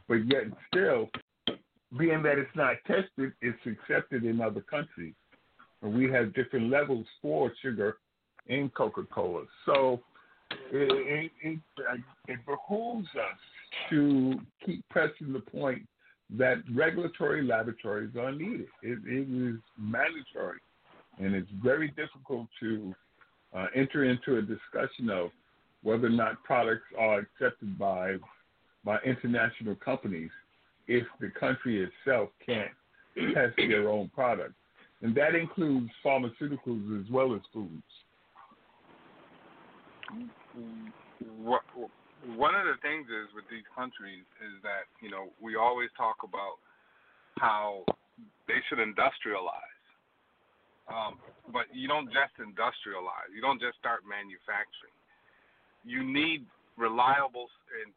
but 0.06 0.24
yet 0.26 0.44
still, 0.68 1.10
being 1.96 2.22
that 2.22 2.38
it's 2.38 2.54
not 2.54 2.76
tested, 2.84 3.32
it's 3.40 3.66
accepted 3.66 4.24
in 4.24 4.40
other 4.40 4.60
countries. 4.60 5.14
And 5.82 5.94
we 5.94 6.10
have 6.10 6.32
different 6.34 6.70
levels 6.70 7.06
for 7.20 7.52
sugar 7.56 7.98
in 8.48 8.70
Coca-Cola. 8.70 9.44
So 9.64 10.00
it, 10.72 11.30
it, 11.42 11.60
it, 11.78 12.00
it 12.28 12.38
behooves 12.46 13.08
us 13.08 13.38
to 13.90 14.34
keep 14.64 14.88
pressing 14.88 15.32
the 15.32 15.40
point 15.40 15.82
that 16.38 16.56
regulatory 16.74 17.44
laboratories 17.44 18.16
are 18.16 18.32
needed. 18.32 18.66
It, 18.82 18.98
it 19.06 19.54
is 19.54 19.60
mandatory, 19.78 20.58
and 21.18 21.34
it's 21.34 21.50
very 21.62 21.88
difficult 21.88 22.48
to 22.60 22.94
uh, 23.54 23.66
enter 23.74 24.04
into 24.04 24.38
a 24.38 24.42
discussion 24.42 25.10
of 25.10 25.30
whether 25.82 26.06
or 26.06 26.10
not 26.10 26.42
products 26.42 26.86
are 26.98 27.20
accepted 27.20 27.78
by 27.78 28.16
by 28.84 28.98
international 29.04 29.74
companies 29.74 30.30
if 30.86 31.04
the 31.20 31.28
country 31.38 31.84
itself 31.84 32.28
can't 32.44 32.70
test 33.34 33.56
their 33.56 33.88
own 33.88 34.08
products, 34.14 34.54
and 35.02 35.14
that 35.16 35.34
includes 35.34 35.90
pharmaceuticals 36.04 37.00
as 37.04 37.10
well 37.10 37.34
as 37.34 37.40
foods. 37.52 37.82
What 41.42 41.62
one 42.34 42.54
of 42.54 42.66
the 42.66 42.78
things 42.82 43.06
is 43.06 43.30
with 43.34 43.44
these 43.50 43.66
countries 43.74 44.24
is 44.42 44.54
that 44.62 44.88
you 45.02 45.10
know 45.10 45.30
we 45.40 45.56
always 45.56 45.90
talk 45.96 46.22
about 46.24 46.58
how 47.38 47.84
they 48.48 48.58
should 48.68 48.78
industrialize, 48.78 49.84
um, 50.88 51.18
but 51.52 51.68
you 51.72 51.86
don't 51.86 52.08
just 52.08 52.32
industrialize. 52.40 53.28
You 53.34 53.42
don't 53.42 53.60
just 53.60 53.78
start 53.78 54.02
manufacturing. 54.08 54.96
You 55.84 56.02
need 56.02 56.46
reliable 56.78 57.46
and 57.84 57.92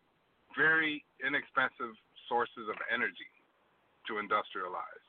very 0.57 1.03
inexpensive 1.25 1.95
sources 2.27 2.67
of 2.69 2.77
energy 2.93 3.31
to 4.07 4.19
industrialize. 4.19 5.03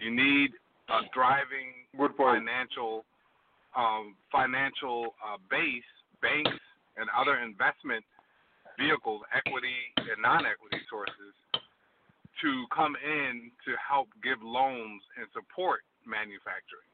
You 0.00 0.10
need 0.10 0.50
a 0.88 1.06
driving 1.14 1.86
financial 2.16 3.04
um, 3.76 4.16
financial 4.30 5.14
uh, 5.24 5.40
base, 5.48 5.92
banks, 6.22 6.56
and 6.96 7.10
other 7.12 7.38
investment 7.42 8.04
vehicles, 8.78 9.20
equity 9.34 9.92
and 9.98 10.22
non-equity 10.22 10.80
sources, 10.88 11.34
to 12.40 12.64
come 12.74 12.96
in 12.96 13.52
to 13.66 13.76
help 13.76 14.08
give 14.24 14.40
loans 14.42 15.02
and 15.18 15.28
support 15.36 15.84
manufacturing. 16.06 16.88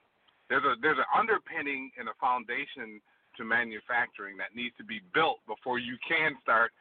There's 0.50 0.64
a 0.64 0.74
there's 0.80 0.98
an 0.98 1.08
underpinning 1.12 1.92
and 2.00 2.08
a 2.08 2.16
foundation 2.20 3.00
to 3.36 3.44
manufacturing 3.44 4.36
that 4.36 4.56
needs 4.56 4.74
to 4.76 4.84
be 4.84 5.00
built 5.14 5.38
before 5.46 5.78
you 5.78 5.96
can 6.02 6.34
start 6.42 6.72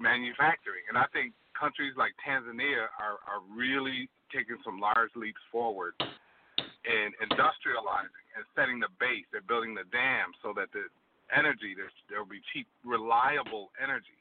manufacturing. 0.00 0.82
And 0.88 0.98
I 0.98 1.06
think 1.14 1.32
countries 1.54 1.94
like 1.94 2.16
Tanzania 2.24 2.90
are, 2.98 3.20
are 3.28 3.44
really 3.52 4.08
taking 4.32 4.58
some 4.64 4.80
large 4.80 5.12
leaps 5.14 5.40
forward 5.52 5.94
in 6.00 7.12
industrializing 7.20 8.24
and 8.34 8.42
setting 8.56 8.80
the 8.80 8.90
base. 8.98 9.28
They're 9.30 9.44
building 9.46 9.76
the 9.76 9.86
dam 9.92 10.32
so 10.42 10.56
that 10.56 10.72
the 10.72 10.88
energy 11.34 11.74
there's, 11.76 11.94
there 12.08 12.18
will 12.22 12.30
be 12.30 12.42
cheap, 12.52 12.66
reliable 12.84 13.70
energy 13.80 14.18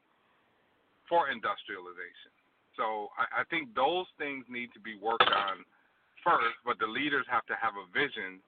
for 1.08 1.30
industrialization. 1.30 2.32
So 2.78 3.12
I, 3.18 3.42
I 3.42 3.44
think 3.50 3.74
those 3.76 4.08
things 4.22 4.46
need 4.48 4.72
to 4.78 4.82
be 4.82 4.96
worked 4.96 5.28
on 5.28 5.66
first, 6.24 6.56
but 6.64 6.78
the 6.80 6.88
leaders 6.88 7.26
have 7.28 7.46
to 7.50 7.56
have 7.58 7.74
a 7.76 7.86
vision 7.92 8.40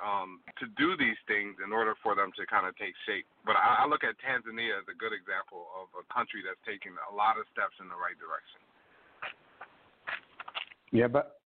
um, 0.00 0.40
to 0.58 0.66
do 0.80 0.96
these 0.96 1.16
things 1.28 1.56
in 1.60 1.72
order 1.72 1.94
for 2.02 2.16
them 2.16 2.32
to 2.36 2.42
kind 2.48 2.66
of 2.66 2.76
take 2.76 2.96
shape. 3.04 3.28
But 3.44 3.56
I, 3.56 3.84
I 3.84 3.86
look 3.86 4.02
at 4.02 4.16
Tanzania 4.20 4.80
as 4.80 4.86
a 4.88 4.96
good 4.96 5.12
example 5.12 5.68
of 5.76 5.92
a 5.94 6.04
country 6.12 6.40
that's 6.44 6.60
taking 6.64 6.96
a 6.96 7.12
lot 7.14 7.36
of 7.36 7.44
steps 7.52 7.76
in 7.80 7.88
the 7.88 7.96
right 7.96 8.16
direction. 8.16 8.60
Yeah, 10.90 11.06
but 11.06 11.40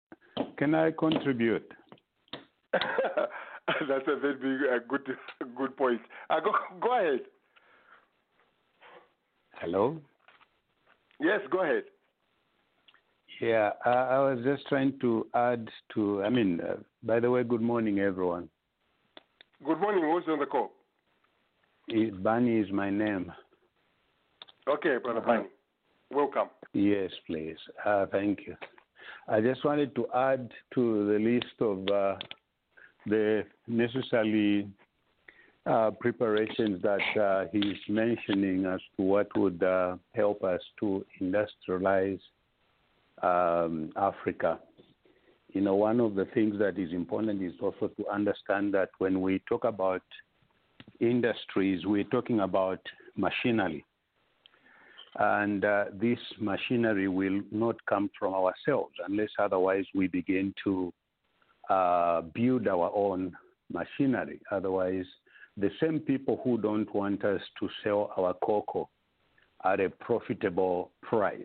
can 0.57 0.75
I 0.75 0.91
contribute? 0.91 1.65
That's 3.87 4.07
a 4.07 4.19
very 4.19 4.35
big, 4.35 4.67
uh, 4.69 4.79
good, 4.87 5.07
good 5.57 5.77
point. 5.77 6.01
Uh, 6.29 6.39
go, 6.39 6.51
go 6.79 6.99
ahead. 6.99 7.21
Hello? 9.59 9.97
Yes, 11.19 11.39
go 11.51 11.61
ahead. 11.63 11.83
Yeah, 13.39 13.71
I, 13.85 13.89
I 13.89 14.19
was 14.19 14.39
just 14.43 14.67
trying 14.67 14.99
to 15.01 15.27
add 15.33 15.67
to, 15.93 16.23
I 16.23 16.29
mean, 16.29 16.59
uh, 16.61 16.75
by 17.03 17.19
the 17.19 17.29
way, 17.29 17.43
good 17.43 17.61
morning, 17.61 17.99
everyone. 17.99 18.49
Good 19.63 19.79
morning. 19.79 20.03
Who's 20.03 20.23
on 20.27 20.39
the 20.39 20.45
call? 20.45 20.71
Eh, 21.91 22.09
Bunny 22.11 22.59
is 22.59 22.71
my 22.71 22.89
name. 22.89 23.31
Okay, 24.67 24.97
brother 25.03 25.21
Bani. 25.21 25.45
Welcome. 26.11 26.49
Yes, 26.73 27.11
please. 27.25 27.57
Uh, 27.85 28.05
thank 28.11 28.39
you. 28.45 28.55
I 29.27 29.41
just 29.41 29.63
wanted 29.63 29.95
to 29.95 30.07
add 30.15 30.51
to 30.73 31.07
the 31.07 31.19
list 31.19 31.55
of 31.59 31.87
uh, 31.87 32.17
the 33.05 33.43
necessary 33.67 34.67
uh, 35.65 35.91
preparations 35.99 36.81
that 36.81 37.21
uh, 37.21 37.45
he's 37.51 37.77
mentioning 37.87 38.65
as 38.65 38.79
to 38.97 39.03
what 39.03 39.27
would 39.37 39.61
uh, 39.63 39.95
help 40.15 40.43
us 40.43 40.61
to 40.79 41.05
industrialize 41.21 42.19
um, 43.21 43.91
Africa. 43.95 44.59
You 45.53 45.61
know, 45.61 45.75
one 45.75 45.99
of 45.99 46.15
the 46.15 46.25
things 46.33 46.57
that 46.59 46.79
is 46.79 46.91
important 46.93 47.41
is 47.43 47.53
also 47.61 47.89
to 47.89 48.07
understand 48.07 48.73
that 48.73 48.89
when 48.99 49.21
we 49.21 49.41
talk 49.47 49.65
about 49.65 50.01
industries, 50.99 51.85
we're 51.85 52.05
talking 52.05 52.39
about 52.39 52.79
machinery. 53.15 53.85
And 55.19 55.65
uh, 55.65 55.85
this 55.93 56.19
machinery 56.39 57.09
will 57.09 57.41
not 57.51 57.75
come 57.85 58.09
from 58.17 58.33
ourselves 58.33 58.93
unless 59.05 59.29
otherwise 59.37 59.83
we 59.93 60.07
begin 60.07 60.53
to 60.63 60.93
uh, 61.69 62.21
build 62.21 62.67
our 62.67 62.91
own 62.93 63.35
machinery. 63.71 64.39
Otherwise, 64.51 65.05
the 65.57 65.71
same 65.81 65.99
people 65.99 66.39
who 66.43 66.57
don't 66.57 66.93
want 66.95 67.23
us 67.25 67.41
to 67.59 67.69
sell 67.83 68.11
our 68.17 68.33
cocoa 68.43 68.89
at 69.63 69.79
a 69.79 69.89
profitable 69.89 70.91
price 71.01 71.41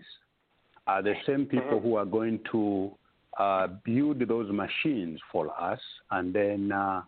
are 0.86 1.02
the 1.02 1.14
same 1.26 1.44
people 1.46 1.80
who 1.80 1.96
are 1.96 2.04
going 2.04 2.38
to 2.52 2.90
uh, 3.38 3.66
build 3.84 4.26
those 4.26 4.50
machines 4.50 5.20
for 5.30 5.50
us, 5.60 5.80
and 6.12 6.32
then 6.32 6.72
uh, 6.72 7.02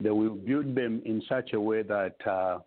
they 0.00 0.10
will 0.10 0.34
build 0.34 0.74
them 0.74 1.02
in 1.04 1.22
such 1.28 1.52
a 1.54 1.60
way 1.60 1.82
that 1.82 2.14
uh, 2.26 2.58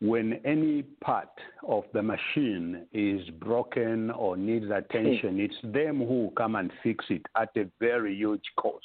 when 0.00 0.34
any 0.44 0.82
part 1.00 1.30
of 1.66 1.84
the 1.94 2.02
machine 2.02 2.86
is 2.92 3.26
broken 3.40 4.10
or 4.10 4.36
needs 4.36 4.66
attention, 4.70 5.40
it's 5.40 5.54
them 5.62 5.98
who 5.98 6.30
come 6.36 6.56
and 6.56 6.70
fix 6.82 7.04
it 7.08 7.22
at 7.40 7.48
a 7.56 7.66
very 7.80 8.14
huge 8.14 8.44
cost. 8.56 8.84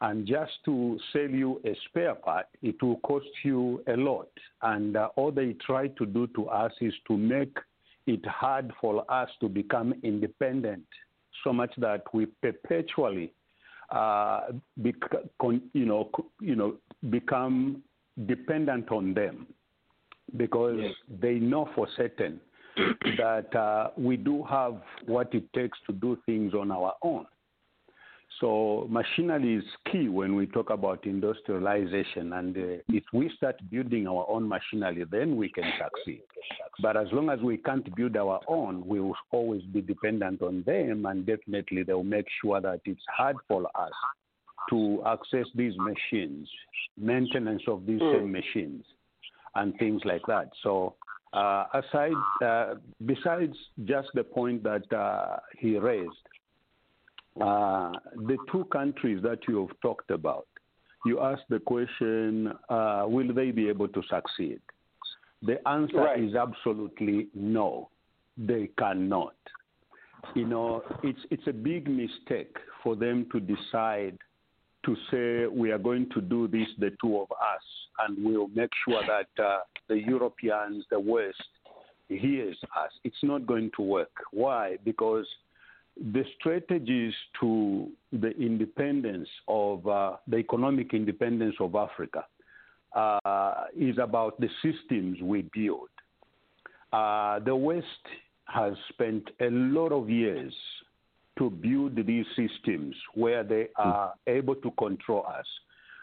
And 0.00 0.26
just 0.26 0.52
to 0.64 0.98
sell 1.12 1.28
you 1.28 1.60
a 1.64 1.76
spare 1.88 2.14
part, 2.14 2.46
it 2.62 2.80
will 2.82 2.98
cost 2.98 3.26
you 3.42 3.82
a 3.88 3.96
lot. 3.96 4.28
And 4.62 4.96
uh, 4.96 5.08
all 5.16 5.32
they 5.32 5.54
try 5.54 5.88
to 5.88 6.06
do 6.06 6.28
to 6.28 6.48
us 6.48 6.72
is 6.80 6.94
to 7.08 7.16
make 7.16 7.56
it 8.06 8.24
hard 8.24 8.72
for 8.80 9.04
us 9.10 9.28
to 9.40 9.48
become 9.48 9.92
independent, 10.02 10.84
so 11.44 11.52
much 11.52 11.72
that 11.78 12.02
we 12.14 12.26
perpetually, 12.26 13.32
uh, 13.90 14.52
bec- 14.76 15.00
con- 15.40 15.62
you 15.72 15.84
know, 15.84 16.08
co- 16.14 16.30
you 16.40 16.54
know, 16.54 16.76
become 17.10 17.82
dependent 18.26 18.90
on 18.92 19.14
them, 19.14 19.46
because 20.36 20.80
they 21.20 21.34
know 21.34 21.68
for 21.74 21.88
certain 21.96 22.40
that 23.16 23.54
uh, 23.56 23.90
we 23.96 24.16
do 24.16 24.44
have 24.44 24.80
what 25.06 25.34
it 25.34 25.52
takes 25.52 25.78
to 25.86 25.92
do 25.92 26.16
things 26.24 26.54
on 26.54 26.70
our 26.70 26.94
own. 27.02 27.26
So 28.40 28.86
machinery 28.88 29.56
is 29.56 29.64
key 29.90 30.08
when 30.08 30.36
we 30.36 30.46
talk 30.46 30.70
about 30.70 31.06
industrialization, 31.06 32.32
and 32.34 32.56
uh, 32.56 32.82
if 32.88 33.02
we 33.12 33.30
start 33.36 33.56
building 33.68 34.06
our 34.06 34.26
own 34.28 34.48
machinery, 34.48 35.04
then 35.10 35.36
we 35.36 35.48
can 35.48 35.64
succeed. 35.76 36.22
But 36.80 36.96
as 36.96 37.08
long 37.10 37.30
as 37.30 37.40
we 37.40 37.56
can't 37.56 37.94
build 37.96 38.16
our 38.16 38.40
own, 38.46 38.86
we 38.86 39.00
will 39.00 39.16
always 39.32 39.62
be 39.62 39.80
dependent 39.80 40.40
on 40.42 40.62
them, 40.64 41.06
and 41.06 41.26
definitely 41.26 41.82
they 41.82 41.94
will 41.94 42.04
make 42.04 42.26
sure 42.40 42.60
that 42.60 42.80
it's 42.84 43.02
hard 43.08 43.36
for 43.48 43.64
us 43.74 43.92
to 44.70 45.02
access 45.04 45.46
these 45.56 45.74
machines, 45.76 46.48
maintenance 46.96 47.62
of 47.66 47.86
these 47.86 48.00
same 48.00 48.30
machines, 48.30 48.84
and 49.56 49.76
things 49.78 50.02
like 50.04 50.22
that. 50.28 50.50
So. 50.62 50.94
Uh, 51.30 51.66
aside, 51.74 52.14
uh, 52.42 52.74
besides 53.04 53.54
just 53.84 54.08
the 54.14 54.24
point 54.24 54.62
that 54.62 54.90
uh, 54.94 55.36
he 55.58 55.76
raised, 55.76 56.16
uh, 57.40 57.92
the 58.26 58.36
two 58.50 58.64
countries 58.66 59.22
that 59.22 59.40
you 59.48 59.66
have 59.66 59.76
talked 59.80 60.10
about, 60.10 60.46
you 61.06 61.20
asked 61.20 61.48
the 61.48 61.60
question, 61.60 62.52
uh, 62.68 63.04
will 63.06 63.32
they 63.32 63.50
be 63.50 63.68
able 63.68 63.88
to 63.88 64.02
succeed? 64.10 64.60
The 65.42 65.66
answer 65.68 65.98
Right. 65.98 66.20
is 66.22 66.34
absolutely 66.34 67.28
no. 67.34 67.90
They 68.36 68.70
cannot. 68.78 69.36
You 70.34 70.46
know, 70.46 70.82
it's 71.04 71.20
it's 71.30 71.46
a 71.46 71.52
big 71.52 71.88
mistake 71.88 72.56
for 72.82 72.96
them 72.96 73.26
to 73.32 73.38
decide 73.38 74.18
to 74.84 74.96
say 75.10 75.46
we 75.46 75.70
are 75.70 75.78
going 75.78 76.08
to 76.10 76.20
do 76.20 76.48
this, 76.48 76.68
the 76.78 76.90
two 77.00 77.18
of 77.18 77.30
us, 77.32 77.62
and 78.00 78.24
we'll 78.24 78.48
make 78.48 78.70
sure 78.84 79.02
that 79.06 79.42
uh, 79.42 79.60
the 79.88 79.98
Europeans, 79.98 80.84
the 80.90 80.98
West, 80.98 81.50
hears 82.08 82.56
us. 82.76 82.90
It's 83.04 83.22
not 83.22 83.46
going 83.46 83.70
to 83.76 83.82
work. 83.82 84.10
Why? 84.32 84.76
Because 84.84 85.26
the 86.00 86.24
strategies 86.38 87.12
to 87.40 87.88
the 88.12 88.30
independence 88.38 89.28
of 89.48 89.86
uh, 89.86 90.16
the 90.28 90.36
economic 90.36 90.94
independence 90.94 91.56
of 91.60 91.74
Africa 91.74 92.24
uh, 92.94 93.64
is 93.76 93.96
about 93.98 94.40
the 94.40 94.48
systems 94.62 95.18
we 95.22 95.42
build. 95.52 95.88
Uh, 96.92 97.40
the 97.40 97.54
West 97.54 97.84
has 98.46 98.74
spent 98.90 99.28
a 99.40 99.50
lot 99.50 99.92
of 99.92 100.08
years 100.08 100.54
to 101.38 101.50
build 101.50 101.94
these 102.06 102.26
systems 102.34 102.96
where 103.14 103.44
they 103.44 103.68
are 103.76 104.14
able 104.26 104.54
to 104.56 104.70
control 104.72 105.24
us. 105.26 105.46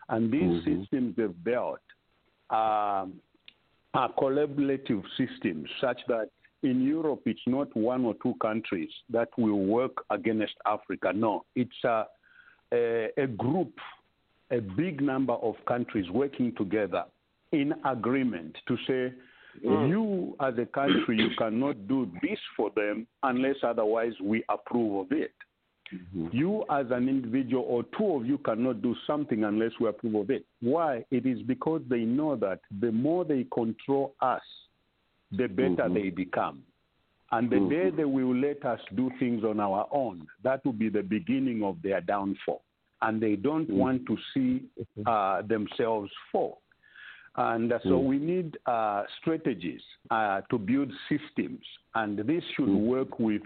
And 0.10 0.32
these 0.32 0.64
systems 0.64 1.16
they've 1.18 1.44
built 1.44 1.80
um, 2.52 3.20
are 3.94 4.12
collaborative 4.18 5.04
systems 5.18 5.68
such 5.82 6.00
that 6.08 6.30
in 6.66 6.82
Europe 6.82 7.22
it's 7.26 7.48
not 7.48 7.76
one 7.76 8.04
or 8.06 8.16
two 8.22 8.34
countries 8.42 8.90
that 9.10 9.30
will 9.38 9.60
work 9.66 10.04
against 10.10 10.56
Africa. 10.66 11.12
No, 11.14 11.46
it's 11.56 11.84
a, 11.84 12.06
a, 12.74 13.10
a 13.18 13.28
group, 13.28 13.74
a 14.52 14.60
big 14.60 15.02
number 15.02 15.34
of 15.34 15.56
countries 15.68 16.10
working 16.10 16.54
together 16.58 17.06
in 17.52 17.74
agreement 17.86 18.58
to 18.68 18.78
say, 18.88 19.14
Mm. 19.64 19.90
you 19.90 20.36
as 20.42 20.54
a 20.58 20.66
country, 20.66 21.18
you 21.18 21.30
cannot 21.38 21.88
do 21.88 22.12
this 22.22 22.40
for 22.58 22.72
them 22.76 23.08
unless 23.24 23.56
otherwise 23.64 24.12
we 24.22 24.44
approve 24.50 25.06
of 25.06 25.18
it. 25.18 25.32
You 26.32 26.66
as 26.70 26.88
an 26.90 27.08
individual 27.08 27.64
or 27.64 27.84
two 27.98 28.16
of 28.16 28.26
you 28.26 28.38
cannot 28.40 28.82
do 28.82 28.96
something 29.06 29.44
unless 29.44 29.72
we 29.80 29.88
approve 29.88 30.16
of 30.16 30.30
it. 30.30 30.44
Why? 30.60 31.06
It 31.12 31.26
is 31.26 31.42
because 31.44 31.82
they 31.88 32.02
know 32.02 32.36
that 32.36 32.60
the 32.82 32.92
more 32.92 33.24
they 33.24 33.46
control 33.54 34.16
us, 34.20 34.42
the 35.32 35.48
better 35.48 35.90
they 35.94 36.10
become. 36.10 36.64
And 37.32 37.50
the 37.50 37.60
day 37.70 37.90
they 37.90 38.06
will 38.06 38.36
let 38.36 38.64
us 38.66 38.80
do 38.96 39.10
things 39.20 39.44
on 39.44 39.60
our 39.60 39.88
own, 39.92 40.28
that 40.44 40.64
will 40.64 40.74
be 40.74 40.90
the 40.90 41.02
beginning 41.02 41.64
of 41.64 41.78
their 41.82 42.00
downfall. 42.00 42.64
And 43.02 43.22
they 43.22 43.36
don't 43.36 43.70
want 43.70 44.06
to 44.08 44.18
see 44.34 44.64
uh, 45.06 45.42
themselves 45.42 46.12
fall. 46.32 46.62
And 47.36 47.74
uh, 47.74 47.80
so 47.84 48.00
Mm. 48.00 48.04
we 48.06 48.18
need 48.18 48.58
uh, 48.66 49.04
strategies 49.20 49.82
uh, 50.10 50.42
to 50.50 50.58
build 50.58 50.92
systems. 51.10 51.66
And 51.94 52.18
this 52.20 52.44
should 52.56 52.70
work 52.70 53.20
with 53.20 53.42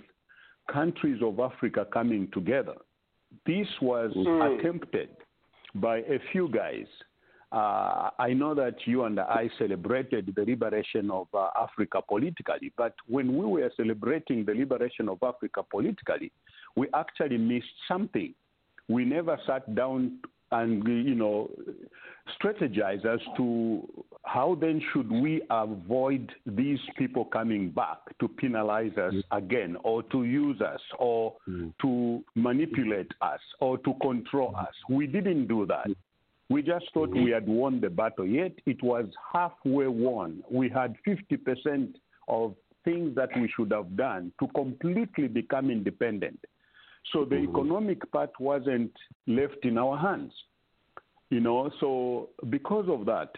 countries 0.72 1.22
of 1.24 1.40
Africa 1.40 1.88
coming 1.92 2.28
together. 2.32 2.76
This 3.46 3.68
was 3.82 4.12
attempted 4.60 5.10
by 5.76 5.98
a 6.00 6.20
few 6.32 6.50
guys. 6.50 6.86
Uh, 7.52 8.12
I 8.20 8.34
know 8.34 8.54
that 8.54 8.76
you 8.86 9.06
and 9.06 9.20
I 9.20 9.50
celebrated 9.58 10.34
the 10.36 10.46
liberation 10.46 11.10
of 11.10 11.28
uh, 11.34 11.50
Africa 11.60 12.00
politically, 12.08 12.72
but 12.78 12.94
when 13.08 13.36
we 13.36 13.46
were 13.46 13.72
celebrating 13.76 14.46
the 14.46 14.54
liberation 14.54 15.10
of 15.10 15.18
Africa 15.24 15.64
politically, 15.64 16.32
we 16.76 16.88
actually 16.94 17.38
missed 17.38 17.66
something. 17.88 18.36
We 18.88 19.04
never 19.04 19.40
sat 19.48 19.74
down 19.74 20.20
and 20.52 20.84
you 20.88 21.16
know 21.16 21.50
strategize 22.42 23.06
as 23.06 23.20
to 23.38 23.88
how 24.26 24.58
then 24.60 24.82
should 24.92 25.12
we 25.12 25.42
avoid 25.50 26.32
these 26.46 26.80
people 26.98 27.26
coming 27.26 27.70
back 27.70 27.98
to 28.20 28.28
penalize 28.28 28.96
us 28.98 29.14
again 29.32 29.78
or 29.84 30.04
to 30.04 30.24
use 30.24 30.60
us 30.62 30.82
or 30.98 31.36
to 31.82 32.24
manipulate 32.36 33.12
us 33.22 33.40
or 33.60 33.78
to 33.80 33.94
control 34.02 34.56
us. 34.56 34.74
We 34.90 35.08
didn't 35.08 35.48
do 35.48 35.66
that 35.68 35.88
we 36.50 36.62
just 36.62 36.86
thought 36.94 37.10
we 37.10 37.32
had 37.32 37.48
won 37.48 37.80
the 37.80 37.90
battle 37.90 38.26
yet 38.26 38.52
it 38.66 38.82
was 38.84 39.06
halfway 39.34 39.88
won 39.88 40.44
we 40.50 40.70
had 40.70 40.96
50% 41.08 41.94
of 42.28 42.56
things 42.86 43.16
that 43.16 43.30
we 43.36 43.52
should 43.56 43.72
have 43.72 43.96
done 43.96 44.32
to 44.40 44.48
completely 44.48 45.28
become 45.28 45.70
independent 45.70 46.40
so 47.12 47.26
the 47.26 47.36
mm-hmm. 47.36 47.56
economic 47.56 48.12
part 48.12 48.32
wasn't 48.40 48.92
left 49.28 49.64
in 49.64 49.78
our 49.78 49.98
hands. 49.98 50.34
You 51.30 51.40
know, 51.40 51.70
so 51.80 52.30
because 52.50 52.86
of 52.90 53.06
that, 53.06 53.30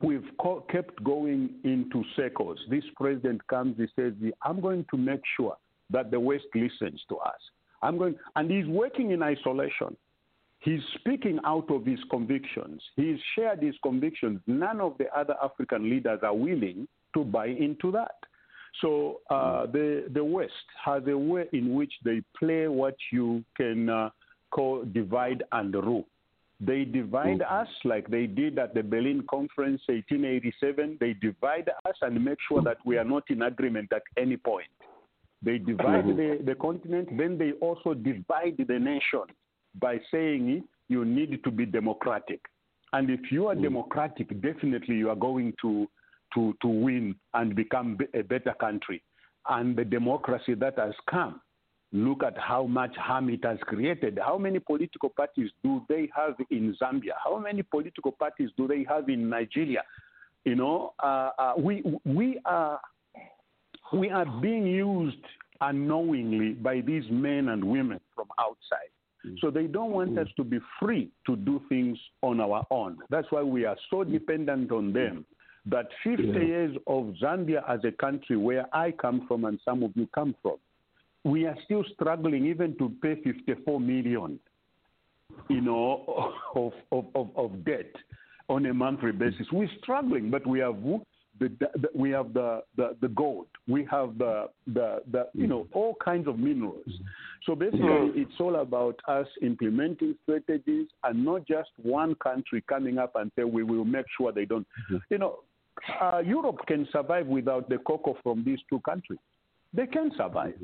we've 0.00 0.28
co- 0.40 0.64
kept 0.70 1.02
going 1.02 1.50
into 1.64 2.04
circles. 2.16 2.58
This 2.70 2.84
president 2.96 3.46
comes, 3.48 3.76
he 3.76 3.86
says, 3.96 4.12
I'm 4.42 4.60
going 4.60 4.84
to 4.90 4.96
make 4.96 5.20
sure 5.36 5.56
that 5.90 6.10
the 6.10 6.20
West 6.20 6.46
listens 6.54 7.00
to 7.08 7.16
us. 7.16 7.40
I'm 7.82 7.98
going, 7.98 8.16
and 8.36 8.50
he's 8.50 8.66
working 8.66 9.10
in 9.10 9.22
isolation. 9.22 9.96
He's 10.60 10.80
speaking 10.94 11.38
out 11.44 11.70
of 11.70 11.86
his 11.86 12.00
convictions. 12.10 12.82
He's 12.96 13.18
shared 13.34 13.62
his 13.62 13.74
convictions. 13.82 14.40
None 14.46 14.80
of 14.80 14.98
the 14.98 15.06
other 15.16 15.36
African 15.42 15.88
leaders 15.88 16.20
are 16.22 16.34
willing 16.34 16.88
to 17.14 17.24
buy 17.24 17.46
into 17.46 17.92
that. 17.92 18.16
So 18.80 19.20
uh, 19.30 19.66
the 19.66 20.04
the 20.12 20.22
West 20.22 20.52
has 20.84 21.02
a 21.06 21.16
way 21.16 21.46
in 21.52 21.74
which 21.74 21.92
they 22.04 22.22
play 22.38 22.68
what 22.68 22.96
you 23.10 23.44
can 23.56 23.88
uh, 23.88 24.10
call 24.50 24.84
divide 24.84 25.42
and 25.52 25.74
rule. 25.74 26.06
They 26.60 26.84
divide 26.84 27.42
us 27.42 27.68
like 27.84 28.08
they 28.08 28.26
did 28.26 28.58
at 28.58 28.74
the 28.74 28.82
Berlin 28.82 29.22
Conference 29.30 29.80
1887. 29.86 30.98
They 30.98 31.12
divide 31.12 31.70
us 31.86 31.94
and 32.02 32.22
make 32.24 32.38
sure 32.48 32.62
that 32.62 32.78
we 32.84 32.98
are 32.98 33.04
not 33.04 33.22
in 33.30 33.42
agreement 33.42 33.92
at 33.92 34.02
any 34.16 34.36
point. 34.36 34.66
They 35.40 35.58
divide 35.58 36.04
the, 36.04 36.40
the 36.44 36.56
continent, 36.56 37.16
then 37.16 37.38
they 37.38 37.52
also 37.60 37.94
divide 37.94 38.56
the 38.66 38.78
nation 38.78 39.22
by 39.74 40.00
saying 40.10 40.48
it, 40.50 40.64
you 40.88 41.04
need 41.04 41.42
to 41.44 41.50
be 41.50 41.66
democratic. 41.66 42.40
And 42.92 43.10
if 43.10 43.30
you 43.30 43.48
are 43.48 43.54
democratic, 43.54 44.28
definitely 44.40 44.96
you 44.96 45.10
are 45.10 45.16
going 45.16 45.52
to, 45.62 45.86
to, 46.34 46.54
to 46.62 46.68
win 46.68 47.14
and 47.34 47.54
become 47.54 47.98
a 48.14 48.22
better 48.22 48.54
country. 48.58 49.02
And 49.48 49.76
the 49.76 49.84
democracy 49.84 50.54
that 50.54 50.78
has 50.78 50.94
come, 51.10 51.40
look 51.92 52.22
at 52.22 52.36
how 52.38 52.64
much 52.64 52.96
harm 52.96 53.28
it 53.30 53.44
has 53.44 53.58
created. 53.62 54.18
How 54.22 54.38
many 54.38 54.58
political 54.58 55.10
parties 55.10 55.50
do 55.62 55.82
they 55.88 56.08
have 56.14 56.34
in 56.50 56.76
Zambia? 56.80 57.12
How 57.22 57.38
many 57.38 57.62
political 57.62 58.12
parties 58.12 58.50
do 58.56 58.66
they 58.66 58.84
have 58.88 59.08
in 59.08 59.28
Nigeria? 59.28 59.82
You 60.44 60.54
know, 60.54 60.94
uh, 61.02 61.30
uh, 61.38 61.52
we, 61.58 61.82
we, 62.04 62.40
are, 62.44 62.80
we 63.92 64.10
are 64.10 64.26
being 64.40 64.66
used 64.66 65.24
unknowingly 65.60 66.52
by 66.52 66.80
these 66.80 67.04
men 67.10 67.48
and 67.48 67.64
women 67.64 68.00
from 68.14 68.28
outside. 68.38 68.90
So 69.40 69.50
they 69.50 69.66
don't 69.66 69.90
want 69.90 70.12
mm. 70.12 70.22
us 70.22 70.28
to 70.36 70.44
be 70.44 70.58
free 70.80 71.10
to 71.26 71.36
do 71.36 71.60
things 71.68 71.98
on 72.22 72.40
our 72.40 72.66
own. 72.70 72.98
That's 73.10 73.26
why 73.30 73.42
we 73.42 73.64
are 73.64 73.76
so 73.90 74.04
dependent 74.04 74.72
on 74.72 74.92
them 74.92 75.24
that 75.66 75.88
50 76.04 76.22
years 76.24 76.76
of 76.86 77.14
Zambia 77.22 77.62
as 77.68 77.80
a 77.84 77.92
country 77.92 78.36
where 78.36 78.66
I 78.74 78.90
come 78.90 79.26
from 79.28 79.44
and 79.44 79.58
some 79.64 79.82
of 79.82 79.92
you 79.94 80.08
come 80.14 80.34
from, 80.42 80.56
we 81.24 81.46
are 81.46 81.56
still 81.64 81.84
struggling 81.94 82.46
even 82.46 82.76
to 82.78 82.90
pay 83.02 83.16
54 83.22 83.80
million, 83.80 84.38
you 85.48 85.60
know, 85.60 86.32
of, 86.54 86.72
of, 86.92 87.06
of, 87.14 87.30
of 87.36 87.64
debt 87.64 87.92
on 88.48 88.64
a 88.66 88.74
monthly 88.74 89.12
basis. 89.12 89.46
We're 89.52 89.68
struggling, 89.82 90.30
but 90.30 90.46
we 90.46 90.60
have 90.60 90.76
the, 91.40 91.48
the 91.58 91.88
we 91.94 92.10
have 92.10 92.32
the, 92.34 92.62
the, 92.76 92.96
the 93.00 93.08
gold, 93.08 93.46
we 93.66 93.86
have 93.90 94.18
the, 94.18 94.48
the, 94.66 95.02
the 95.10 95.28
you 95.34 95.46
know 95.46 95.66
all 95.72 95.94
kinds 96.04 96.26
of 96.28 96.38
minerals. 96.38 96.88
So 97.46 97.54
basically, 97.54 97.80
Mm. 97.80 98.16
it's 98.16 98.40
all 98.40 98.56
about 98.56 98.96
us 99.06 99.26
implementing 99.42 100.16
strategies 100.24 100.88
and 101.04 101.24
not 101.24 101.46
just 101.46 101.70
one 101.82 102.14
country 102.16 102.62
coming 102.68 102.98
up 102.98 103.12
and 103.14 103.30
say 103.36 103.44
we 103.44 103.62
will 103.62 103.84
make 103.84 104.06
sure 104.16 104.32
they 104.32 104.44
don't. 104.44 104.66
You 105.10 105.18
know, 105.18 105.38
uh, 106.00 106.18
Europe 106.24 106.58
can 106.66 106.86
survive 106.92 107.26
without 107.26 107.68
the 107.68 107.78
cocoa 107.78 108.16
from 108.22 108.44
these 108.44 108.58
two 108.68 108.80
countries. 108.80 109.20
They 109.72 109.86
can 109.86 110.10
survive. 110.16 110.54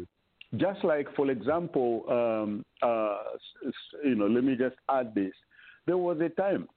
Just 0.56 0.84
like, 0.84 1.08
for 1.16 1.30
example, 1.30 2.04
um, 2.08 2.64
uh, 2.82 3.18
you 4.04 4.14
know, 4.14 4.26
let 4.26 4.44
me 4.44 4.56
just 4.56 4.76
add 4.88 5.14
this. 5.14 5.32
There 5.86 5.98
was 5.98 6.20
a 6.20 6.28
time 6.28 6.68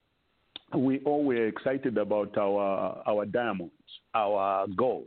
we 0.74 1.00
all 1.04 1.24
were 1.24 1.46
excited 1.46 1.96
about 1.98 2.36
our 2.36 3.02
our 3.06 3.24
diamonds, 3.26 3.72
our 4.14 4.66
gold, 4.76 5.06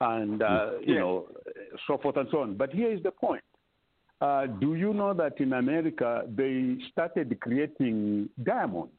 and 0.00 0.42
uh, 0.42 0.72
you 0.84 0.94
Yeah. 0.94 1.00
know, 1.00 1.28
so 1.86 1.98
forth 1.98 2.16
and 2.16 2.28
so 2.30 2.40
on. 2.40 2.54
But 2.56 2.72
here 2.72 2.90
is 2.90 3.02
the 3.02 3.10
point: 3.10 3.42
uh, 4.20 4.46
Do 4.46 4.74
you 4.74 4.94
know 4.94 5.12
that 5.14 5.40
in 5.40 5.52
America 5.52 6.24
they 6.34 6.78
started 6.92 7.38
creating 7.40 8.28
diamonds? 8.42 8.92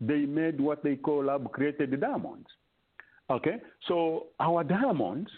They 0.00 0.26
made 0.26 0.60
what 0.60 0.82
they 0.82 0.96
call 0.96 1.24
lab-created 1.24 2.00
diamonds. 2.00 2.48
Okay, 3.30 3.60
so 3.86 4.26
our 4.40 4.64
diamonds 4.64 5.30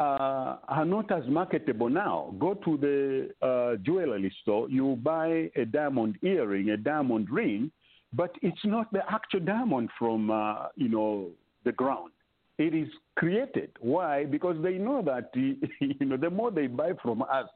uh, 0.00 0.56
are 0.68 0.84
not 0.84 1.10
as 1.10 1.26
marketable 1.28 1.88
now. 1.88 2.34
Go 2.38 2.54
to 2.54 2.76
the 2.76 3.46
uh, 3.46 3.76
jewelry 3.82 4.32
store, 4.42 4.68
you 4.68 4.96
buy 5.02 5.50
a 5.56 5.64
diamond 5.64 6.18
earring, 6.22 6.70
a 6.70 6.76
diamond 6.76 7.30
ring, 7.30 7.70
but 8.16 8.34
it's 8.42 8.64
not 8.64 8.90
the 8.92 9.02
actual 9.12 9.40
diamond 9.40 9.90
from 9.98 10.30
uh, 10.30 10.68
you 10.74 10.88
know 10.88 11.28
the 11.64 11.72
ground. 11.72 12.12
It 12.58 12.74
is 12.74 12.88
created. 13.16 13.70
Why? 13.80 14.24
Because 14.24 14.56
they 14.62 14.78
know 14.78 15.02
that 15.02 15.30
you 15.34 16.06
know 16.06 16.16
the 16.16 16.30
more 16.30 16.50
they 16.50 16.66
buy 16.66 16.92
from 17.02 17.22
us, 17.22 17.48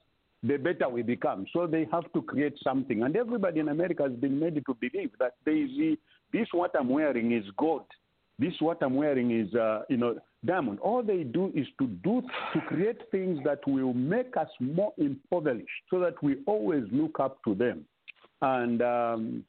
the 0.43 0.57
better 0.59 0.89
we 0.89 1.03
become. 1.03 1.47
So 1.53 1.67
they 1.67 1.87
have 1.91 2.13
to 2.13 2.23
create 2.23 2.57
something. 2.63 3.03
And 3.03 3.17
everybody 3.17 3.61
in 3.61 3.69
America 3.69 4.03
has 4.05 4.13
been 4.13 4.39
made 4.39 4.55
to 4.55 4.75
believe 4.75 5.11
that 5.19 5.35
they, 5.45 5.65
the, 5.65 5.99
this 6.33 6.49
what 6.53 6.73
I'm 6.79 6.89
wearing 6.89 7.33
is 7.33 7.45
gold. 7.57 7.87
This 8.39 8.55
what 8.61 8.83
I'm 8.83 8.95
wearing 8.95 9.39
is 9.39 9.55
uh, 9.55 9.83
you 9.89 9.97
know 9.97 10.19
diamond. 10.45 10.81
All 10.81 11.03
they 11.03 11.25
do 11.25 11.53
is 11.55 11.67
to 11.79 11.87
do 11.87 12.23
to 12.55 12.61
create 12.69 13.01
things 13.11 13.39
that 13.45 13.61
will 13.67 13.95
make 13.95 14.37
us 14.37 14.49
more 14.61 14.93
impoverished, 14.99 15.69
so 15.91 16.01
that 16.01 16.23
we 16.23 16.37
always 16.47 16.85
look 16.91 17.21
up 17.21 17.43
to 17.45 17.55
them. 17.55 17.85
And 18.43 18.81
um, 18.81 19.45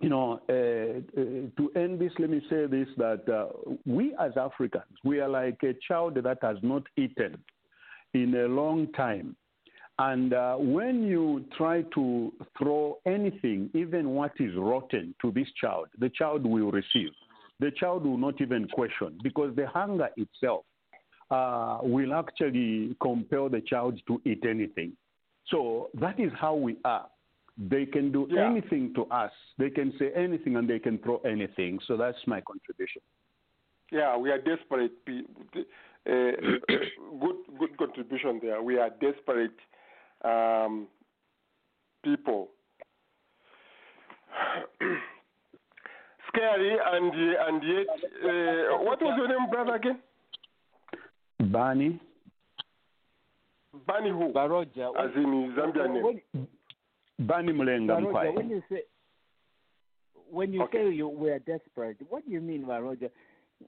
you 0.00 0.08
know, 0.08 0.40
uh, 0.48 1.20
uh, 1.20 1.24
to 1.56 1.72
end 1.74 2.00
this, 2.00 2.12
let 2.18 2.30
me 2.30 2.40
say 2.48 2.66
this: 2.66 2.88
that 2.96 3.28
uh, 3.28 3.48
we 3.84 4.14
as 4.20 4.32
Africans, 4.36 4.84
we 5.04 5.20
are 5.20 5.28
like 5.28 5.58
a 5.64 5.74
child 5.86 6.14
that 6.22 6.38
has 6.42 6.56
not 6.62 6.82
eaten 6.96 7.38
in 8.14 8.34
a 8.34 8.46
long 8.46 8.92
time. 8.92 9.36
And 9.98 10.32
uh, 10.32 10.54
when 10.56 11.02
you 11.02 11.44
try 11.56 11.82
to 11.94 12.32
throw 12.56 12.98
anything, 13.04 13.68
even 13.74 14.10
what 14.10 14.32
is 14.38 14.54
rotten, 14.56 15.14
to 15.20 15.32
this 15.32 15.48
child, 15.60 15.88
the 15.98 16.08
child 16.10 16.46
will 16.46 16.70
receive. 16.70 17.10
The 17.58 17.72
child 17.72 18.06
will 18.06 18.18
not 18.18 18.40
even 18.40 18.68
question 18.68 19.18
because 19.24 19.56
the 19.56 19.66
hunger 19.66 20.08
itself 20.16 20.64
uh, 21.32 21.78
will 21.82 22.14
actually 22.14 22.96
compel 23.02 23.48
the 23.48 23.60
child 23.60 24.00
to 24.06 24.20
eat 24.24 24.44
anything. 24.48 24.92
So 25.48 25.90
that 25.94 26.20
is 26.20 26.30
how 26.38 26.54
we 26.54 26.76
are. 26.84 27.06
They 27.58 27.86
can 27.86 28.12
do 28.12 28.26
Yeah. 28.30 28.46
anything 28.46 28.94
to 28.94 29.04
us. 29.06 29.32
They 29.58 29.70
can 29.70 29.92
say 29.98 30.12
anything 30.12 30.56
and 30.56 30.68
they 30.68 30.78
can 30.78 30.98
throw 30.98 31.18
anything. 31.24 31.80
So 31.86 31.96
that's 31.96 32.24
my 32.26 32.40
contribution. 32.40 33.02
Yeah, 33.90 34.16
we 34.16 34.30
are 34.30 34.38
desperate. 34.38 34.92
Uh, 35.08 35.22
good, 37.20 37.36
good 37.58 37.76
contribution 37.76 38.38
there. 38.40 38.62
We 38.62 38.78
are 38.78 38.90
desperate 38.90 39.58
um, 40.24 40.86
people. 42.04 42.50
Scary 46.28 46.78
and 46.92 47.12
and 47.14 47.62
yet, 47.64 47.88
uh, 48.22 48.78
what 48.84 49.00
was 49.02 49.14
your 49.16 49.28
name, 49.28 49.50
brother 49.50 49.74
again? 49.74 49.98
Bani. 51.40 51.98
Bani 53.86 54.10
who? 54.10 54.32
Baroja. 54.32 54.92
As 54.98 55.10
in 55.16 55.54
Zambian 55.56 55.92
name. 56.34 56.46
Bani 57.18 57.52
Mulenga 57.52 57.88
Baroja, 58.00 58.34
when 58.34 58.48
you 58.50 58.62
say 58.70 58.82
when 60.30 60.52
you 60.52 60.62
Okay. 60.62 60.78
say 60.78 60.90
you 60.94 61.08
we 61.08 61.30
are 61.30 61.38
desperate, 61.40 61.96
what 62.08 62.24
do 62.24 62.30
you 62.30 62.40
mean, 62.40 62.64
Baroja? 62.64 63.10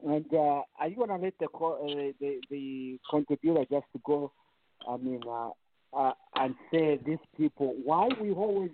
And 0.06 0.26
uh, 0.32 0.62
are 0.78 0.88
you 0.88 0.96
gonna 0.96 1.18
let 1.18 1.34
the 1.40 1.48
co- 1.48 1.80
uh, 1.82 2.12
the 2.20 2.40
the 2.50 2.98
contributor 3.10 3.64
just 3.70 3.86
to 3.92 4.00
go? 4.04 4.32
I 4.88 4.96
mean, 4.96 5.22
uh, 5.28 5.50
uh, 5.92 6.12
and 6.36 6.54
say 6.72 6.98
these 7.04 7.18
people 7.36 7.74
why 7.84 8.08
we 8.20 8.30
always 8.30 8.70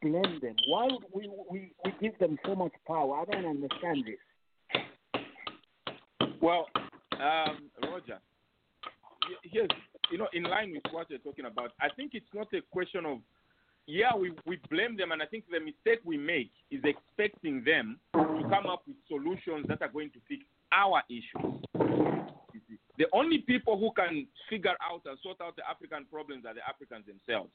blame 0.00 0.38
them? 0.40 0.56
Why 0.68 0.86
would 0.86 1.04
we 1.12 1.28
we 1.50 1.72
we 1.84 1.92
give 2.00 2.18
them 2.18 2.38
so 2.46 2.54
much 2.54 2.72
power? 2.86 3.20
I 3.20 3.24
don't 3.24 3.46
understand 3.46 4.04
this. 4.06 4.20
Well, 6.40 6.66
um, 7.12 7.70
Roger, 7.82 8.18
y- 9.28 9.42
here's, 9.42 9.70
you 10.10 10.18
know, 10.18 10.28
in 10.34 10.42
line 10.44 10.72
with 10.72 10.82
what 10.92 11.08
you're 11.08 11.18
talking 11.20 11.46
about, 11.46 11.72
I 11.80 11.88
think 11.96 12.12
it's 12.14 12.26
not 12.34 12.48
a 12.52 12.60
question 12.70 13.06
of, 13.06 13.18
yeah, 13.86 14.14
we, 14.16 14.32
we 14.46 14.58
blame 14.70 14.96
them, 14.96 15.12
and 15.12 15.22
I 15.22 15.26
think 15.26 15.44
the 15.50 15.60
mistake 15.60 16.00
we 16.04 16.16
make 16.16 16.50
is 16.70 16.82
expecting 16.84 17.62
them 17.64 17.98
to 18.14 18.42
come 18.48 18.66
up 18.66 18.82
with 18.86 18.96
solutions 19.08 19.66
that 19.68 19.82
are 19.82 19.88
going 19.88 20.10
to 20.10 20.18
fix 20.28 20.44
our 20.72 21.02
issues. 21.08 21.62
The 22.96 23.06
only 23.12 23.38
people 23.38 23.78
who 23.78 23.90
can 23.92 24.26
figure 24.48 24.76
out 24.80 25.02
and 25.04 25.18
sort 25.22 25.40
out 25.40 25.56
the 25.56 25.68
African 25.68 26.06
problems 26.10 26.44
are 26.46 26.54
the 26.54 26.60
Africans 26.66 27.04
themselves. 27.06 27.50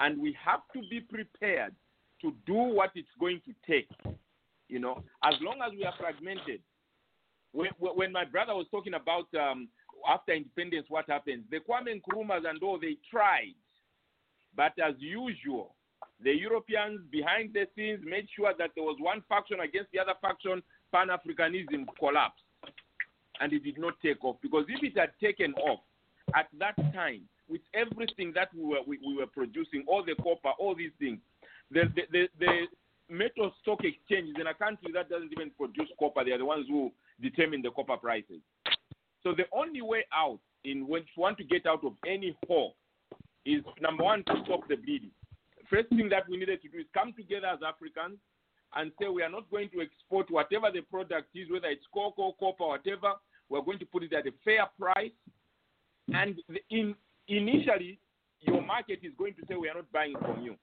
And 0.00 0.20
we 0.20 0.36
have 0.42 0.60
to 0.72 0.80
be 0.88 1.00
prepared 1.00 1.74
to 2.22 2.32
do 2.46 2.54
what 2.54 2.90
it's 2.94 3.08
going 3.20 3.40
to 3.44 3.54
take. 3.70 3.90
You 4.68 4.78
know, 4.78 5.02
as 5.22 5.34
long 5.40 5.58
as 5.64 5.72
we 5.76 5.84
are 5.84 5.94
fragmented, 5.98 6.60
when, 7.52 7.70
when 7.78 8.12
my 8.12 8.24
brother 8.24 8.54
was 8.54 8.66
talking 8.70 8.94
about 8.94 9.26
um, 9.38 9.68
after 10.08 10.32
independence, 10.32 10.86
what 10.88 11.08
happens? 11.08 11.44
The 11.50 11.58
Kwame 11.58 12.00
Nkrumahs 12.00 12.48
and 12.48 12.62
all 12.62 12.78
they 12.78 12.96
tried, 13.10 13.54
but 14.58 14.74
as 14.84 14.96
usual, 14.98 15.76
the 16.20 16.34
Europeans 16.34 17.00
behind 17.12 17.54
the 17.54 17.66
scenes 17.76 18.00
made 18.04 18.26
sure 18.34 18.52
that 18.58 18.70
there 18.74 18.82
was 18.82 18.96
one 18.98 19.22
faction 19.28 19.60
against 19.60 19.92
the 19.92 20.00
other 20.00 20.14
faction. 20.20 20.60
Pan 20.92 21.08
Africanism 21.14 21.86
collapsed, 21.96 22.42
and 23.40 23.52
it 23.52 23.62
did 23.62 23.78
not 23.78 23.94
take 24.02 24.24
off 24.24 24.36
because 24.42 24.64
if 24.68 24.82
it 24.82 24.98
had 24.98 25.10
taken 25.22 25.54
off 25.54 25.78
at 26.34 26.48
that 26.58 26.74
time 26.92 27.22
with 27.48 27.60
everything 27.72 28.32
that 28.34 28.48
we 28.52 28.64
were 28.64 28.82
we, 28.84 28.98
we 29.06 29.14
were 29.16 29.26
producing, 29.26 29.84
all 29.86 30.04
the 30.04 30.16
copper, 30.16 30.50
all 30.58 30.74
these 30.74 30.90
things, 30.98 31.20
the 31.70 31.84
the, 31.94 32.02
the, 32.10 32.28
the 32.40 32.66
metal 33.08 33.52
stock 33.62 33.78
exchanges 33.84 34.34
in 34.40 34.48
a 34.48 34.54
country 34.54 34.90
that 34.92 35.08
doesn't 35.08 35.30
even 35.30 35.50
produce 35.56 35.88
copper, 36.00 36.24
they 36.24 36.32
are 36.32 36.38
the 36.38 36.44
ones 36.44 36.66
who 36.68 36.90
determine 37.22 37.62
the 37.62 37.70
copper 37.70 37.96
prices. 37.96 38.40
So 39.22 39.34
the 39.36 39.44
only 39.52 39.82
way 39.82 40.04
out 40.12 40.40
in 40.64 40.88
when 40.88 41.02
you 41.02 41.22
want 41.22 41.38
to 41.38 41.44
get 41.44 41.64
out 41.64 41.84
of 41.84 41.92
any 42.04 42.36
hole 42.48 42.74
is 43.48 43.64
number 43.80 44.04
one 44.04 44.22
to 44.24 44.34
stop 44.44 44.68
the 44.68 44.76
bleeding. 44.76 45.10
First 45.70 45.88
thing 45.88 46.08
that 46.10 46.28
we 46.28 46.36
needed 46.36 46.60
to 46.62 46.68
do 46.68 46.78
is 46.78 46.86
come 46.92 47.12
together 47.12 47.46
as 47.46 47.60
Africans 47.66 48.18
and 48.76 48.92
say 49.00 49.08
we 49.08 49.22
are 49.22 49.30
not 49.30 49.50
going 49.50 49.70
to 49.70 49.80
export 49.80 50.30
whatever 50.30 50.70
the 50.72 50.82
product 50.82 51.28
is, 51.34 51.50
whether 51.50 51.68
it's 51.68 51.86
cocoa, 51.92 52.36
copper, 52.38 52.66
whatever. 52.66 53.14
We're 53.48 53.62
going 53.62 53.78
to 53.78 53.86
put 53.86 54.02
it 54.02 54.12
at 54.12 54.26
a 54.26 54.32
fair 54.44 54.66
price. 54.78 55.12
And 56.12 56.40
in 56.70 56.94
initially, 57.28 57.98
your 58.40 58.62
market 58.62 59.00
is 59.02 59.12
going 59.18 59.34
to 59.34 59.42
say 59.48 59.56
we 59.56 59.68
are 59.68 59.74
not 59.74 59.90
buying 59.92 60.16
from 60.20 60.42
you. 60.42 60.56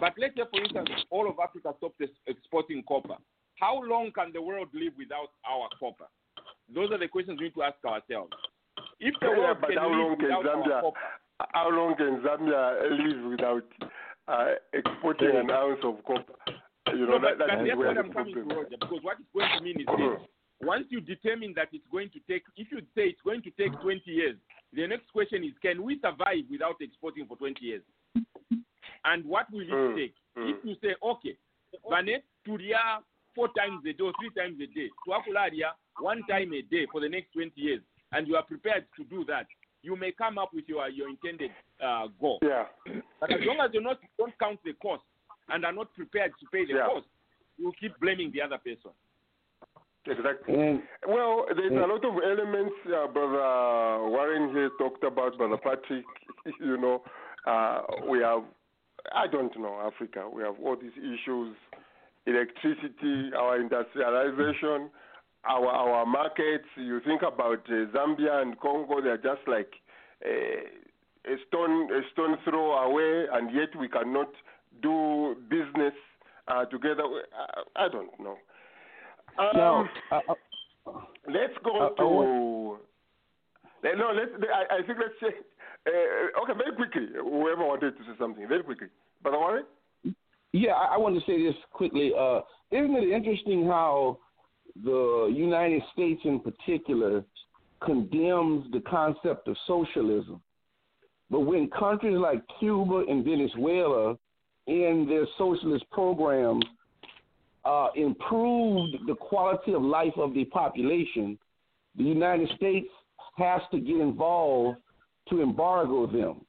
But 0.00 0.14
let's 0.18 0.34
say, 0.36 0.42
for 0.50 0.60
instance, 0.60 0.88
all 1.10 1.28
of 1.28 1.36
Africa 1.42 1.72
stops 1.78 2.00
exporting 2.26 2.82
copper. 2.86 3.16
How 3.58 3.82
long 3.82 4.12
can 4.12 4.32
the 4.32 4.42
world 4.42 4.68
live 4.74 4.92
without 4.98 5.32
our 5.48 5.68
copper? 5.80 6.08
Those 6.74 6.90
are 6.92 6.98
the 6.98 7.08
questions 7.08 7.38
we 7.38 7.46
need 7.46 7.54
to 7.54 7.62
ask 7.62 7.82
ourselves. 7.84 8.32
If 9.00 9.14
the 9.20 9.28
Yeah, 9.28 9.38
world 9.38 9.58
can 9.60 9.76
live 9.76 10.18
without 10.20 10.46
our 10.46 10.82
copper, 10.82 10.98
How 11.52 11.70
long 11.70 11.96
can 11.96 12.22
Zambia 12.22 12.90
live 12.90 13.30
without 13.30 13.64
uh, 14.28 14.54
exporting 14.72 15.36
an 15.36 15.50
ounce 15.50 15.80
of 15.82 16.02
copper? 16.04 16.32
You 16.92 17.06
know 17.06 17.18
no, 17.18 17.18
but, 17.18 17.38
that, 17.38 17.38
but 17.38 17.46
that 17.48 17.66
is 17.66 17.76
where 17.76 17.88
what 17.88 17.98
I'm 17.98 18.12
coming 18.12 18.34
to. 18.34 18.42
Roger, 18.42 18.76
because 18.80 19.00
what 19.02 19.18
it's 19.20 19.28
going 19.34 19.48
to 19.58 19.64
mean 19.64 19.80
is 19.80 19.86
this. 19.86 20.28
Once 20.62 20.86
you 20.88 21.00
determine 21.00 21.52
that 21.56 21.68
it's 21.72 21.84
going 21.92 22.08
to 22.10 22.20
take, 22.30 22.42
if 22.56 22.68
you 22.72 22.78
say 22.94 23.12
it's 23.12 23.20
going 23.22 23.42
to 23.42 23.50
take 23.50 23.78
20 23.82 24.00
years, 24.06 24.36
the 24.72 24.86
next 24.86 25.12
question 25.12 25.44
is, 25.44 25.52
can 25.60 25.82
we 25.82 26.00
survive 26.00 26.48
without 26.50 26.76
exporting 26.80 27.26
for 27.26 27.36
20 27.36 27.60
years? 27.60 27.82
And 29.04 29.24
what 29.24 29.50
will 29.52 29.60
it 29.60 29.68
Mm, 29.68 29.96
take? 29.96 30.14
mm. 30.36 30.50
If 30.50 30.64
you 30.64 30.74
say, 30.82 30.94
okay, 31.02 31.36
Bane, 31.90 32.22
Turia 32.46 33.02
four 33.34 33.48
times 33.48 33.84
a 33.84 33.92
day 33.92 34.02
or 34.02 34.12
three 34.18 34.30
times 34.30 34.58
a 34.60 34.66
day, 34.66 34.88
Tuakularia 35.06 35.76
one 36.00 36.22
time 36.28 36.52
a 36.54 36.62
day 36.62 36.86
for 36.90 37.00
the 37.00 37.08
next 37.08 37.32
20 37.34 37.52
years, 37.56 37.82
and 38.12 38.26
you 38.26 38.36
are 38.36 38.42
prepared 38.42 38.86
to 38.96 39.04
do 39.04 39.24
that, 39.26 39.46
you 39.86 39.94
may 39.96 40.10
come 40.10 40.36
up 40.36 40.50
with 40.52 40.64
your, 40.66 40.88
your 40.90 41.08
intended 41.08 41.52
uh, 41.82 42.08
goal. 42.20 42.38
Yeah. 42.42 42.64
But 43.20 43.32
as 43.32 43.40
long 43.46 43.58
as 43.64 43.70
you 43.72 43.80
not 43.80 43.98
don't 44.18 44.36
count 44.38 44.58
the 44.64 44.72
cost 44.74 45.04
and 45.48 45.64
are 45.64 45.72
not 45.72 45.94
prepared 45.94 46.32
to 46.40 46.46
pay 46.52 46.66
the 46.66 46.74
Yeah. 46.74 46.86
cost, 46.86 47.06
you 47.56 47.72
keep 47.80 47.98
blaming 48.00 48.32
the 48.32 48.42
other 48.42 48.58
person. 48.58 48.90
Exactly. 50.08 50.54
well, 51.08 51.46
there's 51.56 51.72
a 51.72 51.86
lot 51.86 52.04
of 52.04 52.14
elements 52.22 52.74
uh, 52.86 53.08
Brother 53.08 54.08
Warren 54.08 54.50
here 54.54 54.70
talked 54.78 55.02
about, 55.02 55.36
Brother 55.38 55.56
Patrick. 55.56 56.04
You 56.60 56.76
know, 56.76 57.02
uh, 57.44 57.82
we 58.08 58.18
have, 58.20 58.44
I 59.12 59.26
don't 59.26 59.50
know, 59.58 59.80
Africa. 59.84 60.28
We 60.32 60.44
have 60.44 60.54
all 60.62 60.76
these 60.76 60.94
issues 60.96 61.56
electricity, 62.26 63.30
our 63.36 63.60
industrialization, 63.60 64.90
our, 65.48 65.66
our 65.68 66.06
markets. 66.06 66.66
You 66.76 67.00
think 67.04 67.22
about 67.22 67.60
uh, 67.68 67.86
Zambia 67.94 68.42
and 68.42 68.58
Congo, 68.60 69.00
they're 69.00 69.16
just 69.16 69.46
like 69.46 69.72
uh, 70.24 71.30
a, 71.30 71.36
stone, 71.48 71.90
a 71.92 72.00
stone 72.12 72.36
throw 72.44 72.72
away, 72.72 73.26
and 73.32 73.54
yet 73.54 73.68
we 73.78 73.88
cannot 73.88 74.30
do 74.82 75.36
business 75.48 75.94
uh, 76.48 76.64
together. 76.66 77.02
I, 77.04 77.84
I 77.84 77.88
don't 77.88 78.10
know. 78.20 78.38
Um, 79.38 79.50
Now, 79.54 79.88
uh, 80.12 80.20
let's 81.26 81.52
go 81.64 81.86
uh, 81.86 81.88
to. 81.96 82.78
no, 83.96 84.12
let's. 84.14 84.30
I, 84.52 84.76
I 84.76 84.86
think 84.86 84.98
let's 84.98 85.14
say. 85.20 85.38
Uh, 85.86 86.42
okay, 86.42 86.52
very 86.58 86.74
quickly. 86.74 87.08
Whoever 87.14 87.64
wanted 87.64 87.96
to 87.96 88.02
say 88.04 88.18
something, 88.18 88.48
very 88.48 88.62
quickly. 88.62 88.88
Brother 89.22 89.38
Warren. 89.38 89.64
Yeah, 90.52 90.72
I, 90.72 90.94
I 90.94 90.96
want 90.96 91.14
to 91.16 91.20
say 91.26 91.42
this 91.42 91.54
quickly. 91.72 92.12
Uh, 92.18 92.40
isn't 92.70 92.96
it 92.96 93.14
interesting 93.14 93.66
how 93.66 94.18
the 94.84 95.32
United 95.34 95.82
States, 95.92 96.20
in 96.24 96.40
particular, 96.40 97.24
condemns 97.84 98.70
the 98.72 98.82
concept 98.88 99.48
of 99.48 99.56
socialism. 99.66 100.40
But 101.30 101.40
when 101.40 101.68
countries 101.70 102.18
like 102.18 102.42
Cuba 102.58 103.04
and 103.08 103.24
Venezuela, 103.24 104.16
in 104.66 105.06
their 105.08 105.26
socialist 105.38 105.84
programs, 105.90 106.64
uh, 107.64 107.88
improved 107.96 108.96
the 109.06 109.14
quality 109.14 109.74
of 109.74 109.82
life 109.82 110.12
of 110.16 110.34
the 110.34 110.44
population, 110.46 111.38
the 111.96 112.04
United 112.04 112.48
States 112.56 112.88
has 113.36 113.60
to 113.70 113.80
get 113.80 113.96
involved 113.96 114.78
to 115.28 115.42
embargo 115.42 116.06
them. 116.06 116.44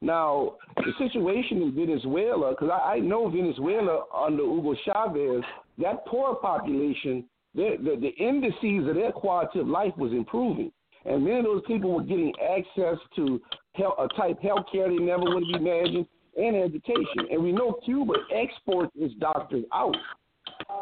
Now, 0.00 0.56
the 0.76 0.92
situation 0.98 1.62
in 1.62 1.74
Venezuela, 1.74 2.50
because 2.50 2.70
I, 2.70 2.94
I 2.94 2.98
know 3.00 3.28
Venezuela 3.28 4.04
under 4.14 4.44
Hugo 4.44 4.74
Chavez, 4.84 5.42
that 5.78 6.06
poor 6.06 6.36
population, 6.36 7.24
the, 7.54 7.76
the 8.00 8.10
indices 8.22 8.88
of 8.88 8.94
their 8.94 9.12
quality 9.12 9.60
of 9.60 9.66
life 9.66 9.92
was 9.96 10.12
improving. 10.12 10.70
And 11.04 11.26
of 11.26 11.44
those 11.44 11.62
people 11.66 11.92
were 11.92 12.02
getting 12.02 12.32
access 12.56 12.98
to 13.16 13.40
a 13.76 14.08
type 14.16 14.40
health 14.42 14.66
care 14.70 14.88
they 14.88 14.96
never 14.96 15.22
would 15.22 15.44
have 15.52 15.60
imagined 15.60 16.06
and 16.36 16.56
education. 16.56 17.26
And 17.30 17.42
we 17.42 17.52
know 17.52 17.78
Cuba 17.84 18.14
exports 18.34 18.92
its 18.96 19.14
doctors 19.14 19.64
out. 19.72 19.96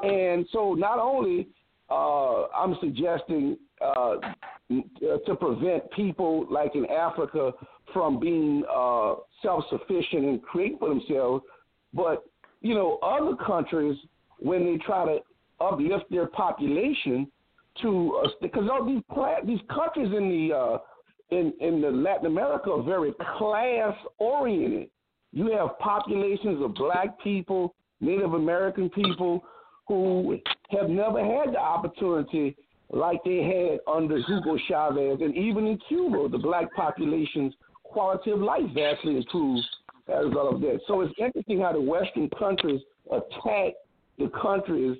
And 0.02 0.46
so 0.52 0.74
not 0.74 0.98
only 0.98 1.48
uh, 1.90 2.46
I'm 2.48 2.76
suggesting 2.80 3.56
uh, 3.80 4.16
to 4.68 5.36
prevent 5.38 5.90
people 5.92 6.46
like 6.50 6.74
in 6.74 6.86
Africa 6.86 7.52
from 7.92 8.18
being 8.18 8.64
uh, 8.74 9.14
self-sufficient 9.42 10.24
and 10.24 10.42
create 10.42 10.78
for 10.78 10.88
themselves. 10.88 11.44
But 11.94 12.24
you 12.60 12.74
know, 12.74 12.98
other 13.02 13.36
countries 13.36 13.96
when 14.38 14.64
they 14.64 14.78
try 14.84 15.04
to 15.04 15.18
uplift 15.60 16.04
their 16.10 16.26
population 16.26 17.30
to 17.82 18.22
uh, 18.24 18.28
because 18.40 18.68
all 18.70 18.84
these 18.84 19.02
these 19.46 19.60
countries 19.68 20.12
in 20.16 20.28
the 20.28 20.54
uh, 20.54 20.78
in 21.30 21.52
in 21.60 21.80
the 21.80 21.90
Latin 21.90 22.26
America 22.26 22.70
are 22.70 22.82
very 22.82 23.12
class 23.38 23.94
oriented. 24.18 24.88
You 25.32 25.50
have 25.52 25.78
populations 25.78 26.62
of 26.64 26.74
black 26.74 27.20
people, 27.22 27.74
Native 28.00 28.32
American 28.32 28.88
people 28.90 29.44
who 29.86 30.38
have 30.70 30.88
never 30.88 31.22
had 31.24 31.54
the 31.54 31.58
opportunity 31.58 32.56
like 32.90 33.18
they 33.24 33.42
had 33.42 33.80
under 33.92 34.18
Hugo 34.18 34.56
Chavez, 34.68 35.18
and 35.20 35.34
even 35.36 35.66
in 35.66 35.78
Cuba, 35.88 36.28
the 36.28 36.38
black 36.38 36.72
population's 36.74 37.52
quality 37.84 38.30
of 38.30 38.40
life 38.40 38.62
vastly 38.74 39.16
improved 39.16 39.66
as 40.08 40.24
a 40.24 40.28
result 40.28 40.54
of 40.54 40.60
that. 40.60 40.80
So 40.86 41.00
it's 41.00 41.14
interesting 41.18 41.60
how 41.60 41.72
the 41.72 41.80
Western 41.80 42.28
countries 42.30 42.80
attack 43.10 43.74
the 44.18 44.30
countries 44.40 44.96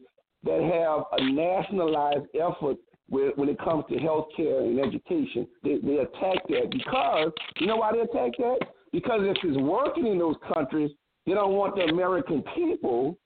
that 0.47 0.63
have 0.63 1.05
a 1.13 1.33
nationalized 1.33 2.27
effort 2.35 2.77
when 3.09 3.49
it 3.49 3.59
comes 3.59 3.85
to 3.89 3.99
health 3.99 4.29
care 4.37 4.61
and 4.61 4.81
education. 4.81 5.47
They, 5.63 5.77
they 5.83 5.99
attack 5.99 6.39
that 6.49 6.71
because, 6.71 7.31
you 7.59 7.67
know 7.67 7.77
why 7.77 7.93
they 7.93 8.01
attack 8.01 8.33
that? 8.39 8.59
Because 8.93 9.21
if 9.23 9.37
it's 9.45 9.59
working 9.59 10.07
in 10.07 10.19
those 10.19 10.37
countries, 10.53 10.91
they 11.27 11.35
don't 11.35 11.53
want 11.53 11.77
the 11.77 11.83
American 11.83 12.43
people 12.55 13.19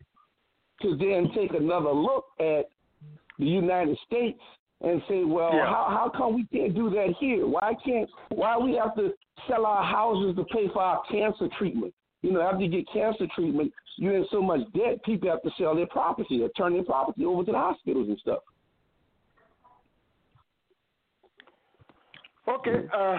to 0.82 0.96
then 0.96 1.30
take 1.34 1.52
another 1.52 1.92
look 1.92 2.24
at 2.40 2.64
the 3.38 3.46
United 3.46 3.96
States 4.06 4.40
and 4.82 5.02
say, 5.08 5.24
well, 5.24 5.52
Yeah. 5.54 5.66
how 5.66 5.86
how 5.90 6.12
come 6.14 6.34
we 6.34 6.44
can't 6.46 6.74
do 6.74 6.90
that 6.90 7.14
here? 7.18 7.46
Why 7.46 7.74
can't 7.84 8.08
why 8.30 8.56
we 8.58 8.74
have 8.74 8.94
to 8.96 9.12
sell 9.46 9.66
our 9.66 9.84
houses 9.84 10.36
to 10.36 10.44
pay 10.44 10.68
for 10.68 10.82
our 10.82 11.02
cancer 11.10 11.48
treatment? 11.58 11.94
You 12.22 12.32
know, 12.32 12.42
after 12.42 12.64
you 12.64 12.70
get 12.70 12.92
cancer 12.92 13.26
treatment, 13.34 13.72
you're 13.96 14.16
in 14.16 14.26
so 14.30 14.42
much 14.42 14.60
debt, 14.74 15.02
people 15.04 15.30
have 15.30 15.42
to 15.42 15.50
sell 15.58 15.74
their 15.74 15.86
property 15.86 16.42
or 16.42 16.48
turn 16.50 16.74
their 16.74 16.84
property 16.84 17.24
over 17.24 17.44
to 17.44 17.52
the 17.52 17.58
hospitals 17.58 18.08
and 18.08 18.18
stuff. 18.18 18.40
Okay. 22.48 22.86
Uh, 22.92 23.18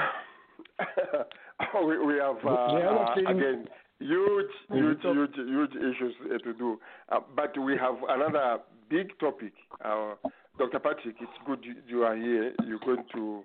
we, 1.85 2.05
we 2.05 2.13
have 2.15 2.37
uh, 2.37 2.73
The 2.73 3.25
uh, 3.27 3.31
again 3.31 3.67
huge, 3.99 4.51
huge, 4.71 4.97
huge, 5.01 5.35
huge 5.35 5.71
issues 5.75 6.13
uh, 6.25 6.37
to 6.39 6.53
do. 6.53 6.79
Uh, 7.09 7.19
but 7.35 7.57
we 7.59 7.77
have 7.77 7.95
another 8.09 8.59
big 8.89 9.17
topic. 9.19 9.53
Uh, 9.83 10.15
Dr. 10.57 10.79
Patrick, 10.79 11.15
it's 11.19 11.31
good 11.45 11.59
you, 11.63 11.75
you 11.87 12.03
are 12.03 12.15
here. 12.15 12.53
You're 12.65 12.79
going 12.79 13.05
to 13.13 13.41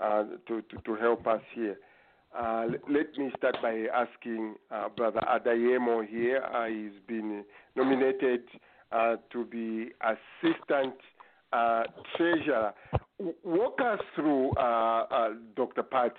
uh, 0.00 0.24
to, 0.48 0.62
to 0.62 0.76
to 0.84 0.94
help 0.96 1.26
us 1.26 1.40
here. 1.54 1.76
Uh, 2.38 2.66
let 2.90 3.16
me 3.16 3.30
start 3.38 3.56
by 3.62 3.86
asking 3.94 4.56
uh, 4.70 4.88
Brother 4.90 5.20
Adeyemo 5.20 6.06
here. 6.06 6.42
Uh, 6.42 6.66
he's 6.66 7.00
been 7.06 7.44
nominated 7.74 8.42
uh, 8.92 9.16
to 9.32 9.44
be 9.46 9.88
assistant 10.02 10.94
uh, 11.54 11.84
treasurer. 12.16 12.74
Walk 13.42 13.80
us 13.82 14.00
through, 14.14 14.50
Dr. 15.56 15.82
Pat. 15.82 16.12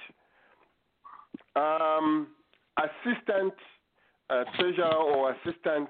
Um, 1.56 2.30
assistant 2.78 3.54
treasurer 4.56 4.96
or 4.96 5.34
assistant 5.34 5.90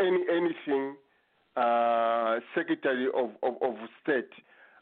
any 0.00 0.24
anything 0.32 0.96
secretary 2.56 3.06
of, 3.06 3.30
of, 3.44 3.54
of 3.62 3.74
state. 4.02 4.30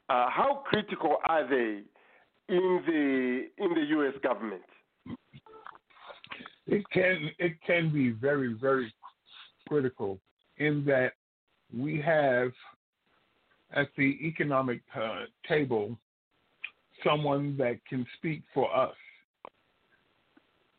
How 0.08 0.62
critical 0.64 1.18
are 1.26 1.46
they 1.46 1.82
in 2.48 2.80
the 2.86 3.48
in 3.62 3.74
the 3.74 3.84
U.S. 3.90 4.14
government? 4.22 4.62
It 6.68 6.84
can 6.90 7.30
it 7.38 7.54
can 7.66 7.90
be 7.90 8.10
very 8.10 8.52
very 8.52 8.92
critical 9.66 10.18
in 10.58 10.84
that 10.84 11.12
we 11.74 12.00
have 12.00 12.52
at 13.72 13.88
the 13.96 14.18
economic 14.22 14.80
uh, 14.94 15.24
table 15.46 15.96
someone 17.04 17.56
that 17.56 17.78
can 17.88 18.06
speak 18.18 18.42
for 18.52 18.74
us, 18.74 18.94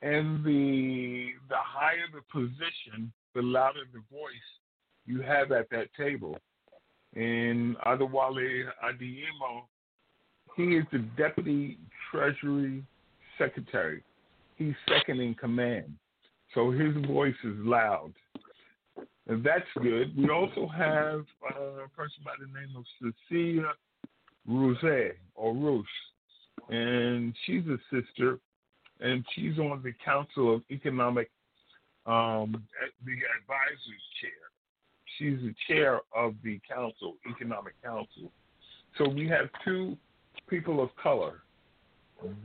and 0.04 0.44
the 0.46 1.30
the 1.50 1.56
higher 1.58 2.06
the 2.14 2.22
position, 2.32 3.12
the 3.34 3.42
louder 3.42 3.86
the 3.92 4.04
voice 4.12 4.50
you 5.08 5.22
have 5.22 5.52
at 5.52 5.72
that 5.72 5.88
table. 5.98 6.38
And 7.16 7.76
Adewale 7.78 8.66
Adeyemo, 8.86 9.64
he 10.56 10.76
is 10.76 10.86
the 10.92 11.00
deputy 11.18 11.80
treasury 12.12 12.84
secretary 13.40 14.04
he's 14.60 14.76
second 14.88 15.20
in 15.22 15.34
command. 15.34 15.96
So 16.54 16.70
his 16.70 16.94
voice 17.08 17.36
is 17.44 17.56
loud. 17.60 18.14
And 19.28 19.44
that's 19.44 19.66
good. 19.82 20.16
We 20.18 20.30
also 20.30 20.68
have 20.68 21.26
uh, 21.56 21.86
a 21.86 21.90
person 21.96 22.22
by 22.26 22.32
the 22.40 22.48
name 22.48 22.76
of 22.76 22.84
Cecilia 23.00 23.72
Rose 24.48 25.14
or 25.36 25.54
Roos. 25.54 25.86
And 26.70 27.34
she's 27.46 27.64
a 27.68 27.78
sister 27.90 28.40
and 29.00 29.24
she's 29.34 29.58
on 29.58 29.82
the 29.84 29.94
Council 30.04 30.56
of 30.56 30.62
Economic 30.70 31.32
um 32.06 32.64
the 33.06 33.12
advisors 33.12 34.04
chair. 34.20 34.32
She's 35.18 35.38
the 35.42 35.54
chair 35.68 36.00
of 36.16 36.34
the 36.44 36.60
council, 36.68 37.16
economic 37.30 37.74
council. 37.84 38.32
So 38.98 39.08
we 39.08 39.28
have 39.28 39.50
two 39.64 39.98
people 40.48 40.82
of 40.82 40.90
color 41.02 41.42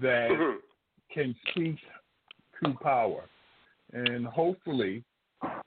that 0.02 0.28
can 1.12 1.34
speak 1.50 1.76
to 2.64 2.74
power. 2.82 3.24
And 3.92 4.26
hopefully, 4.26 5.04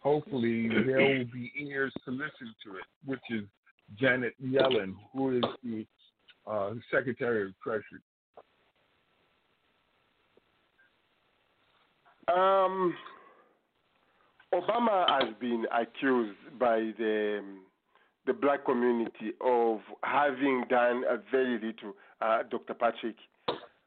hopefully 0.01 0.69
there 0.69 0.97
will 0.97 1.25
be 1.33 1.51
ears 1.59 1.93
to 2.05 2.11
listen 2.11 2.53
to 2.65 2.77
it, 2.77 2.85
which 3.05 3.21
is 3.29 3.43
Janet 3.99 4.33
Yellen, 4.43 4.95
who 5.13 5.37
is 5.37 5.43
the 5.63 5.85
uh, 6.49 6.71
Secretary 6.91 7.47
of 7.47 7.53
Treasury. 7.63 8.01
Um, 12.33 12.93
Obama 14.53 15.05
has 15.09 15.33
been 15.39 15.65
accused 15.71 16.37
by 16.59 16.91
the 16.97 17.41
the 18.25 18.33
black 18.33 18.65
community 18.65 19.31
of 19.39 19.79
having 20.03 20.65
done 20.69 21.03
a 21.09 21.17
very 21.31 21.53
little, 21.53 21.95
uh, 22.21 22.43
Dr. 22.51 22.73
Patrick, 22.73 23.15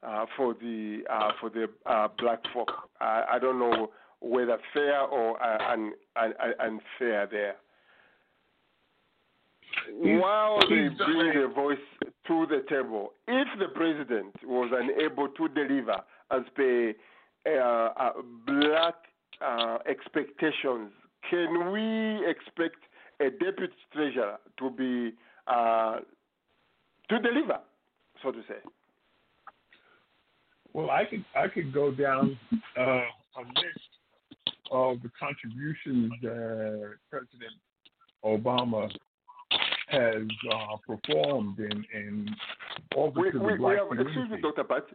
uh, 0.03 0.25
for 0.35 0.53
the 0.53 1.01
uh, 1.09 1.31
for 1.39 1.49
the 1.49 1.67
uh, 1.85 2.07
black 2.17 2.39
folk. 2.53 2.71
I, 2.99 3.23
I 3.33 3.39
don't 3.39 3.59
know 3.59 3.91
whether 4.19 4.57
fair 4.73 5.01
or 5.01 5.41
uh, 5.41 5.73
un, 5.73 5.93
un, 6.15 6.33
un, 6.39 6.53
unfair 6.59 7.27
there. 7.29 7.55
While 9.93 10.59
they 10.61 10.89
bring 10.89 11.33
their 11.33 11.51
voice 11.51 11.77
to 12.27 12.45
the 12.45 12.63
table, 12.69 13.13
if 13.27 13.47
the 13.57 13.67
president 13.69 14.35
was 14.43 14.71
unable 14.73 15.29
to 15.29 15.47
deliver 15.49 15.95
as 16.29 16.41
per 16.55 16.93
uh, 17.47 17.51
uh, 17.51 18.11
black 18.45 18.95
uh, 19.41 19.77
expectations, 19.89 20.91
can 21.29 21.71
we 21.71 22.29
expect 22.29 22.77
a 23.19 23.29
deputy 23.29 23.73
treasurer 23.93 24.37
to 24.57 24.69
be 24.69 25.13
uh, 25.47 25.99
to 27.09 27.19
deliver, 27.19 27.59
so 28.21 28.31
to 28.31 28.41
say? 28.47 28.55
Well, 30.73 30.89
I 30.89 31.05
could 31.05 31.25
I 31.35 31.47
could 31.47 31.73
go 31.73 31.91
down 31.91 32.37
uh, 32.77 32.81
a 32.81 33.43
list 33.55 33.91
of 34.71 35.01
the 35.01 35.11
contributions 35.19 36.13
that 36.21 36.93
President 37.09 37.53
Obama 38.23 38.89
has 39.87 40.23
uh, 40.53 40.77
performed 40.87 41.59
in, 41.59 41.85
in 41.93 42.35
office 42.95 43.33
We, 43.33 43.39
we, 43.39 43.59
we 43.59 43.75
have, 43.75 43.89
community. 43.89 44.19
excuse 44.19 44.29
me, 44.29 44.41
Dr. 44.41 44.63
Pat. 44.63 44.85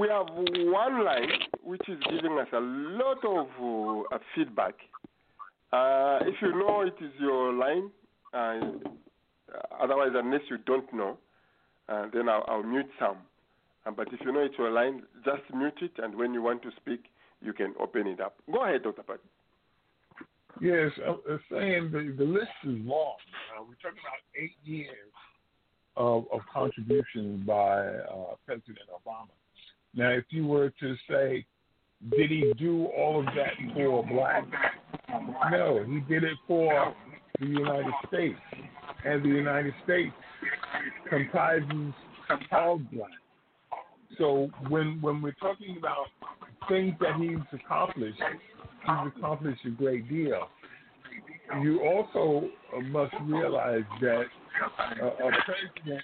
We 0.00 0.08
have 0.08 0.26
one 0.30 1.04
line 1.04 1.28
which 1.62 1.86
is 1.88 1.98
giving 2.10 2.38
us 2.38 2.48
a 2.52 2.60
lot 2.60 3.18
of 3.24 4.06
uh, 4.12 4.18
feedback. 4.34 4.74
Uh, 5.72 6.18
if 6.22 6.34
you 6.40 6.52
know 6.52 6.80
it 6.82 6.94
is 7.04 7.12
your 7.20 7.52
line, 7.52 7.90
uh, 8.32 8.60
otherwise, 9.78 10.10
unless 10.14 10.40
you 10.48 10.58
don't 10.66 10.92
know, 10.92 11.18
uh, 11.88 12.06
then 12.12 12.28
I'll, 12.28 12.44
I'll 12.48 12.62
mute 12.62 12.88
some. 12.98 13.18
Uh, 13.86 13.90
but 13.90 14.08
if 14.12 14.20
you 14.24 14.32
know 14.32 14.40
it's 14.40 14.54
your 14.58 14.70
line, 14.70 15.02
just 15.24 15.42
mute 15.54 15.78
it, 15.80 15.92
and 16.02 16.14
when 16.14 16.34
you 16.34 16.42
want 16.42 16.62
to 16.62 16.70
speak, 16.76 17.04
you 17.40 17.52
can 17.52 17.74
open 17.80 18.06
it 18.06 18.20
up. 18.20 18.36
Go 18.50 18.64
ahead, 18.64 18.82
Dr. 18.82 19.02
Pat. 19.02 19.20
Yes, 20.60 20.90
I'm 21.06 21.40
saying 21.50 21.90
the, 21.92 22.14
the 22.18 22.24
list 22.24 22.50
is 22.64 22.76
long. 22.84 23.14
Uh, 23.56 23.62
we're 23.62 23.76
talking 23.76 24.00
about 24.02 24.20
eight 24.36 24.56
years 24.64 24.90
of, 25.96 26.24
of 26.32 26.40
contributions 26.52 27.46
by 27.46 27.86
uh, 27.86 28.34
President 28.46 28.78
Obama. 28.92 29.28
Now, 29.94 30.10
if 30.10 30.24
you 30.30 30.46
were 30.46 30.70
to 30.80 30.96
say, 31.08 31.46
did 32.10 32.30
he 32.30 32.52
do 32.58 32.86
all 32.86 33.20
of 33.20 33.26
that 33.26 33.52
for 33.74 34.04
blacks? 34.06 34.46
No, 35.50 35.84
he 35.86 36.00
did 36.00 36.24
it 36.24 36.36
for 36.46 36.94
the 37.38 37.46
United 37.46 37.92
States, 38.08 38.38
and 39.04 39.22
the 39.22 39.28
United 39.28 39.74
States 39.84 40.12
comprises 41.08 41.94
all 42.52 42.78
blacks. 42.92 43.12
So 44.20 44.50
when 44.68 45.00
when 45.00 45.22
we're 45.22 45.32
talking 45.32 45.78
about 45.78 46.06
things 46.68 46.94
that 47.00 47.16
he's 47.18 47.38
accomplished, 47.58 48.20
he's 48.20 49.12
accomplished 49.16 49.64
a 49.64 49.70
great 49.70 50.10
deal. 50.10 50.48
You 51.62 51.80
also 51.80 52.48
must 52.90 53.14
realize 53.22 53.82
that 54.02 54.24
uh, 55.02 55.06
a 55.06 55.30
president 55.46 56.02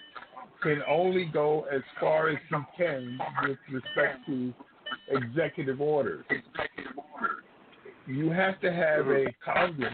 can 0.62 0.82
only 0.88 1.26
go 1.26 1.66
as 1.70 1.82
far 2.00 2.30
as 2.30 2.38
he 2.48 2.56
can 2.78 3.18
with 3.46 3.58
respect 3.70 4.24
to 4.26 4.54
executive 5.10 5.82
orders. 5.82 6.24
You 8.06 8.30
have 8.30 8.58
to 8.62 8.72
have 8.72 9.08
a 9.08 9.26
Congress 9.44 9.92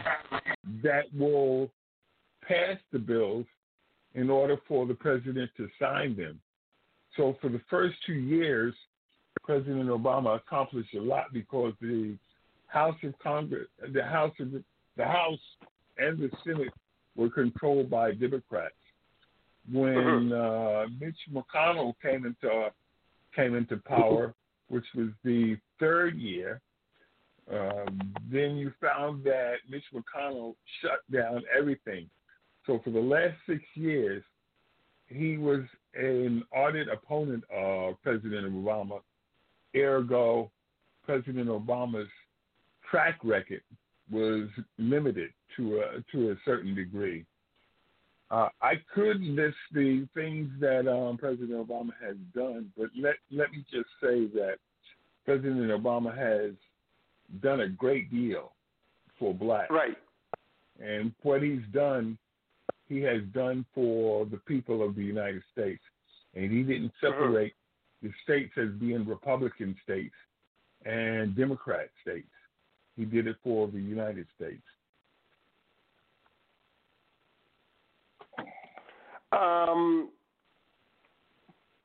that 0.81 1.13
will 1.13 1.69
pass 2.47 2.77
the 2.93 2.99
bills 2.99 3.45
in 4.15 4.29
order 4.29 4.55
for 4.65 4.85
the 4.85 4.93
president 4.93 5.51
to 5.57 5.67
sign 5.77 6.15
them. 6.15 6.39
So 7.15 7.37
for 7.41 7.49
the 7.49 7.61
first 7.69 7.95
two 8.05 8.13
years, 8.13 8.73
President 9.43 9.89
Obama 9.89 10.37
accomplished 10.37 10.93
a 10.95 11.01
lot 11.01 11.33
because 11.33 11.73
the 11.81 12.17
House 12.67 12.95
of 13.03 13.13
Congress, 13.19 13.67
the 13.93 14.03
House 14.03 14.33
of 14.39 14.51
the 14.97 15.05
House 15.05 15.39
and 15.97 16.17
the 16.17 16.29
Senate 16.43 16.73
were 17.15 17.29
controlled 17.29 17.89
by 17.89 18.13
Democrats. 18.13 18.73
When 19.71 20.33
uh, 20.33 20.85
Mitch 20.99 21.15
McConnell 21.31 21.93
came 22.01 22.25
into 22.25 22.69
came 23.35 23.55
into 23.55 23.77
power, 23.77 24.33
which 24.69 24.85
was 24.95 25.09
the 25.23 25.57
third 25.79 26.17
year, 26.17 26.61
um, 27.51 28.13
then 28.31 28.57
you 28.57 28.71
found 28.81 29.23
that 29.23 29.55
Mitch 29.69 29.83
McConnell 29.93 30.55
shut 30.81 30.99
down 31.11 31.43
everything. 31.57 32.09
So 32.65 32.79
for 32.83 32.89
the 32.89 32.99
last 32.99 33.35
six 33.47 33.61
years, 33.75 34.23
he 35.07 35.37
was 35.37 35.61
an 35.95 36.43
ardent 36.53 36.89
opponent 36.91 37.43
of 37.53 38.01
President 38.03 38.51
Obama. 38.53 38.99
Ergo, 39.75 40.51
President 41.05 41.47
Obama's 41.47 42.09
track 42.89 43.19
record 43.23 43.61
was 44.11 44.47
limited 44.77 45.31
to 45.57 45.79
a 45.79 46.03
to 46.11 46.31
a 46.31 46.35
certain 46.45 46.75
degree. 46.75 47.25
Uh, 48.31 48.49
I 48.61 48.73
could 48.93 49.21
list 49.21 49.57
the 49.73 50.07
things 50.15 50.49
that 50.59 50.87
um, 50.91 51.17
President 51.17 51.51
Obama 51.51 51.91
has 52.03 52.15
done, 52.35 52.71
but 52.77 52.89
let 52.99 53.15
let 53.31 53.51
me 53.51 53.65
just 53.71 53.89
say 54.01 54.25
that 54.33 54.55
President 55.25 55.69
Obama 55.69 56.15
has 56.15 56.53
done 57.41 57.61
a 57.61 57.69
great 57.69 58.11
deal 58.11 58.53
for 59.19 59.33
blacks. 59.33 59.71
Right. 59.71 59.97
And 60.79 61.13
what 61.21 61.43
he's 61.43 61.61
done, 61.71 62.17
he 62.87 63.01
has 63.01 63.21
done 63.33 63.65
for 63.73 64.25
the 64.25 64.37
people 64.37 64.83
of 64.83 64.95
the 64.95 65.03
United 65.03 65.41
States. 65.51 65.81
And 66.35 66.51
he 66.51 66.63
didn't 66.63 66.91
separate 66.99 67.53
the 68.01 68.11
states 68.23 68.51
as 68.57 68.69
being 68.79 69.07
Republican 69.07 69.75
states 69.83 70.15
and 70.85 71.35
Democrat 71.35 71.89
states. 72.01 72.27
He 72.95 73.05
did 73.05 73.27
it 73.27 73.37
for 73.43 73.67
the 73.67 73.79
United 73.79 74.27
States. 74.35 74.61
Um, 79.31 80.09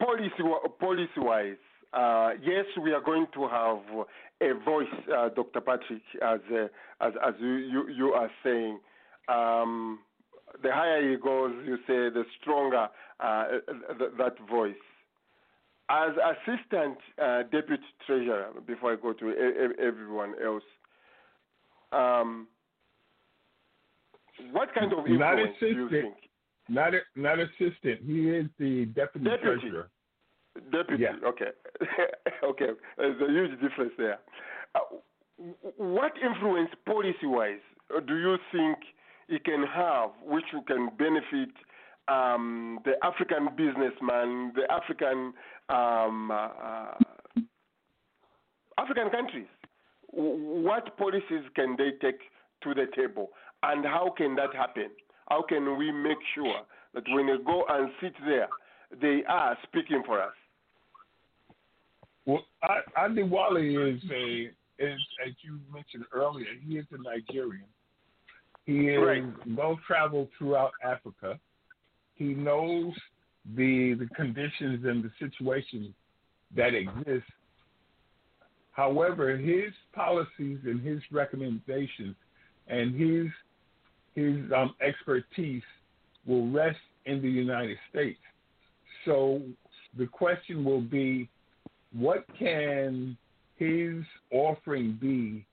policy 0.00 0.30
policy 0.78 1.08
wise, 1.16 1.54
uh, 1.94 2.30
yes, 2.42 2.66
we 2.82 2.92
are 2.92 3.00
going 3.00 3.26
to 3.32 3.48
have 3.48 3.78
a 4.42 4.64
voice, 4.64 4.86
uh, 5.16 5.30
Dr. 5.30 5.60
Patrick, 5.62 6.02
as 6.22 6.40
uh, 6.52 6.66
as 7.00 7.12
as 7.26 7.34
you, 7.40 7.54
you 7.54 7.88
you 7.88 8.08
are 8.08 8.30
saying. 8.44 8.80
Um, 9.28 10.00
the 10.62 10.72
higher 10.72 11.08
he 11.10 11.16
goes, 11.16 11.52
you 11.64 11.76
say, 11.86 12.10
the 12.10 12.24
stronger 12.40 12.88
uh, 13.20 13.44
th- 13.98 14.10
that 14.18 14.34
voice. 14.48 14.74
As 15.90 16.10
assistant 16.16 16.98
uh, 17.22 17.44
deputy 17.44 17.82
treasurer, 18.06 18.48
before 18.66 18.92
I 18.92 18.96
go 18.96 19.12
to 19.14 19.74
everyone 19.82 20.34
else, 20.44 20.62
um, 21.92 22.46
what 24.52 24.68
kind 24.74 24.92
of 24.92 25.06
influence 25.06 25.54
do 25.60 25.66
you 25.66 25.88
think? 25.88 26.14
Not 26.68 26.92
a, 26.94 26.98
not 27.16 27.38
assistant. 27.38 28.00
He 28.04 28.28
is 28.28 28.46
the 28.58 28.84
deputy, 28.86 29.24
Deputy. 29.24 29.60
treasurer. 29.60 29.88
Deputy. 30.70 31.04
Yeah. 31.04 31.26
Okay. 31.26 31.50
okay. 32.44 32.70
There's 32.98 33.20
a 33.22 33.32
huge 33.32 33.60
difference 33.60 33.92
there. 33.96 34.18
Uh, 34.74 34.80
what 35.76 36.12
influence 36.22 36.70
policy-wise 36.84 37.60
uh, 37.96 38.00
do 38.00 38.16
you 38.18 38.36
think 38.52 38.76
it 39.28 39.44
can 39.44 39.62
have, 39.62 40.10
which 40.24 40.44
can 40.66 40.90
benefit 40.98 41.50
um, 42.08 42.80
the 42.84 42.92
African 43.02 43.48
businessman, 43.56 44.52
the 44.54 44.70
African 44.72 45.32
um, 45.68 46.30
uh, 46.30 46.34
uh, 46.34 46.94
African 48.78 49.10
countries? 49.10 49.46
What 50.10 50.96
policies 50.96 51.44
can 51.54 51.76
they 51.76 51.90
take 52.00 52.20
to 52.62 52.74
the 52.74 52.86
table, 52.96 53.30
and 53.62 53.84
how 53.84 54.14
can 54.16 54.34
that 54.36 54.54
happen? 54.54 54.90
How 55.28 55.42
can 55.42 55.76
we 55.76 55.92
make 55.92 56.18
sure 56.34 56.62
that 56.94 57.04
when 57.10 57.26
they 57.26 57.36
go 57.44 57.64
and 57.68 57.90
sit 58.00 58.14
there, 58.24 58.48
they 59.00 59.22
are 59.28 59.58
speaking 59.64 60.02
for 60.06 60.22
us? 60.22 60.32
Well, 62.24 62.44
Andy 62.98 63.22
Wally 63.22 63.74
is 63.74 64.02
a 64.10 64.50
is 64.78 65.00
as 65.26 65.32
you 65.42 65.58
mentioned 65.72 66.04
earlier. 66.12 66.46
He 66.66 66.78
is 66.78 66.86
a 66.92 67.02
Nigerian. 67.02 67.64
He 68.68 68.90
is 68.90 69.00
Right. 69.02 69.24
well 69.56 69.80
traveled 69.86 70.28
throughout 70.36 70.72
Africa. 70.84 71.40
He 72.16 72.34
knows 72.34 72.92
the 73.56 73.94
the 73.94 74.06
conditions 74.14 74.84
and 74.84 75.02
the 75.02 75.10
situations 75.18 75.94
that 76.54 76.74
exist. 76.74 77.30
However, 78.72 79.38
his 79.38 79.72
policies 79.94 80.58
and 80.64 80.82
his 80.82 81.00
recommendations 81.10 82.14
and 82.66 82.94
his 82.94 83.28
his 84.14 84.52
um, 84.52 84.74
expertise 84.82 85.62
will 86.26 86.50
rest 86.50 86.84
in 87.06 87.22
the 87.22 87.30
United 87.30 87.78
States. 87.88 88.20
So 89.06 89.40
the 89.96 90.06
question 90.08 90.62
will 90.62 90.82
be, 90.82 91.30
what 91.92 92.26
can 92.38 93.16
his 93.56 94.04
offering 94.30 94.98
be 95.00 95.46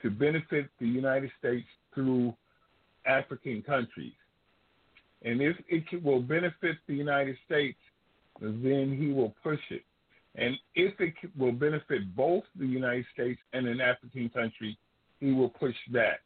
to 0.00 0.08
benefit 0.10 0.70
the 0.80 0.86
United 0.86 1.30
States 1.38 1.68
through 1.94 2.34
African 3.06 3.62
countries? 3.62 4.12
And 5.22 5.40
if 5.40 5.56
it 5.68 6.02
will 6.02 6.20
benefit 6.20 6.76
the 6.86 6.94
United 6.94 7.36
States, 7.46 7.78
then 8.40 8.96
he 8.98 9.12
will 9.12 9.34
push 9.42 9.60
it. 9.70 9.82
And 10.36 10.56
if 10.74 11.00
it 11.00 11.14
will 11.38 11.52
benefit 11.52 12.14
both 12.16 12.44
the 12.56 12.66
United 12.66 13.06
States 13.12 13.40
and 13.52 13.66
an 13.66 13.80
African 13.80 14.28
country, 14.28 14.76
he 15.20 15.32
will 15.32 15.48
push 15.48 15.76
that. 15.92 16.20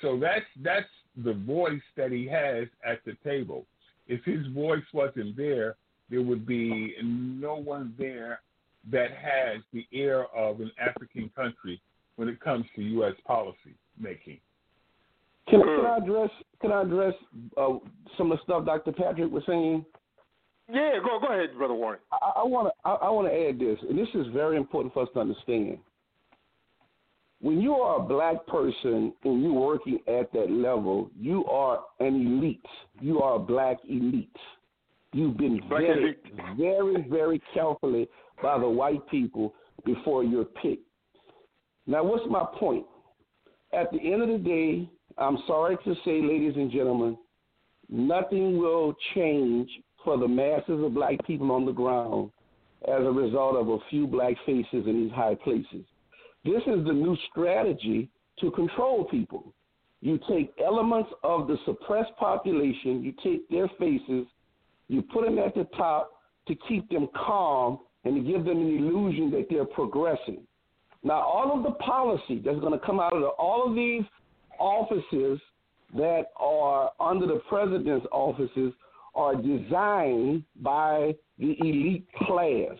So 0.00 0.18
that's 0.18 0.44
that's 0.62 0.86
the 1.16 1.34
voice 1.34 1.82
that 1.96 2.12
he 2.12 2.26
has 2.26 2.68
at 2.84 3.04
the 3.04 3.16
table. 3.24 3.66
If 4.06 4.24
his 4.24 4.46
voice 4.48 4.84
wasn't 4.92 5.36
there, 5.36 5.76
there 6.10 6.22
would 6.22 6.46
be 6.46 6.94
no 7.02 7.56
one 7.56 7.94
there 7.98 8.40
that 8.90 9.10
has 9.12 9.62
the 9.72 9.86
air 9.92 10.26
of 10.36 10.60
an 10.60 10.70
African 10.78 11.30
country 11.34 11.80
when 12.16 12.28
it 12.28 12.40
comes 12.40 12.66
to 12.76 12.82
U.S. 12.82 13.14
policy 13.26 13.74
making. 13.98 14.38
Can, 15.48 15.60
can 15.60 15.86
I 15.86 15.98
address 15.98 16.30
can 16.60 16.72
I 16.72 16.82
address 16.82 17.14
uh, 17.56 17.74
some 18.16 18.32
of 18.32 18.38
the 18.38 18.42
stuff 18.44 18.64
Dr. 18.64 18.92
Patrick 18.92 19.30
was 19.30 19.42
saying? 19.46 19.84
Yeah, 20.72 20.92
go 21.04 21.18
go 21.20 21.32
ahead, 21.34 21.56
brother 21.56 21.74
Warren. 21.74 22.00
I 22.12 22.42
want 22.44 22.68
to 22.68 22.88
I, 22.88 23.10
want 23.10 23.28
to 23.28 23.34
add 23.34 23.58
this, 23.58 23.78
and 23.88 23.98
this 23.98 24.08
is 24.14 24.32
very 24.32 24.56
important 24.56 24.94
for 24.94 25.02
us 25.02 25.08
to 25.14 25.20
understand. 25.20 25.78
when 27.40 27.60
you 27.60 27.74
are 27.74 28.00
a 28.00 28.02
black 28.02 28.46
person 28.46 29.12
and 29.24 29.42
you're 29.42 29.52
working 29.52 29.98
at 30.08 30.32
that 30.32 30.50
level, 30.50 31.10
you 31.20 31.44
are 31.44 31.80
an 32.00 32.14
elite. 32.14 32.64
You 33.02 33.20
are 33.20 33.36
a 33.36 33.38
black 33.38 33.76
elite. 33.86 34.34
You've 35.12 35.36
been 35.36 35.60
Black 35.68 35.82
vetted 35.82 35.98
elite. 35.98 36.56
very, 36.56 37.06
very 37.10 37.42
carefully 37.52 38.08
by 38.42 38.58
the 38.58 38.68
white 38.68 39.06
people 39.10 39.54
before 39.84 40.24
you're 40.24 40.46
picked. 40.46 40.88
Now, 41.86 42.02
what's 42.02 42.24
my 42.30 42.46
point? 42.58 42.86
At 43.78 43.92
the 43.92 43.98
end 43.98 44.22
of 44.22 44.28
the 44.28 44.38
day, 44.38 44.90
I'm 45.18 45.38
sorry 45.46 45.76
to 45.84 45.94
say, 46.04 46.20
ladies 46.22 46.54
and 46.56 46.70
gentlemen, 46.70 47.16
nothing 47.88 48.58
will 48.58 48.94
change 49.14 49.68
for 50.04 50.18
the 50.18 50.28
masses 50.28 50.82
of 50.84 50.94
black 50.94 51.24
people 51.26 51.52
on 51.52 51.64
the 51.64 51.72
ground 51.72 52.30
as 52.88 53.00
a 53.00 53.10
result 53.10 53.56
of 53.56 53.68
a 53.68 53.78
few 53.90 54.06
black 54.06 54.34
faces 54.44 54.86
in 54.86 55.04
these 55.04 55.12
high 55.12 55.36
places. 55.36 55.84
This 56.44 56.62
is 56.66 56.84
the 56.84 56.92
new 56.92 57.16
strategy 57.30 58.10
to 58.40 58.50
control 58.50 59.04
people. 59.04 59.54
You 60.00 60.18
take 60.28 60.52
elements 60.62 61.10
of 61.22 61.46
the 61.46 61.56
suppressed 61.64 62.14
population, 62.18 63.02
you 63.02 63.14
take 63.22 63.48
their 63.48 63.68
faces, 63.78 64.26
you 64.88 65.00
put 65.00 65.24
them 65.24 65.38
at 65.38 65.54
the 65.54 65.66
top 65.76 66.10
to 66.46 66.54
keep 66.68 66.88
them 66.90 67.08
calm 67.16 67.78
and 68.04 68.14
to 68.16 68.32
give 68.32 68.44
them 68.44 68.58
an 68.58 68.76
illusion 68.76 69.30
that 69.30 69.46
they're 69.48 69.64
progressing. 69.64 70.42
Now, 71.02 71.20
all 71.22 71.56
of 71.56 71.62
the 71.62 71.78
policy 71.78 72.42
that's 72.44 72.60
going 72.60 72.78
to 72.78 72.84
come 72.84 73.00
out 73.00 73.14
of 73.14 73.20
the, 73.20 73.28
all 73.28 73.66
of 73.66 73.74
these 73.74 74.02
offices 74.58 75.40
that 75.94 76.26
are 76.36 76.90
under 77.00 77.26
the 77.26 77.40
president's 77.48 78.06
offices 78.10 78.72
are 79.14 79.36
designed 79.36 80.42
by 80.60 81.14
the 81.38 81.56
elite 81.60 82.06
class, 82.26 82.76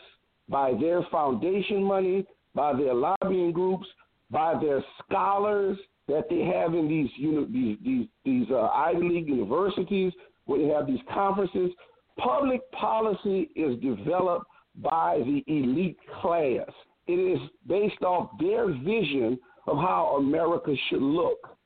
by 0.48 0.72
their 0.80 1.02
foundation 1.10 1.82
money, 1.82 2.26
by 2.54 2.72
their 2.72 2.94
lobbying 2.94 3.52
groups, 3.52 3.86
by 4.30 4.54
their 4.60 4.84
scholars 5.04 5.78
that 6.08 6.28
they 6.28 6.40
have 6.40 6.74
in 6.74 6.88
these 6.88 7.08
uni- 7.16 7.46
these 7.46 7.78
these, 7.84 8.06
these 8.24 8.50
uh, 8.50 8.68
Ivy 8.68 9.08
League 9.08 9.28
universities 9.28 10.12
where 10.46 10.58
they 10.58 10.68
have 10.68 10.86
these 10.86 11.00
conferences. 11.12 11.70
Public 12.18 12.70
policy 12.72 13.50
is 13.56 13.80
developed 13.80 14.46
by 14.76 15.18
the 15.18 15.42
elite 15.46 15.98
class. 16.20 16.68
It 17.06 17.12
is 17.14 17.38
based 17.66 18.02
off 18.02 18.30
their 18.38 18.66
vision 18.68 19.38
of 19.66 19.78
how 19.78 20.16
America 20.18 20.74
should 20.88 21.02
look. 21.02 21.56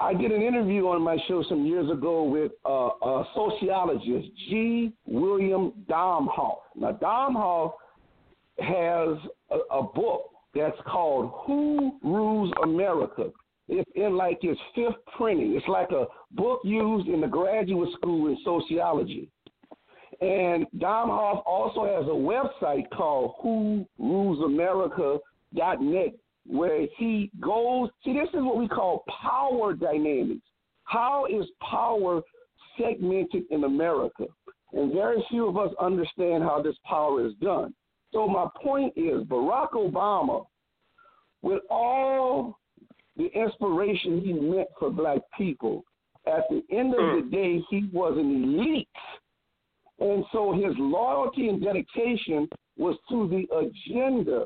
I 0.00 0.14
did 0.14 0.30
an 0.30 0.42
interview 0.42 0.86
on 0.86 1.02
my 1.02 1.18
show 1.26 1.42
some 1.48 1.66
years 1.66 1.90
ago 1.90 2.22
with 2.22 2.52
uh, 2.64 2.90
a 3.02 3.24
sociologist, 3.34 4.28
G. 4.48 4.92
William 5.06 5.72
Domhoff. 5.88 6.58
Now, 6.76 6.92
Domhoff 6.92 7.72
has 8.60 9.18
a, 9.50 9.76
a 9.76 9.82
book 9.82 10.30
that's 10.54 10.76
called 10.86 11.32
Who 11.46 11.98
Rules 12.04 12.52
America. 12.62 13.30
It's 13.68 13.90
in 13.96 14.16
like 14.16 14.38
its 14.42 14.60
fifth 14.74 15.04
printing. 15.16 15.54
It's 15.54 15.68
like 15.68 15.90
a 15.90 16.06
book 16.30 16.60
used 16.62 17.08
in 17.08 17.20
the 17.20 17.26
graduate 17.26 17.90
school 17.96 18.28
in 18.28 18.38
sociology. 18.44 19.28
And 20.20 20.66
Domhoff 20.78 21.42
also 21.44 21.84
has 21.84 22.06
a 22.06 22.64
website 22.64 22.88
called 22.90 23.34
Who 23.42 23.84
Rules 23.98 24.38
WhoRulesAmerica.net 24.38 26.14
where 26.48 26.86
he 26.96 27.30
goes. 27.40 27.90
See, 28.04 28.14
this 28.14 28.28
is 28.28 28.42
what 28.42 28.56
we 28.56 28.66
call 28.66 29.04
power 29.22 29.74
dynamics. 29.74 30.46
How 30.84 31.26
is 31.26 31.46
power 31.60 32.22
segmented 32.78 33.44
in 33.50 33.64
America? 33.64 34.24
And 34.72 34.92
very 34.92 35.24
few 35.30 35.46
of 35.46 35.56
us 35.56 35.70
understand 35.80 36.42
how 36.42 36.62
this 36.62 36.76
power 36.84 37.24
is 37.26 37.34
done. 37.40 37.74
So, 38.12 38.26
my 38.26 38.48
point 38.62 38.94
is 38.96 39.22
Barack 39.24 39.72
Obama, 39.72 40.46
with 41.42 41.62
all 41.68 42.58
the 43.16 43.26
inspiration 43.34 44.20
he 44.20 44.32
meant 44.32 44.68
for 44.78 44.90
black 44.90 45.20
people, 45.36 45.84
at 46.26 46.44
the 46.50 46.62
end 46.70 46.94
of 46.94 47.00
the 47.00 47.22
mm. 47.26 47.30
day, 47.30 47.64
he 47.70 47.88
was 47.92 48.16
an 48.18 48.44
elite. 48.44 48.88
And 50.00 50.24
so 50.32 50.52
his 50.52 50.74
loyalty 50.78 51.48
and 51.48 51.62
dedication 51.62 52.48
was 52.76 52.96
to 53.08 53.28
the 53.28 53.46
agenda 53.56 54.44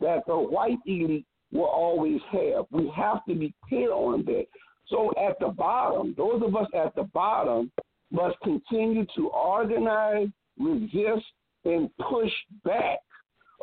that 0.00 0.22
the 0.26 0.36
white 0.36 0.78
elite 0.86 1.26
will 1.52 1.64
always 1.64 2.20
have. 2.30 2.66
We 2.70 2.92
have 2.94 3.24
to 3.26 3.34
be 3.34 3.54
clear 3.68 3.92
on 3.92 4.24
that. 4.26 4.46
So 4.88 5.12
at 5.18 5.38
the 5.40 5.48
bottom, 5.48 6.14
those 6.16 6.42
of 6.42 6.56
us 6.56 6.66
at 6.74 6.94
the 6.94 7.04
bottom 7.14 7.70
must 8.10 8.36
continue 8.42 9.04
to 9.16 9.28
organize, 9.28 10.28
resist, 10.58 11.24
and 11.64 11.90
push 11.98 12.32
back 12.64 12.98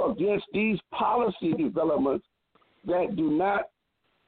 against 0.03 0.45
these 0.53 0.77
policy 0.93 1.53
developments 1.53 2.25
that 2.85 3.15
do 3.15 3.31
not 3.31 3.69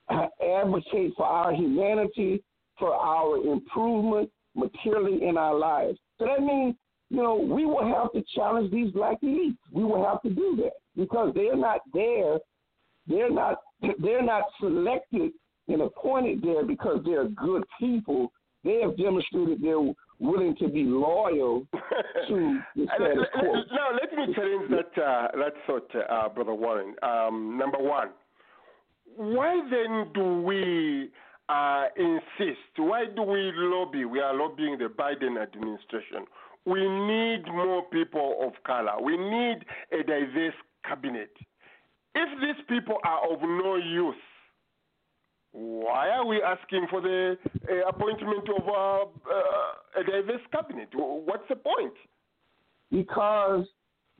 advocate 0.09 1.13
for 1.15 1.25
our 1.25 1.53
humanity, 1.53 2.43
for 2.79 2.93
our 2.93 3.37
improvement 3.37 4.29
materially 4.55 5.23
in 5.27 5.37
our 5.37 5.57
lives. 5.57 5.99
So 6.17 6.25
that 6.25 6.41
means, 6.41 6.75
you 7.09 7.17
know, 7.17 7.35
we 7.35 7.65
will 7.65 7.85
have 7.85 8.11
to 8.13 8.23
challenge 8.35 8.71
these 8.71 8.91
black 8.91 9.21
elites. 9.21 9.57
We 9.71 9.83
will 9.83 10.05
have 10.05 10.21
to 10.23 10.29
do 10.29 10.57
that 10.57 10.73
because 10.95 11.31
they're 11.33 11.55
not 11.55 11.81
there. 11.93 12.37
They're 13.07 13.31
not. 13.31 13.59
They're 13.99 14.23
not 14.23 14.41
selected 14.59 15.33
and 15.67 15.81
appointed 15.83 16.41
there 16.41 16.65
because 16.65 16.99
they're 17.05 17.27
good 17.27 17.63
people. 17.79 18.31
They 18.63 18.81
have 18.81 18.97
demonstrated 18.97 19.61
they're 19.61 19.93
willing 20.19 20.55
to 20.57 20.67
be 20.67 20.83
loyal 20.83 21.67
to 22.27 22.59
the 22.75 22.87
status 22.95 23.25
quo. 23.33 23.53
Now, 23.71 23.89
let 23.93 24.11
me 24.13 24.33
challenge 24.33 24.71
that, 24.71 25.01
uh, 25.01 25.27
that 25.37 25.53
thought, 25.67 25.91
uh, 26.09 26.29
Brother 26.29 26.55
Warren. 26.55 26.95
Um, 27.03 27.57
number 27.57 27.77
one, 27.77 28.09
why 29.15 29.61
then 29.69 30.11
do 30.13 30.41
we 30.41 31.11
uh, 31.49 31.85
insist? 31.97 32.59
Why 32.77 33.05
do 33.15 33.21
we 33.21 33.51
lobby? 33.55 34.05
We 34.05 34.19
are 34.19 34.33
lobbying 34.33 34.77
the 34.77 34.85
Biden 34.85 35.41
administration. 35.41 36.25
We 36.67 36.81
need 36.81 37.45
more 37.47 37.83
people 37.89 38.39
of 38.41 38.51
color. 38.63 39.01
We 39.01 39.17
need 39.17 39.59
a 39.91 40.03
diverse 40.03 40.53
cabinet. 40.85 41.31
If 42.13 42.29
these 42.41 42.65
people 42.67 42.97
are 43.05 43.31
of 43.31 43.41
no 43.41 43.75
use, 43.75 44.15
why 45.51 46.09
are 46.09 46.25
we 46.25 46.41
asking 46.41 46.87
for 46.89 47.01
the 47.01 47.37
uh, 47.69 47.89
appointment 47.89 48.47
of 48.49 48.67
uh, 48.67 49.01
uh, 49.03 50.01
a 50.01 50.03
diverse 50.03 50.41
cabinet? 50.51 50.89
What's 50.93 51.47
the 51.49 51.55
point? 51.55 51.93
because 52.91 53.65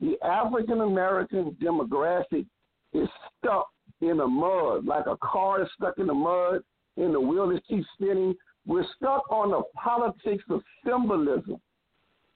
the 0.00 0.16
African 0.24 0.80
American 0.80 1.56
demographic 1.62 2.46
is 2.92 3.08
stuck 3.38 3.68
in 4.00 4.18
the 4.18 4.26
mud, 4.26 4.84
like 4.84 5.06
a 5.06 5.16
car 5.16 5.62
is 5.62 5.68
stuck 5.76 5.98
in 5.98 6.06
the 6.06 6.14
mud 6.14 6.60
and 6.96 7.14
the 7.14 7.20
wheel 7.20 7.50
just 7.50 7.66
keeps 7.66 7.86
spinning. 7.94 8.34
We're 8.66 8.84
stuck 8.96 9.30
on 9.30 9.50
the 9.50 9.62
politics 9.74 10.44
of 10.50 10.60
symbolism. 10.84 11.60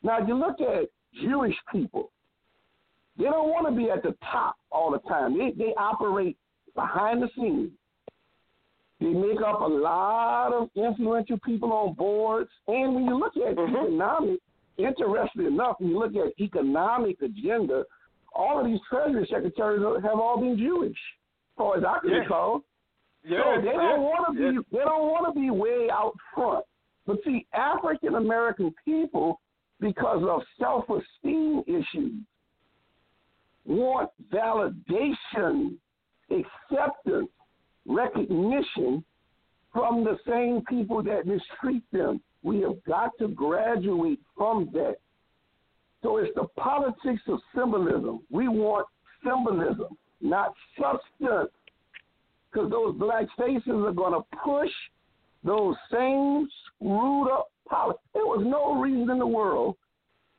Now, 0.03 0.21
if 0.21 0.29
you 0.29 0.35
look 0.35 0.61
at 0.61 0.89
Jewish 1.23 1.55
people, 1.71 2.11
they 3.17 3.25
don't 3.25 3.51
want 3.51 3.69
to 3.69 3.77
be 3.77 3.91
at 3.91 4.03
the 4.03 4.17
top 4.31 4.57
all 4.71 4.91
the 4.91 4.99
time. 5.09 5.37
They, 5.39 5.53
they 5.57 5.75
operate 5.77 6.37
behind 6.75 7.23
the 7.23 7.29
scenes. 7.37 7.71
They 9.01 9.09
make 9.09 9.41
up 9.45 9.61
a 9.61 9.67
lot 9.67 10.53
of 10.53 10.71
influential 10.77 11.39
people 11.45 11.73
on 11.73 11.95
boards. 11.95 12.51
And 12.69 12.95
when 12.95 13.05
you 13.05 13.19
look 13.19 13.37
at 13.37 13.57
mm-hmm. 13.57 13.77
economic, 13.77 14.39
interesting 14.79 15.47
enough, 15.47 15.77
when 15.79 15.91
you 15.91 15.99
look 15.99 16.15
at 16.15 16.41
economic 16.41 17.21
agenda, 17.21 17.85
all 18.35 18.61
of 18.61 18.67
these 18.67 18.79
treasury 18.89 19.27
secretaries 19.31 19.83
have 20.03 20.19
all 20.19 20.41
been 20.41 20.57
Jewish, 20.57 20.91
as 20.93 21.57
far 21.59 21.77
as 21.77 21.85
I 21.85 21.99
can 22.01 22.11
Yes. 22.11 22.21
recall. 22.21 22.63
Yes, 23.25 23.41
so 23.45 23.61
they 23.61 23.73
don't 23.73 23.83
yes, 23.83 23.99
want 24.01 24.37
to 24.37 24.53
be 24.53 24.77
they 24.77 24.83
don't 24.83 25.07
want 25.07 25.33
to 25.33 25.41
be 25.41 25.49
way 25.51 25.89
out 25.93 26.15
front. 26.35 26.65
But 27.07 27.19
see, 27.25 27.47
African 27.53 28.17
American 28.17 28.75
people, 28.85 29.41
because 29.83 30.23
of 30.27 30.41
self 30.59 30.85
esteem 30.89 31.63
issues, 31.67 32.15
want 33.67 34.11
validation, 34.33 35.75
acceptance, 36.31 37.29
recognition 37.87 39.05
from 39.73 40.05
the 40.05 40.17
same 40.27 40.63
people 40.69 41.03
that 41.03 41.27
mistreat 41.27 41.83
them. 41.93 42.21
We 42.43 42.61
have 42.61 42.83
got 42.87 43.11
to 43.19 43.29
graduate 43.29 44.21
from 44.37 44.71
that. 44.73 44.97
So 46.03 46.19
it's 46.19 46.35
the 46.35 46.47
politics 46.57 47.23
of 47.29 47.41
symbolism. 47.55 48.21
We 48.31 48.49
want 48.49 48.87
symbolism, 49.25 49.97
not 50.21 50.55
substance. 50.81 51.51
Because 52.53 52.71
those 52.71 52.95
black 52.97 53.27
faces 53.39 53.63
are 53.69 53.93
going 53.93 54.13
to 54.13 54.39
push 54.45 54.71
those 55.43 55.75
same 55.91 56.47
screwed 56.77 57.31
up 57.33 57.52
politics. 57.69 58.03
There 58.15 58.25
was 58.27 58.45
no 58.47 58.81
reason 58.81 59.11
in 59.11 59.19
the 59.19 59.27
world 59.27 59.77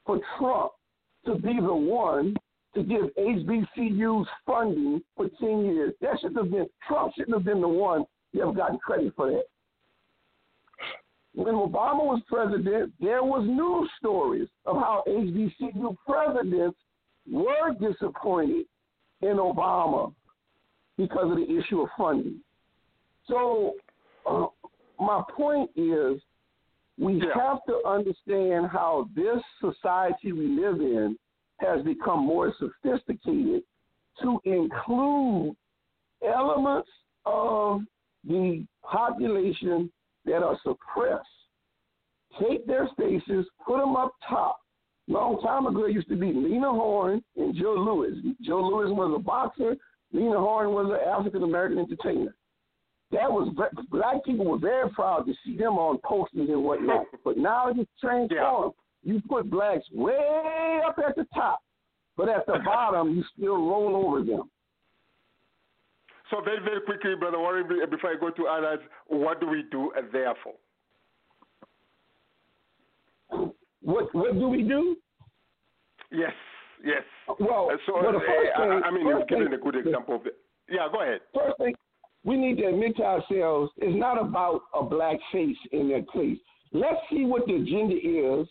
for 0.05 0.19
Trump 0.37 0.71
to 1.25 1.35
be 1.35 1.55
the 1.55 1.73
one 1.73 2.35
to 2.75 2.83
give 2.83 3.13
HBCUs 3.17 4.25
funding 4.45 5.01
for 5.15 5.29
10 5.39 5.65
years. 5.65 5.93
That 6.01 6.19
should 6.21 6.35
have 6.35 6.51
been, 6.51 6.67
Trump 6.87 7.13
shouldn't 7.15 7.35
have 7.35 7.45
been 7.45 7.61
the 7.61 7.67
one 7.67 8.05
to 8.33 8.41
have 8.45 8.55
gotten 8.55 8.79
credit 8.79 9.13
for 9.15 9.29
that. 9.31 9.43
When 11.35 11.55
Obama 11.55 12.03
was 12.03 12.21
president, 12.27 12.93
there 12.99 13.23
was 13.23 13.45
news 13.47 13.89
stories 13.97 14.47
of 14.65 14.75
how 14.77 15.03
HBCU 15.07 15.97
presidents 16.05 16.77
were 17.31 17.73
disappointed 17.79 18.65
in 19.21 19.37
Obama 19.37 20.13
because 20.97 21.31
of 21.31 21.37
the 21.37 21.59
issue 21.59 21.81
of 21.81 21.89
funding. 21.97 22.39
So, 23.27 23.73
uh, 24.29 24.45
my 24.99 25.23
point 25.35 25.71
is, 25.75 26.21
we 26.97 27.21
have 27.33 27.59
to 27.67 27.81
understand 27.87 28.67
how 28.71 29.09
this 29.15 29.41
society 29.59 30.31
we 30.31 30.47
live 30.47 30.79
in 30.79 31.17
has 31.59 31.83
become 31.83 32.25
more 32.25 32.53
sophisticated 32.59 33.63
to 34.21 34.39
include 34.45 35.55
elements 36.23 36.89
of 37.25 37.81
the 38.27 38.65
population 38.83 39.91
that 40.25 40.43
are 40.43 40.57
suppressed. 40.63 41.27
Take 42.41 42.65
their 42.65 42.89
faces, 42.97 43.45
put 43.65 43.79
them 43.79 43.95
up 43.95 44.13
top. 44.27 44.59
Long 45.07 45.41
time 45.41 45.65
ago, 45.65 45.85
it 45.85 45.93
used 45.93 46.09
to 46.09 46.15
be 46.15 46.31
Lena 46.31 46.69
Horne 46.69 47.21
and 47.35 47.55
Joe 47.55 47.75
Louis. 47.75 48.35
Joe 48.41 48.61
Louis 48.61 48.91
was 48.91 49.13
a 49.15 49.19
boxer. 49.21 49.75
Lena 50.13 50.39
Horne 50.39 50.71
was 50.71 50.87
an 50.87 51.07
African 51.07 51.43
American 51.43 51.79
entertainer. 51.79 52.35
That 53.11 53.31
was 53.31 53.53
black 53.91 54.25
people 54.25 54.45
were 54.45 54.57
very 54.57 54.89
proud 54.89 55.25
to 55.27 55.33
see 55.45 55.55
them 55.55 55.73
on 55.73 55.99
posters 56.03 56.49
and 56.49 56.63
whatnot. 56.63 57.05
but 57.23 57.37
now 57.37 57.67
it's 57.69 57.89
transformed. 58.01 58.73
You 59.03 59.21
put 59.27 59.49
blacks 59.51 59.85
way 59.91 60.79
up 60.87 60.97
at 60.97 61.15
the 61.15 61.27
top, 61.33 61.61
but 62.17 62.29
at 62.29 62.45
the 62.47 62.59
bottom 62.65 63.15
you 63.15 63.23
still 63.37 63.55
roll 63.57 64.05
over 64.07 64.23
them. 64.23 64.49
So 66.31 66.41
very, 66.41 66.59
very 66.63 66.81
quickly, 66.81 67.13
Brother 67.19 67.37
Warren, 67.37 67.67
before 67.89 68.11
I 68.11 68.15
go 68.19 68.31
to 68.31 68.47
others, 68.47 68.79
what 69.07 69.39
do 69.39 69.47
we 69.47 69.65
do 69.69 69.91
therefore? 70.11 70.53
What 73.81 74.15
what 74.15 74.33
do 74.33 74.47
we 74.47 74.63
do? 74.63 74.95
Yes, 76.11 76.31
yes. 76.83 77.03
Well, 77.39 77.69
so 77.85 77.93
well, 78.01 78.13
the 78.13 78.17
uh, 78.17 78.21
first 78.21 78.51
I, 78.55 78.61
thing- 78.61 78.81
I 78.85 78.91
mean, 78.91 79.07
you've 79.07 79.27
given 79.27 79.53
a 79.53 79.57
good 79.57 79.75
example 79.75 80.15
of 80.15 80.25
it. 80.25 80.37
Yeah, 80.69 80.87
go 80.91 81.01
ahead. 81.01 81.19
First 81.33 81.57
thing, 81.57 81.75
we 82.23 82.37
need 82.37 82.57
to 82.57 82.67
admit 82.67 82.95
to 82.97 83.03
ourselves 83.03 83.71
it's 83.77 83.97
not 83.97 84.21
about 84.21 84.61
a 84.73 84.83
black 84.83 85.17
face 85.31 85.57
in 85.71 85.89
that 85.89 86.07
place. 86.09 86.37
Let's 86.71 86.97
see 87.09 87.25
what 87.25 87.45
the 87.45 87.55
agenda 87.55 87.95
is. 87.95 88.47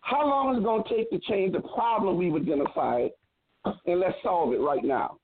How 0.00 0.26
long 0.26 0.54
is 0.54 0.60
it 0.60 0.64
going 0.64 0.84
to 0.84 0.96
take 0.96 1.10
to 1.10 1.18
change 1.30 1.52
the 1.52 1.60
problem 1.60 2.18
we've 2.18 2.34
identified, 2.34 3.10
and 3.64 4.00
let's 4.00 4.16
solve 4.22 4.52
it 4.52 4.58
right 4.58 4.84
now. 4.84 5.18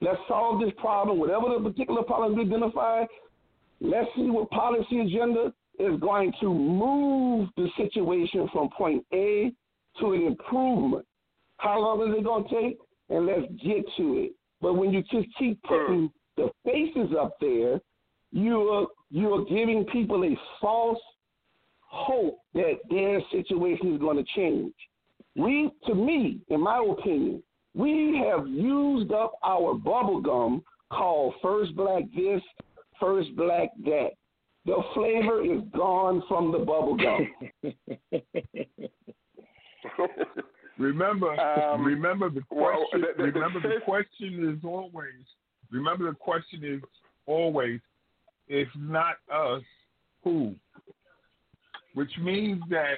Let's 0.00 0.20
solve 0.28 0.60
this 0.60 0.72
problem, 0.78 1.18
whatever 1.18 1.46
the 1.48 1.70
particular 1.70 2.02
problem 2.02 2.36
we 2.36 2.42
identified. 2.42 3.08
Let's 3.80 4.08
see 4.14 4.30
what 4.30 4.50
policy 4.50 5.00
agenda 5.00 5.52
is 5.78 5.98
going 6.00 6.32
to 6.40 6.52
move 6.52 7.48
the 7.56 7.68
situation 7.76 8.48
from 8.52 8.68
point 8.76 9.04
A 9.12 9.52
to 10.00 10.12
an 10.12 10.22
improvement. 10.22 11.04
How 11.56 11.80
long 11.80 12.08
is 12.08 12.16
it 12.16 12.24
going 12.24 12.44
to 12.48 12.60
take? 12.60 12.78
And 13.10 13.26
let's 13.26 13.46
get 13.64 13.84
to 13.96 14.18
it. 14.18 14.32
But 14.60 14.74
when 14.74 14.92
you 14.92 15.02
just 15.02 15.26
keep 15.38 15.60
putting 15.64 16.10
the 16.42 16.50
faces 16.70 17.14
up 17.18 17.36
there, 17.40 17.80
you're 18.32 18.86
you're 19.10 19.44
giving 19.44 19.84
people 19.86 20.24
a 20.24 20.36
false 20.60 20.98
hope 21.80 22.38
that 22.54 22.78
their 22.90 23.20
situation 23.30 23.92
is 23.94 24.00
going 24.00 24.16
to 24.16 24.24
change. 24.34 24.72
We, 25.36 25.70
to 25.86 25.94
me, 25.94 26.40
in 26.48 26.60
my 26.60 26.82
opinion, 26.98 27.42
we 27.74 28.22
have 28.26 28.46
used 28.46 29.12
up 29.12 29.34
our 29.44 29.74
bubble 29.74 30.20
gum 30.20 30.62
called 30.90 31.34
First 31.42 31.74
Black 31.76 32.04
this, 32.16 32.42
First 32.98 33.34
Black 33.36 33.68
that. 33.84 34.10
The 34.64 34.80
flavor 34.94 35.42
is 35.44 35.60
gone 35.76 36.22
from 36.28 36.52
the 36.52 36.58
bubble 36.58 36.96
gum. 36.96 37.28
Remember, 40.78 41.38
Um, 41.38 41.84
remember 41.84 42.30
the 42.30 42.40
question. 42.42 43.00
the- 43.02 43.06
the- 43.08 43.12
the 43.16 43.22
remember 43.32 43.60
the 43.60 43.68
fifth- 43.74 43.84
question 43.84 44.48
is 44.56 44.64
always. 44.64 45.24
Remember 45.72 46.10
the 46.10 46.16
question 46.16 46.62
is 46.62 46.82
always, 47.26 47.80
if 48.48 48.68
not 48.76 49.16
us, 49.32 49.62
who? 50.22 50.54
Which 51.94 52.10
means 52.20 52.62
that 52.70 52.96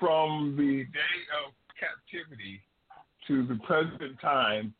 from 0.00 0.54
the 0.56 0.84
day 0.84 1.16
of 1.44 1.52
captivity 1.78 2.60
to 3.28 3.46
the 3.46 3.58
present 3.64 4.20
time, 4.20 4.74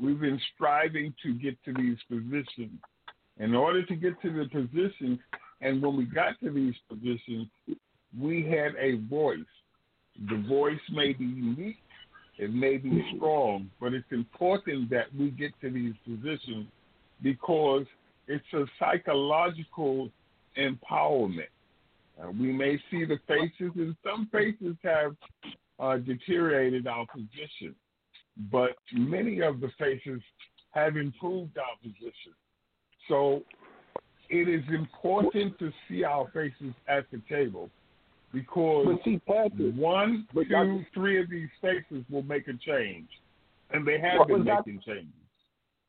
we've 0.00 0.20
been 0.20 0.40
striving 0.54 1.12
to 1.22 1.34
get 1.34 1.56
to 1.64 1.74
these 1.74 1.98
positions. 2.08 2.78
In 3.38 3.54
order 3.54 3.84
to 3.84 3.96
get 3.96 4.20
to 4.22 4.30
the 4.30 4.48
positions, 4.48 5.18
and 5.60 5.82
when 5.82 5.96
we 5.96 6.04
got 6.04 6.38
to 6.40 6.50
these 6.50 6.74
positions, 6.88 7.48
we 8.18 8.42
had 8.44 8.74
a 8.78 8.96
voice. 9.08 9.38
The 10.28 10.42
voice 10.48 10.80
may 10.92 11.12
be 11.12 11.24
unique, 11.24 11.82
it 12.40 12.54
may 12.54 12.78
be 12.78 13.04
strong, 13.14 13.70
but 13.78 13.92
it's 13.92 14.10
important 14.10 14.88
that 14.88 15.14
we 15.16 15.30
get 15.30 15.52
to 15.60 15.70
these 15.70 15.92
positions 16.06 16.68
because 17.22 17.84
it's 18.28 18.52
a 18.54 18.64
psychological 18.78 20.08
empowerment. 20.56 21.52
Uh, 22.18 22.30
we 22.30 22.50
may 22.50 22.78
see 22.90 23.04
the 23.04 23.18
faces, 23.28 23.72
and 23.76 23.94
some 24.02 24.26
faces 24.32 24.74
have 24.82 25.14
uh, 25.78 25.98
deteriorated 25.98 26.86
our 26.86 27.04
position, 27.06 27.74
but 28.50 28.70
many 28.94 29.42
of 29.42 29.60
the 29.60 29.68
faces 29.78 30.22
have 30.70 30.96
improved 30.96 31.58
our 31.58 31.76
position. 31.82 32.32
So 33.06 33.42
it 34.30 34.48
is 34.48 34.64
important 34.72 35.58
to 35.58 35.70
see 35.88 36.04
our 36.04 36.30
faces 36.32 36.72
at 36.88 37.04
the 37.10 37.20
table 37.28 37.68
because 38.32 38.86
see, 39.04 39.20
Patrick, 39.26 39.74
one, 39.74 40.26
but 40.32 40.44
two, 40.44 40.50
Dr. 40.50 40.86
three 40.94 41.20
of 41.20 41.28
these 41.28 41.48
faces 41.60 42.04
will 42.10 42.22
make 42.22 42.46
a 42.48 42.52
change, 42.54 43.08
and 43.70 43.86
they 43.86 43.98
have 44.00 44.26
been 44.28 44.44
making 44.44 44.80
changes. 44.86 45.12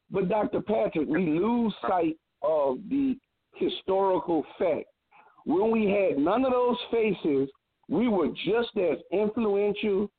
But 0.10 0.28
Dr. 0.28 0.62
Patrick, 0.62 1.08
we 1.08 1.26
lose 1.40 1.74
sight 1.88 2.18
of 2.42 2.78
the 2.90 3.18
historical 3.56 4.44
fact. 4.58 4.86
When 5.46 5.72
we 5.72 5.86
had 5.90 6.18
none 6.18 6.46
of 6.46 6.52
those 6.52 6.78
faces, 6.92 7.50
we 7.90 8.08
were 8.08 8.28
just 8.46 8.76
as 8.78 8.98
influential 9.12 10.10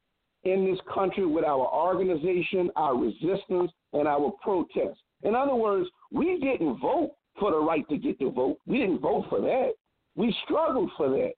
in 0.44 0.64
this 0.64 0.80
country 0.92 1.26
with 1.26 1.44
our 1.44 1.68
organization, 1.72 2.70
our 2.76 2.96
resistance, 2.96 3.70
and 3.92 4.08
our 4.08 4.32
protest. 4.42 4.98
In 5.22 5.34
other 5.34 5.54
words, 5.54 5.88
we 6.10 6.38
didn't 6.40 6.80
vote 6.80 7.12
for 7.38 7.52
the 7.52 7.58
right 7.58 7.88
to 7.88 7.96
get 7.96 8.18
the 8.18 8.30
vote. 8.30 8.58
We 8.66 8.78
didn't 8.78 9.00
vote 9.00 9.26
for 9.28 9.40
that. 9.40 9.72
We 10.16 10.34
struggled 10.44 10.90
for 10.96 11.08
that. 11.10 11.32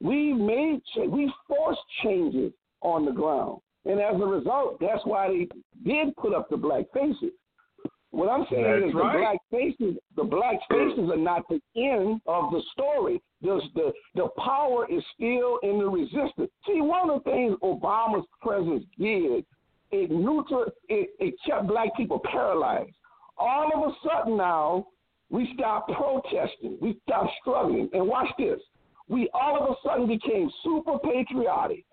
We 0.00 0.32
made 0.32 0.80
we 1.08 1.32
forced 1.46 1.80
changes 2.02 2.52
on 2.80 3.04
the 3.04 3.12
ground, 3.12 3.60
and 3.84 4.00
as 4.00 4.14
a 4.14 4.26
result, 4.26 4.78
that's 4.80 5.04
why 5.04 5.28
they 5.28 5.48
did 5.84 6.16
put 6.16 6.34
up 6.34 6.48
the 6.48 6.56
black 6.56 6.86
faces. 6.94 7.32
What 8.12 8.28
I'm 8.28 8.44
saying 8.50 8.64
That's 8.64 8.88
is 8.88 8.94
right. 8.94 9.12
the 9.12 9.18
black 9.18 9.38
faces, 9.50 9.96
the 10.16 10.24
black 10.24 10.56
faces 10.70 11.10
are 11.10 11.16
not 11.16 11.42
the 11.48 11.60
end 11.76 12.20
of 12.26 12.50
the 12.50 12.60
story. 12.72 13.20
There's 13.40 13.62
the 13.74 13.92
the 14.14 14.28
power 14.36 14.86
is 14.90 15.02
still 15.14 15.58
in 15.62 15.78
the 15.78 15.88
resistance. 15.88 16.50
See, 16.66 16.80
one 16.80 17.08
of 17.10 17.22
the 17.22 17.30
things 17.30 17.56
Obama's 17.62 18.26
presence 18.42 18.84
did, 18.98 19.44
it 19.92 20.10
neutral, 20.10 20.66
it, 20.88 21.10
it 21.18 21.34
kept 21.46 21.68
black 21.68 21.96
people 21.96 22.20
paralyzed. 22.24 22.94
All 23.38 23.70
of 23.74 23.90
a 23.90 23.94
sudden 24.06 24.36
now, 24.36 24.86
we 25.30 25.50
stopped 25.54 25.92
protesting, 25.92 26.78
we 26.80 26.98
stopped 27.06 27.30
struggling, 27.40 27.88
and 27.92 28.06
watch 28.06 28.28
this. 28.38 28.60
We 29.10 29.28
all 29.34 29.60
of 29.60 29.70
a 29.70 29.74
sudden 29.84 30.06
became 30.06 30.48
super 30.62 30.96
patriotic. 31.00 31.84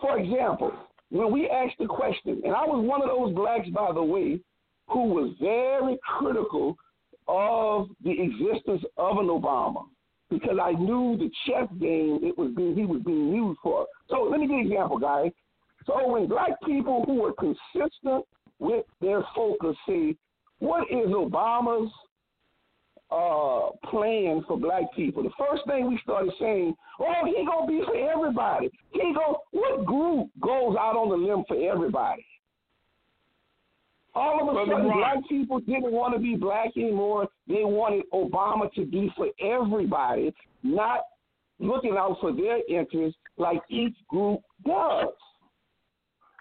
For 0.00 0.18
example, 0.18 0.72
when 1.10 1.32
we 1.32 1.48
asked 1.48 1.78
the 1.78 1.86
question, 1.86 2.42
and 2.44 2.54
I 2.54 2.64
was 2.64 2.84
one 2.84 3.02
of 3.02 3.08
those 3.08 3.34
blacks, 3.34 3.68
by 3.68 3.92
the 3.92 4.02
way, 4.02 4.40
who 4.88 5.04
was 5.04 5.32
very 5.40 5.96
critical 6.18 6.76
of 7.28 7.88
the 8.02 8.10
existence 8.10 8.82
of 8.96 9.18
an 9.18 9.26
Obama 9.28 9.84
because 10.28 10.58
I 10.60 10.72
knew 10.72 11.16
the 11.16 11.30
chess 11.46 11.68
game 11.78 12.18
it 12.22 12.36
was 12.36 12.52
being 12.56 12.74
he 12.74 12.84
was 12.84 13.00
being 13.06 13.32
used 13.32 13.60
for. 13.62 13.86
So 14.10 14.22
let 14.22 14.40
me 14.40 14.46
give 14.46 14.56
you 14.56 14.60
an 14.62 14.72
example, 14.72 14.98
guys. 14.98 15.30
So 15.86 16.08
when 16.08 16.26
black 16.26 16.60
people 16.66 17.04
who 17.06 17.14
were 17.14 17.32
consistent 17.32 18.24
with 18.58 18.84
their 19.00 19.22
focus 19.36 19.76
say, 19.86 20.16
what 20.58 20.90
is 20.90 21.06
Obama's 21.06 21.92
uh, 23.10 23.70
plan 23.90 24.44
for 24.46 24.58
black 24.58 24.84
people? 24.94 25.22
The 25.22 25.30
first 25.38 25.62
thing 25.66 25.88
we 25.88 25.98
started 26.02 26.32
saying, 26.38 26.74
oh, 27.00 27.24
he 27.24 27.44
gonna 27.46 27.66
be 27.66 27.82
for 27.84 27.96
everybody. 27.96 28.70
He 28.92 29.14
go. 29.14 29.42
What 29.50 29.84
group 29.86 30.28
goes 30.40 30.76
out 30.78 30.96
on 30.96 31.08
the 31.08 31.16
limb 31.16 31.44
for 31.48 31.56
everybody? 31.56 32.24
All 34.14 34.42
of 34.42 34.48
a 34.48 34.52
Brother 34.52 34.72
sudden, 34.72 34.88
Ron. 34.88 34.98
black 34.98 35.28
people 35.28 35.60
didn't 35.60 35.92
want 35.92 36.14
to 36.14 36.20
be 36.20 36.34
black 36.34 36.70
anymore. 36.76 37.28
They 37.46 37.64
wanted 37.64 38.04
Obama 38.12 38.72
to 38.74 38.84
be 38.84 39.12
for 39.16 39.28
everybody, 39.40 40.34
not 40.62 41.00
looking 41.60 41.96
out 41.96 42.16
for 42.20 42.32
their 42.32 42.58
interests 42.68 43.18
like 43.36 43.60
each 43.68 43.94
group 44.08 44.40
does. 44.66 45.08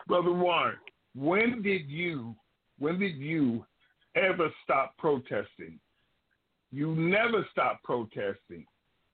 Brother 0.07 0.31
Warren, 0.31 0.77
when 1.15 1.61
did 1.61 1.89
you 1.89 2.35
when 2.79 2.99
did 2.99 3.15
you 3.17 3.65
ever 4.15 4.49
stop 4.63 4.97
protesting? 4.97 5.79
You 6.71 6.95
never 6.95 7.45
stop 7.51 7.81
protesting. 7.83 8.65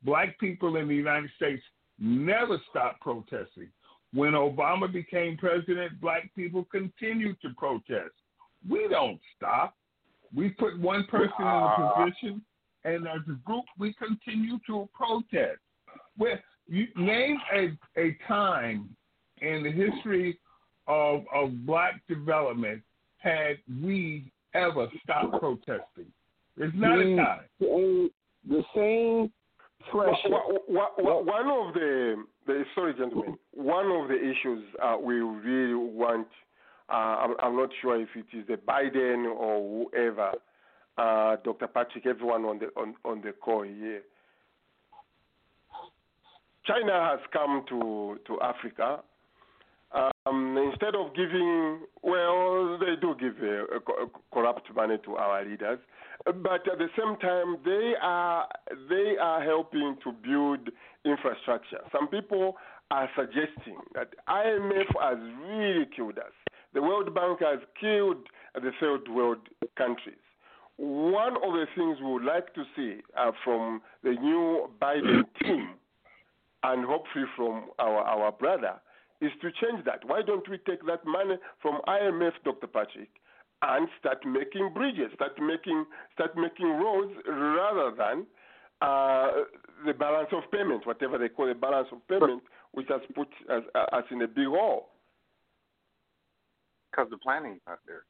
Black 0.04 0.38
people 0.40 0.76
in 0.78 0.88
the 0.88 0.96
United 0.96 1.30
States 1.36 1.62
never 2.00 2.58
stop 2.70 3.00
protesting. 3.00 3.70
When 4.14 4.34
Obama 4.34 4.92
became 4.92 5.38
president, 5.38 6.00
black 6.00 6.34
people 6.36 6.68
continued 6.72 7.38
to 7.42 7.50
protest. 7.58 8.14
We 8.68 8.88
don't 8.90 9.20
stop. 9.36 9.76
We 10.36 10.50
put 10.50 10.80
one 10.80 11.06
person 11.06 11.34
in 11.40 11.46
a 11.46 11.50
ah. 11.50 12.06
position, 12.06 12.42
and 12.86 13.08
as 13.08 13.22
a 13.28 13.34
group, 13.46 13.66
we 13.78 13.94
continue 13.94 14.60
to 14.68 14.90
protest. 14.94 15.60
Where 16.18 16.44
you 16.68 16.88
name 16.96 17.38
a 17.54 17.78
a 18.00 18.18
time 18.28 18.96
in 19.42 19.64
the 19.64 19.72
history 19.72 20.40
of 20.88 21.24
of 21.34 21.66
black 21.66 22.02
development 22.08 22.82
had 23.18 23.58
we 23.82 24.32
ever 24.54 24.88
stopped 25.04 25.40
protesting? 25.40 26.12
There's 26.58 26.74
not 26.76 27.00
a 27.00 27.16
time. 27.16 27.40
The, 27.60 28.10
the 28.48 28.64
same 28.76 29.32
pressure. 29.92 30.30
Wha- 30.30 30.60
wha- 30.68 30.92
wha- 30.98 31.22
One 31.22 31.68
of 31.68 31.74
the, 31.74 32.24
the 32.48 32.64
sorry, 32.76 32.94
gentlemen. 32.94 33.38
One 33.54 33.88
of 33.88 34.08
the 34.08 34.16
issues 34.16 34.64
uh, 34.82 34.98
we 35.02 35.16
really 35.16 35.74
want. 35.76 36.28
Uh, 36.90 36.94
I'm, 36.94 37.36
I'm 37.40 37.56
not 37.56 37.70
sure 37.82 38.00
if 38.00 38.10
it 38.16 38.26
is 38.38 38.46
the 38.48 38.56
Biden 38.58 39.26
or 39.26 39.88
whoever, 39.92 40.32
uh, 40.98 41.38
Dr. 41.44 41.68
Patrick, 41.68 42.06
everyone 42.06 42.44
on 42.46 42.60
the 42.60 42.68
on, 42.80 42.96
on 43.06 43.22
the 43.22 43.32
call 43.32 43.64
here. 43.64 44.02
China 46.66 47.10
has 47.10 47.20
come 47.32 47.64
to 47.70 48.20
to 48.28 48.40
Africa. 48.42 49.00
Um, 49.94 50.58
instead 50.58 50.96
of 50.96 51.16
giving, 51.16 51.82
well, 52.02 52.80
they 52.80 52.96
do 53.00 53.16
give 53.20 53.36
uh, 53.38 53.80
co- 53.80 54.10
corrupt 54.34 54.74
money 54.76 54.98
to 55.06 55.16
our 55.16 55.46
leaders, 55.46 55.80
but 56.26 56.68
at 56.68 56.80
the 56.80 56.88
same 56.98 57.18
time, 57.18 57.58
they 57.64 57.94
are 58.02 58.48
they 58.90 59.16
are 59.22 59.44
helping 59.44 59.98
to 60.04 60.12
build 60.12 60.70
infrastructure. 61.06 61.82
Some 61.92 62.08
people 62.08 62.56
are 62.90 63.10
suggesting 63.16 63.78
that 63.94 64.14
IMF 64.28 64.88
has 65.00 65.18
really 65.48 65.86
killed 65.96 66.18
us. 66.18 66.34
The 66.74 66.82
World 66.82 67.14
Bank 67.14 67.40
has 67.42 67.60
killed 67.80 68.28
the 68.56 68.72
third 68.80 69.08
world 69.10 69.40
countries. 69.78 70.16
One 70.78 71.36
of 71.36 71.54
the 71.54 71.66
things 71.76 71.98
we 72.02 72.12
would 72.14 72.24
like 72.24 72.54
to 72.56 72.64
see 72.76 73.02
uh, 73.16 73.32
from 73.44 73.82
the 74.04 74.12
new 74.12 74.70
Biden 74.82 75.24
team, 75.42 75.70
and 76.64 76.84
hopefully 76.86 77.26
from 77.36 77.66
our, 77.78 78.00
our 78.00 78.32
brother, 78.32 78.80
is 79.24 79.32
to 79.42 79.50
change 79.52 79.86
that. 79.86 80.00
Why 80.06 80.22
don't 80.22 80.48
we 80.50 80.58
take 80.60 80.86
that 80.86 81.06
money 81.06 81.36
from 81.62 81.80
IMF, 81.88 82.34
Dr. 82.44 82.68
Patrick, 82.68 83.10
and 83.62 83.88
start 84.00 84.20
making 84.26 84.72
bridges, 84.74 85.12
start 85.16 85.40
making 85.40 85.86
start 86.14 86.36
making 86.36 86.68
roads 86.68 87.14
rather 87.28 87.96
than 87.98 88.26
uh, 88.82 89.32
the 89.86 89.94
balance 89.94 90.30
of 90.34 90.44
payment, 90.52 90.86
whatever 90.86 91.18
they 91.18 91.30
call 91.30 91.48
the 91.48 91.54
balance 91.54 91.88
of 91.92 92.06
payment, 92.08 92.44
which 92.74 92.88
has 92.90 93.02
put 93.16 93.28
us, 93.50 93.64
us 93.94 94.04
in 94.12 94.22
a 94.22 94.28
big 94.28 94.48
hole. 94.48 94.90
Because 96.92 97.10
the 97.10 97.18
planning's 97.18 97.62
not 97.66 97.80
there. 97.88 98.04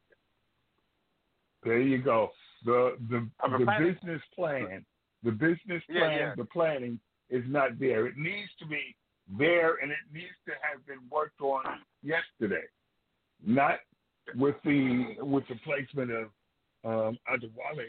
There 1.62 1.80
you 1.80 2.02
go. 2.02 2.30
The 2.64 2.96
the 3.08 3.28
Of 3.42 3.54
a 3.54 3.58
the 3.58 3.66
business 3.78 4.22
plan, 4.34 4.84
the 5.22 5.30
business 5.30 5.82
Yeah, 5.88 6.00
plan, 6.00 6.18
yeah. 6.18 6.34
the 6.36 6.44
planning 6.44 6.98
is 7.30 7.44
not 7.46 7.78
there. 7.78 8.06
It 8.06 8.16
needs 8.16 8.50
to 8.58 8.66
be 8.66 8.96
there, 9.38 9.76
and 9.82 9.90
it 9.90 9.98
needs 10.12 10.34
to 10.46 10.52
have 10.62 10.84
been 10.86 11.00
worked 11.10 11.40
on 11.40 11.64
yesterday, 12.02 12.64
not 13.44 13.78
with 14.36 14.56
the 14.64 15.16
with 15.20 15.44
the 15.48 15.56
placement 15.64 16.10
of 16.10 16.24
um, 16.84 17.18
Adewale. 17.30 17.86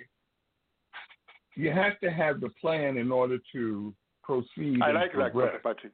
You 1.56 1.72
have 1.72 2.00
to 2.02 2.12
have 2.12 2.42
the 2.42 2.50
plan 2.62 2.98
in 2.98 3.12
order 3.12 3.38
to 3.54 3.94
proceed. 4.24 4.82
I 4.82 4.92
like 4.92 5.14
that. 5.14 5.34
Dr. 5.34 5.60
Patrick. 5.64 5.94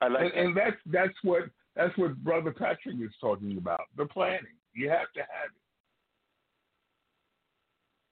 I 0.00 0.08
like 0.08 0.22
and, 0.22 0.32
that. 0.32 0.38
and 0.38 0.56
that's 0.56 0.76
that's 0.86 1.18
what 1.22 1.44
that's 1.76 1.96
what 1.98 2.16
Brother 2.22 2.52
Patrick 2.52 2.96
is 3.00 3.12
talking 3.20 3.56
about. 3.58 3.80
The 3.96 4.06
planning. 4.06 4.40
You 4.74 4.90
have 4.90 5.12
to 5.14 5.20
have 5.20 5.50
it. 5.54 5.60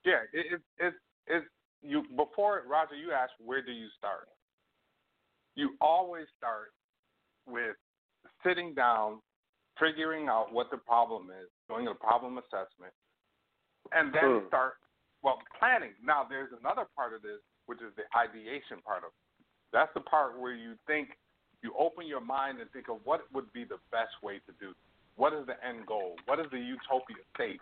Yeah, 0.04 0.22
it, 0.32 0.46
it, 0.54 0.86
it, 0.86 0.94
it, 1.26 1.44
you 1.82 2.02
before 2.16 2.62
Roger, 2.68 2.94
you 2.94 3.12
asked 3.12 3.34
where 3.44 3.62
do 3.62 3.72
you 3.72 3.88
start? 3.98 4.28
You 5.54 5.76
always 5.80 6.26
start 6.36 6.72
with 7.46 7.76
sitting 8.44 8.74
down, 8.74 9.20
figuring 9.78 10.28
out 10.28 10.52
what 10.52 10.70
the 10.70 10.78
problem 10.78 11.30
is, 11.30 11.48
doing 11.68 11.88
a 11.88 11.94
problem 11.94 12.38
assessment, 12.38 12.92
and 13.92 14.12
then 14.12 14.40
Hmm. 14.40 14.46
start 14.48 14.78
well 15.22 15.42
planning. 15.58 15.94
Now, 16.02 16.24
there's 16.24 16.52
another 16.52 16.84
part 16.96 17.12
of 17.14 17.22
this, 17.22 17.40
which 17.66 17.80
is 17.80 17.94
the 17.94 18.04
ideation 18.16 18.82
part 18.82 19.04
of 19.04 19.10
it. 19.12 19.46
That's 19.72 19.92
the 19.94 20.00
part 20.00 20.38
where 20.38 20.54
you 20.54 20.76
think 20.86 21.18
you 21.62 21.74
open 21.78 22.06
your 22.06 22.20
mind 22.20 22.60
and 22.60 22.70
think 22.72 22.88
of 22.88 23.04
what 23.04 23.30
would 23.32 23.52
be 23.52 23.64
the 23.64 23.78
best 23.90 24.20
way 24.22 24.40
to 24.40 24.52
do. 24.58 24.74
What 25.16 25.32
is 25.32 25.46
the 25.46 25.62
end 25.64 25.86
goal? 25.86 26.16
What 26.24 26.40
is 26.40 26.50
the 26.50 26.58
utopia 26.58 27.22
state? 27.34 27.60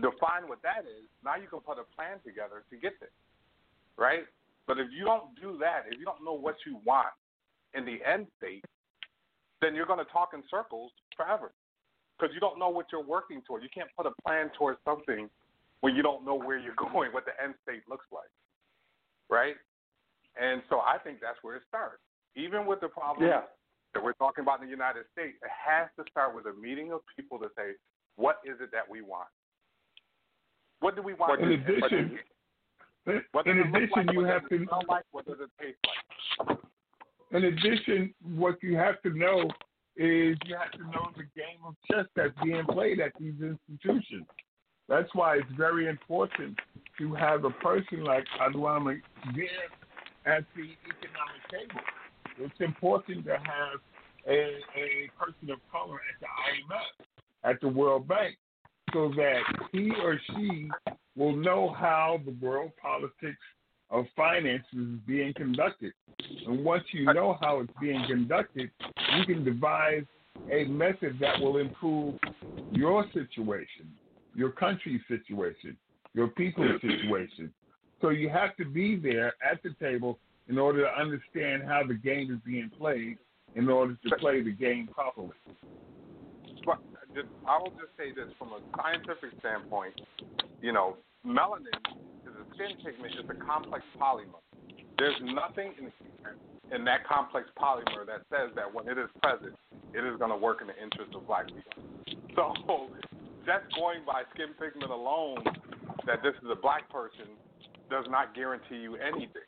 define 0.00 0.48
what 0.48 0.62
that 0.62 0.88
is, 0.88 1.04
now 1.22 1.36
you 1.36 1.46
can 1.48 1.60
put 1.60 1.76
a 1.76 1.84
plan 1.94 2.16
together 2.24 2.64
to 2.70 2.76
get 2.78 2.96
there, 3.00 3.12
right? 3.98 4.24
But 4.66 4.78
if 4.78 4.88
you 4.96 5.04
don't 5.04 5.34
do 5.40 5.58
that, 5.58 5.84
if 5.90 5.98
you 5.98 6.04
don't 6.04 6.24
know 6.24 6.34
what 6.34 6.56
you 6.66 6.78
want 6.84 7.08
in 7.74 7.84
the 7.84 7.98
end 8.06 8.26
state, 8.38 8.64
then 9.60 9.74
you're 9.74 9.86
going 9.86 9.98
to 10.04 10.10
talk 10.12 10.30
in 10.34 10.42
circles 10.50 10.92
forever 11.16 11.52
because 12.18 12.34
you 12.34 12.40
don't 12.40 12.58
know 12.58 12.68
what 12.68 12.86
you're 12.92 13.02
working 13.04 13.42
toward. 13.46 13.62
You 13.62 13.68
can't 13.74 13.90
put 13.96 14.06
a 14.06 14.12
plan 14.26 14.50
towards 14.58 14.78
something 14.84 15.28
when 15.80 15.96
you 15.96 16.02
don't 16.02 16.24
know 16.24 16.34
where 16.34 16.58
you're 16.58 16.74
going, 16.92 17.12
what 17.12 17.24
the 17.24 17.32
end 17.42 17.54
state 17.62 17.82
looks 17.88 18.06
like, 18.12 18.30
right? 19.30 19.56
And 20.40 20.62
so 20.70 20.80
I 20.80 20.98
think 20.98 21.18
that's 21.20 21.38
where 21.42 21.56
it 21.56 21.62
starts. 21.68 21.98
Even 22.36 22.64
with 22.66 22.80
the 22.80 22.88
problem 22.88 23.28
Yeah. 23.28 23.42
that 23.94 24.02
we're 24.02 24.14
talking 24.14 24.42
about 24.42 24.60
in 24.60 24.66
the 24.66 24.70
United 24.70 25.04
States, 25.12 25.36
it 25.42 25.50
has 25.50 25.88
to 25.98 26.04
start 26.10 26.34
with 26.34 26.46
a 26.46 26.54
meeting 26.54 26.92
of 26.92 27.00
people 27.16 27.38
to 27.38 27.48
say, 27.56 27.72
what 28.16 28.38
is 28.44 28.56
it 28.60 28.70
that 28.72 28.88
we 28.88 29.02
want? 29.02 29.28
What 30.80 30.96
do 30.96 31.02
we 31.02 31.14
want? 31.14 31.40
In 31.40 31.48
to- 31.48 31.54
addition, 31.54 32.18
what 33.32 33.46
in 33.46 33.56
does 33.56 33.66
it 33.66 33.72
look 33.72 33.82
addition, 33.82 34.06
like? 34.06 34.14
you 34.16 34.24
have 34.24 34.48
to 34.48 34.64
smell 34.64 34.82
like? 34.88 35.04
What 35.10 35.26
does 35.26 35.38
it 35.40 35.50
taste 35.60 35.78
like? 36.48 36.58
In 37.32 37.44
addition, 37.44 38.14
what 38.36 38.62
you 38.62 38.76
have 38.76 39.00
to 39.02 39.10
know 39.10 39.50
is 39.96 40.36
you 40.46 40.56
have 40.56 40.72
to 40.72 40.84
know 40.90 41.10
the 41.16 41.24
game 41.34 41.60
of 41.66 41.74
chess 41.90 42.06
that's 42.14 42.34
being 42.42 42.64
played 42.66 43.00
at 43.00 43.12
these 43.18 43.34
institutions. 43.40 44.26
That's 44.88 45.08
why 45.14 45.36
it's 45.36 45.52
very 45.56 45.88
important 45.88 46.58
to 46.98 47.14
have 47.14 47.44
a 47.44 47.50
person 47.50 48.04
like 48.04 48.24
Adeyemo 48.40 49.00
there 49.34 50.36
at 50.36 50.44
the 50.54 50.68
economic 50.86 51.42
table. 51.50 51.80
It's 52.38 52.60
important 52.60 53.24
to 53.26 53.32
have 53.32 53.80
a, 54.26 54.58
a 54.76 55.10
person 55.18 55.50
of 55.50 55.58
color 55.70 55.96
at 55.96 56.20
the 56.20 56.26
IMF, 56.26 57.50
at 57.50 57.60
the 57.60 57.68
World 57.68 58.06
Bank, 58.08 58.36
so 58.92 59.10
that 59.16 59.40
he 59.72 59.92
or 60.02 60.20
she 60.30 60.70
will 61.16 61.34
know 61.34 61.74
how 61.78 62.20
the 62.24 62.34
world 62.44 62.72
politics 62.80 63.38
of 63.90 64.06
finance 64.16 64.64
is 64.72 64.86
being 65.06 65.34
conducted. 65.34 65.92
And 66.46 66.64
once 66.64 66.84
you 66.92 67.12
know 67.12 67.36
how 67.40 67.60
it's 67.60 67.72
being 67.80 68.02
conducted, 68.06 68.70
you 69.18 69.26
can 69.26 69.44
devise 69.44 70.04
a 70.50 70.64
method 70.64 71.18
that 71.20 71.38
will 71.38 71.58
improve 71.58 72.14
your 72.70 73.04
situation, 73.12 73.92
your 74.34 74.50
country's 74.50 75.02
situation, 75.08 75.76
your 76.14 76.28
people's 76.28 76.80
situation. 76.80 77.52
So 78.00 78.08
you 78.08 78.30
have 78.30 78.56
to 78.56 78.64
be 78.64 78.96
there 78.96 79.34
at 79.48 79.62
the 79.62 79.74
table 79.80 80.18
in 80.48 80.58
order 80.58 80.82
to 80.82 81.00
understand 81.00 81.62
how 81.64 81.82
the 81.86 81.94
game 81.94 82.32
is 82.32 82.38
being 82.44 82.70
played 82.76 83.18
in 83.54 83.68
order 83.68 83.96
to 84.04 84.16
play 84.16 84.42
the 84.42 84.50
game 84.50 84.88
properly. 84.92 85.36
But 86.64 86.78
I 87.46 87.58
will 87.58 87.70
just 87.72 87.92
say 87.98 88.10
this 88.10 88.32
from 88.38 88.48
a 88.48 88.60
scientific 88.76 89.38
standpoint. 89.40 90.00
You 90.62 90.72
know, 90.72 90.96
melanin 91.26 91.74
is 92.22 92.32
a 92.38 92.54
skin 92.54 92.78
pigment. 92.84 93.14
It's 93.18 93.28
a 93.28 93.44
complex 93.44 93.84
polymer. 94.00 94.40
There's 94.96 95.18
nothing 95.22 95.74
in 95.78 95.92
in 96.72 96.84
that 96.86 97.04
complex 97.06 97.48
polymer 97.58 98.06
that 98.06 98.24
says 98.32 98.48
that 98.54 98.72
when 98.72 98.88
it 98.88 98.96
is 98.96 99.10
present, 99.22 99.52
it 99.92 100.06
is 100.06 100.16
going 100.18 100.30
to 100.30 100.36
work 100.36 100.62
in 100.62 100.68
the 100.68 100.78
interest 100.80 101.12
of 101.14 101.26
black 101.26 101.46
people. 101.46 101.84
So 102.34 102.88
just 103.44 103.68
going 103.76 104.08
by 104.08 104.24
skin 104.32 104.56
pigment 104.56 104.90
alone, 104.90 105.44
that 106.06 106.22
this 106.22 106.32
is 106.40 106.48
a 106.48 106.56
black 106.56 106.88
person, 106.88 107.36
does 107.90 108.06
not 108.08 108.34
guarantee 108.34 108.80
you 108.80 108.96
anything. 108.96 109.44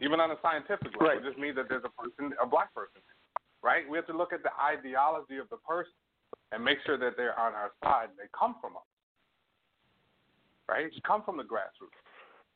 Even 0.00 0.20
on 0.20 0.30
a 0.30 0.38
scientific 0.38 0.94
level, 0.94 1.18
it 1.18 1.26
just 1.26 1.42
means 1.42 1.56
that 1.56 1.66
there's 1.68 1.82
a 1.82 1.90
person, 1.90 2.30
a 2.38 2.46
black 2.46 2.72
person, 2.72 3.02
right? 3.66 3.82
We 3.82 3.98
have 3.98 4.06
to 4.06 4.16
look 4.16 4.32
at 4.32 4.46
the 4.46 4.54
ideology 4.62 5.42
of 5.42 5.50
the 5.50 5.58
person 5.66 5.98
and 6.52 6.62
make 6.62 6.78
sure 6.86 6.96
that 7.02 7.18
they're 7.18 7.34
on 7.34 7.52
our 7.52 7.74
side. 7.82 8.14
And 8.14 8.18
they 8.18 8.30
come 8.30 8.54
from 8.62 8.78
us, 8.78 8.86
right? 10.70 10.90
Come 11.04 11.22
from 11.26 11.36
the 11.36 11.42
grassroots. 11.42 11.98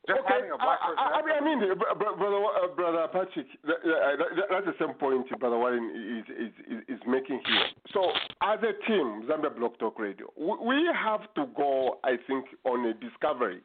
Just 0.07 0.21
okay, 0.21 0.33
having 0.37 0.51
a 0.51 0.57
black 0.57 0.79
I, 0.81 0.87
person. 0.87 1.01
I, 1.01 1.17
I 1.17 1.21
mean, 1.25 1.35
I 1.35 1.43
mean, 1.43 1.77
br- 1.77 1.97
br- 1.97 2.17
brother, 2.17 2.41
uh, 2.45 2.67
brother 2.75 3.07
Patrick, 3.11 3.47
that, 3.65 3.81
that, 3.81 4.47
that's 4.51 4.65
the 4.65 4.77
same 4.79 4.93
point 4.95 5.27
brother 5.39 5.57
Warren 5.57 5.89
is, 5.89 6.25
is, 6.29 6.53
is, 6.69 6.99
is 6.99 7.01
making 7.07 7.41
here. 7.45 7.65
So, 7.91 8.11
as 8.43 8.59
a 8.61 8.73
team, 8.85 9.25
Zambia 9.27 9.55
Blog 9.55 9.79
Talk 9.79 9.97
Radio, 9.97 10.29
we, 10.37 10.53
we 10.61 10.89
have 10.93 11.21
to 11.33 11.47
go, 11.57 11.97
I 12.03 12.17
think, 12.27 12.45
on 12.65 12.85
a 12.85 12.93
discovery 12.93 13.61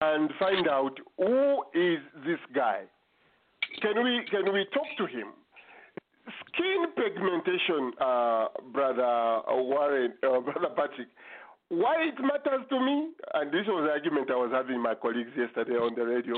and 0.00 0.30
find 0.38 0.68
out 0.68 0.94
who 1.16 1.64
is 1.74 1.98
this 2.24 2.38
guy. 2.54 2.82
Can 3.82 4.02
we 4.02 4.22
can 4.30 4.52
we 4.52 4.64
talk 4.72 4.86
to 4.98 5.06
him? 5.06 5.28
Skin 6.46 6.86
pigmentation, 6.96 7.92
uh, 8.00 8.48
brother 8.72 9.42
Warren, 9.48 10.12
uh, 10.22 10.40
brother 10.40 10.68
Patrick. 10.76 11.08
Why 11.68 12.08
it 12.08 12.16
matters 12.20 12.64
to 12.70 12.80
me, 12.80 13.12
and 13.34 13.52
this 13.52 13.66
was 13.68 13.84
the 13.84 13.92
argument 13.92 14.30
I 14.30 14.36
was 14.36 14.50
having 14.52 14.80
my 14.80 14.94
colleagues 14.94 15.32
yesterday 15.36 15.76
on 15.76 15.94
the 15.94 16.04
radio. 16.04 16.36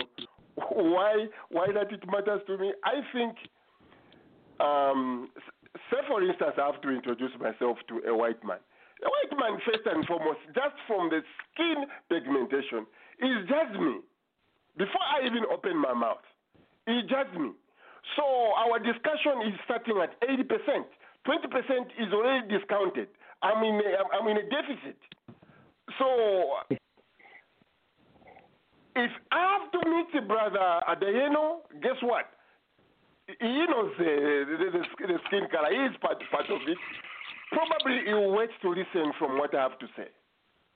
Why 0.57 1.27
why 1.51 1.67
that 1.73 1.93
it 1.93 2.03
matters 2.11 2.43
to 2.47 2.59
me? 2.59 2.75
I 2.85 3.01
think, 3.15 3.39
um, 4.59 5.31
say 5.91 6.03
for 6.09 6.23
instance, 6.23 6.59
I 6.59 6.67
have 6.67 6.83
to 6.83 6.91
introduce 6.91 7.31
myself 7.39 7.79
to 7.89 8.03
a 8.11 8.15
white 8.15 8.43
man. 8.43 8.59
A 9.01 9.09
white 9.09 9.33
man, 9.39 9.61
first 9.65 9.87
and 9.87 10.05
foremost, 10.05 10.41
just 10.53 10.77
from 10.87 11.09
the 11.09 11.23
skin 11.55 11.87
pigmentation, 12.11 12.85
is 13.23 13.47
just 13.49 13.73
me. 13.81 14.03
Before 14.77 15.07
I 15.07 15.25
even 15.25 15.47
open 15.49 15.79
my 15.79 15.95
mouth, 15.95 16.27
he 16.87 17.01
judged 17.09 17.39
me. 17.39 17.55
So 18.17 18.25
our 18.59 18.79
discussion 18.79 19.47
is 19.47 19.55
starting 19.65 20.03
at 20.03 20.19
80%. 20.21 20.85
20% 21.25 21.87
is 22.01 22.13
already 22.13 22.49
discounted. 22.49 23.09
I'm 23.43 23.63
in 23.65 23.81
a, 23.81 24.17
I'm 24.17 24.29
in 24.29 24.37
a 24.37 24.43
deficit. 24.43 24.99
So 25.99 26.07
if 28.97 29.11
I 29.33 29.59
have 29.59 29.73
to 29.73 29.91
meet 29.91 30.07
the 30.15 30.21
brother 30.27 30.81
Adeyemo, 30.89 31.61
guess 31.83 31.97
what? 32.03 32.27
He 33.27 33.65
knows 33.71 33.93
the, 33.99 34.45
the, 34.49 34.79
the, 34.79 35.07
the 35.07 35.19
skin 35.27 35.47
color. 35.51 35.71
He 35.71 35.79
is 35.87 35.97
part, 36.03 36.19
part 36.31 36.51
of 36.51 36.61
it. 36.67 36.79
Probably 37.53 38.03
he 38.07 38.13
will 38.13 38.33
wait 38.33 38.51
to 38.63 38.71
listen 38.71 39.13
from 39.19 39.39
what 39.39 39.55
I 39.55 39.63
have 39.63 39.79
to 39.79 39.87
say. 39.97 40.09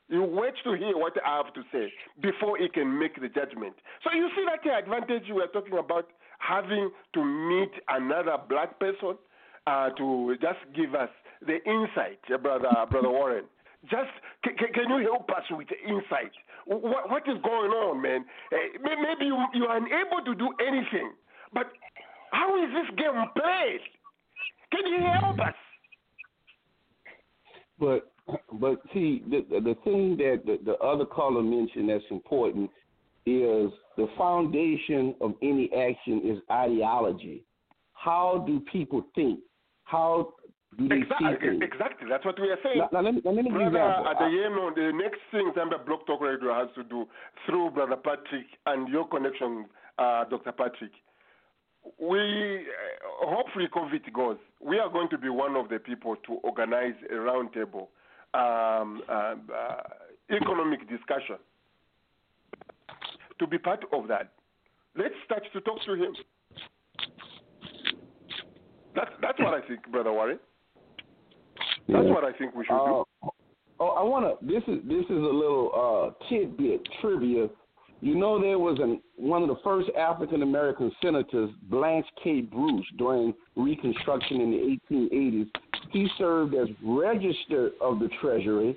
He 0.08 0.18
will 0.18 0.30
wait 0.30 0.54
to 0.64 0.74
hear 0.74 0.96
what 0.96 1.14
I 1.24 1.36
have 1.42 1.52
to 1.54 1.62
say 1.72 1.92
before 2.20 2.58
he 2.58 2.68
can 2.68 2.98
make 2.98 3.20
the 3.20 3.28
judgment. 3.28 3.74
So 4.04 4.12
you 4.12 4.28
see 4.36 4.44
that 4.46 4.60
the 4.62 4.76
advantage 4.76 5.24
we 5.34 5.40
are 5.40 5.48
talking 5.48 5.78
about 5.78 6.08
having 6.38 6.90
to 7.14 7.24
meet 7.24 7.70
another 7.88 8.36
black 8.48 8.78
person 8.78 9.16
uh, 9.66 9.90
to 9.90 10.36
just 10.40 10.60
give 10.76 10.94
us 10.94 11.08
the 11.46 11.58
insight, 11.64 12.20
uh, 12.32 12.38
brother, 12.38 12.68
brother 12.90 13.10
Warren. 13.10 13.44
Just 13.90 14.10
can, 14.42 14.56
can 14.56 14.88
you 14.88 15.08
help 15.10 15.28
us 15.30 15.44
with 15.50 15.68
the 15.68 15.78
insight? 15.88 16.32
What, 16.66 17.10
what 17.10 17.22
is 17.28 17.36
going 17.42 17.70
on, 17.70 18.00
man? 18.00 18.24
Uh, 18.52 18.56
maybe 18.82 19.26
you, 19.26 19.36
you 19.52 19.64
are 19.64 19.76
unable 19.76 20.24
to 20.24 20.34
do 20.34 20.48
anything, 20.66 21.12
but 21.52 21.66
how 22.32 22.56
is 22.62 22.70
this 22.72 22.96
game 22.96 23.24
played? 23.36 23.80
Can 24.72 24.86
you 24.90 25.06
help 25.20 25.38
us? 25.38 25.54
But 27.78 28.10
but 28.52 28.80
see 28.94 29.22
the 29.28 29.44
the 29.50 29.76
thing 29.84 30.16
that 30.16 30.42
the, 30.46 30.58
the 30.64 30.76
other 30.78 31.04
caller 31.04 31.42
mentioned 31.42 31.90
that's 31.90 32.04
important 32.10 32.70
is 33.26 33.70
the 33.96 34.06
foundation 34.16 35.14
of 35.20 35.34
any 35.42 35.70
action 35.72 36.22
is 36.24 36.38
ideology. 36.50 37.44
How 37.92 38.44
do 38.46 38.60
people 38.70 39.06
think? 39.14 39.40
How 39.84 40.34
exactly. 40.78 41.58
Exactly, 41.62 42.08
that's 42.08 42.24
what 42.24 42.40
we 42.40 42.50
are 42.50 42.58
saying. 42.62 42.78
Now, 42.78 42.88
now 42.92 43.00
let 43.00 43.14
me, 43.14 43.22
let 43.24 43.34
me 43.34 43.42
give 43.42 43.52
you 43.52 43.66
an 43.66 43.72
Brother 43.72 44.14
Adeyemo, 44.14 44.74
the 44.74 44.92
next 44.94 45.20
thing 45.30 45.52
Zambia 45.56 45.84
Blog 45.84 46.06
Talk 46.06 46.20
Radio 46.20 46.54
has 46.54 46.68
to 46.74 46.84
do 46.84 47.06
through 47.46 47.70
Brother 47.70 47.96
Patrick 47.96 48.46
and 48.66 48.88
your 48.88 49.06
connection, 49.08 49.66
uh, 49.98 50.24
Dr. 50.24 50.52
Patrick, 50.52 50.92
we 52.00 52.18
uh, 52.60 53.26
hopefully 53.26 53.66
COVID 53.74 54.12
goes. 54.12 54.38
We 54.60 54.78
are 54.78 54.90
going 54.90 55.08
to 55.10 55.18
be 55.18 55.28
one 55.28 55.56
of 55.56 55.68
the 55.68 55.78
people 55.78 56.16
to 56.26 56.32
organize 56.42 56.94
a 57.10 57.14
roundtable 57.14 57.88
um, 58.32 59.02
uh, 59.08 59.34
uh, 59.54 59.82
economic 60.30 60.88
discussion. 60.88 61.36
To 63.38 63.46
be 63.46 63.58
part 63.58 63.84
of 63.92 64.08
that, 64.08 64.32
let's 64.96 65.14
start 65.24 65.42
to 65.52 65.60
talk 65.60 65.78
to 65.86 65.94
him. 65.94 66.14
That's 68.94 69.10
that's 69.20 69.38
what 69.40 69.54
I 69.54 69.66
think, 69.66 69.90
Brother 69.90 70.12
Warren. 70.12 70.38
That's 71.88 72.08
what 72.08 72.24
I 72.24 72.32
think 72.32 72.54
we 72.54 72.64
should 72.64 72.72
do. 72.72 73.04
Uh, 73.22 73.28
oh, 73.80 73.88
I 73.88 74.02
want 74.02 74.40
to. 74.40 74.46
This 74.46 74.62
is 74.66 74.82
this 74.88 75.04
is 75.04 75.10
a 75.10 75.36
little 75.36 76.14
uh, 76.16 76.28
tidbit 76.28 76.86
trivia. 77.00 77.48
You 78.00 78.14
know, 78.14 78.40
there 78.40 78.58
was 78.58 78.78
an 78.80 79.00
one 79.16 79.42
of 79.42 79.48
the 79.48 79.56
first 79.62 79.90
African 79.98 80.42
American 80.42 80.90
senators, 81.02 81.50
Blanche 81.70 82.06
K. 82.22 82.40
Bruce, 82.40 82.86
during 82.98 83.34
Reconstruction 83.56 84.40
in 84.40 84.50
the 84.50 84.94
1880s. 84.94 85.46
He 85.90 86.08
served 86.18 86.54
as 86.54 86.68
Register 86.82 87.70
of 87.80 88.00
the 88.00 88.08
Treasury, 88.20 88.76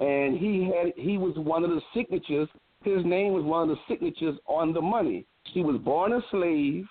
and 0.00 0.38
he 0.38 0.64
had 0.64 0.92
he 0.96 1.18
was 1.18 1.34
one 1.36 1.64
of 1.64 1.70
the 1.70 1.80
signatures. 1.94 2.48
His 2.84 3.04
name 3.04 3.32
was 3.32 3.44
one 3.44 3.68
of 3.68 3.76
the 3.76 3.82
signatures 3.88 4.38
on 4.46 4.72
the 4.72 4.80
money. 4.80 5.26
He 5.52 5.62
was 5.62 5.80
born 5.80 6.12
a 6.12 6.20
slave, 6.30 6.86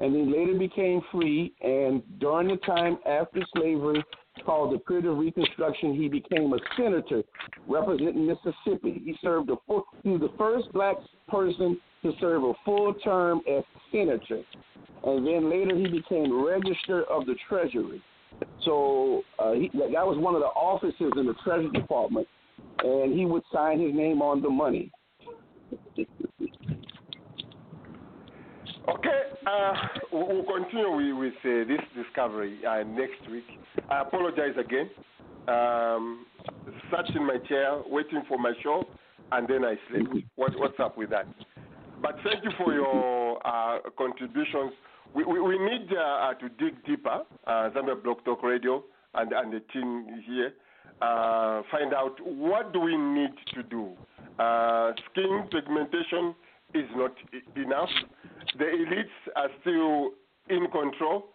and 0.00 0.14
then 0.14 0.32
later 0.32 0.56
became 0.56 1.00
free. 1.10 1.52
And 1.60 2.02
during 2.20 2.48
the 2.48 2.56
time 2.58 2.98
after 3.06 3.40
slavery, 3.56 4.04
called 4.44 4.74
the 4.74 4.78
period 4.78 5.06
of 5.06 5.18
Reconstruction, 5.18 5.94
he 5.94 6.08
became 6.08 6.52
a 6.52 6.58
senator 6.76 7.22
representing 7.68 8.26
Mississippi. 8.26 9.02
He 9.04 9.16
served 9.22 9.50
a 9.50 9.56
full, 9.66 9.84
he 10.02 10.10
was 10.10 10.20
the 10.20 10.32
first 10.36 10.72
black 10.72 10.96
person 11.28 11.78
to 12.02 12.12
serve 12.20 12.42
a 12.44 12.52
full 12.64 12.94
term 12.94 13.40
as 13.50 13.64
senator, 13.92 14.42
and 15.04 15.26
then 15.26 15.50
later 15.50 15.76
he 15.76 15.88
became 15.88 16.44
Register 16.44 17.04
of 17.04 17.26
the 17.26 17.34
Treasury. 17.48 18.02
So 18.64 19.22
uh, 19.38 19.52
he, 19.52 19.70
that 19.74 20.06
was 20.06 20.18
one 20.18 20.34
of 20.34 20.40
the 20.40 20.46
offices 20.48 21.12
in 21.16 21.26
the 21.26 21.34
Treasury 21.44 21.70
Department, 21.70 22.26
and 22.82 23.16
he 23.16 23.24
would 23.24 23.42
sign 23.52 23.80
his 23.80 23.94
name 23.94 24.20
on 24.20 24.42
the 24.42 24.50
money. 24.50 24.90
Okay, 28.86 29.22
uh, 29.46 29.72
we'll 30.12 30.44
continue 30.44 31.16
with, 31.16 31.32
with 31.44 31.68
uh, 31.68 31.68
this 31.68 32.04
discovery 32.04 32.58
uh, 32.66 32.82
next 32.82 33.30
week. 33.30 33.44
I 33.90 34.02
apologize 34.02 34.54
again. 34.58 34.90
Um, 35.48 36.26
sat 36.90 37.08
in 37.16 37.26
my 37.26 37.38
chair 37.48 37.80
waiting 37.86 38.22
for 38.28 38.38
my 38.38 38.52
show, 38.62 38.84
and 39.32 39.48
then 39.48 39.64
I 39.64 39.76
slept. 39.88 40.26
What, 40.36 40.52
what's 40.58 40.78
up 40.80 40.98
with 40.98 41.08
that? 41.10 41.26
But 42.02 42.16
thank 42.24 42.44
you 42.44 42.50
for 42.58 42.74
your 42.74 43.46
uh, 43.46 43.78
contributions. 43.96 44.72
We, 45.14 45.24
we, 45.24 45.40
we 45.40 45.58
need 45.58 45.88
uh, 45.96 46.00
uh, 46.00 46.34
to 46.34 46.48
dig 46.50 46.84
deeper, 46.84 47.22
uh, 47.46 47.70
Zambia 47.70 48.02
Blog 48.02 48.22
Talk 48.26 48.42
Radio 48.42 48.84
and, 49.14 49.32
and 49.32 49.52
the 49.52 49.60
team 49.72 50.06
here, 50.26 50.52
uh, 51.00 51.62
find 51.70 51.94
out 51.94 52.16
what 52.22 52.72
do 52.74 52.80
we 52.80 52.96
need 52.96 53.30
to 53.54 53.62
do. 53.62 53.92
Uh, 54.38 54.92
skin 55.10 55.44
pigmentation 55.50 56.34
is 56.74 56.88
not 56.96 57.12
enough. 57.56 57.88
The 58.58 58.64
elites 58.64 59.32
are 59.36 59.48
still 59.60 60.10
in 60.48 60.66
control. 60.70 61.26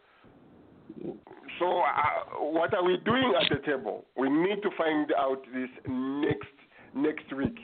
So, 1.60 1.80
uh, 1.80 2.40
what 2.40 2.74
are 2.74 2.84
we 2.84 2.98
doing 3.06 3.34
at 3.40 3.50
the 3.50 3.66
table? 3.66 4.06
We 4.18 4.30
need 4.30 4.62
to 4.64 4.70
find 4.78 5.12
out 5.18 5.42
this 5.54 5.70
next 5.88 6.48
next 6.96 7.34
week. 7.36 7.58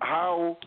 How 0.00 0.58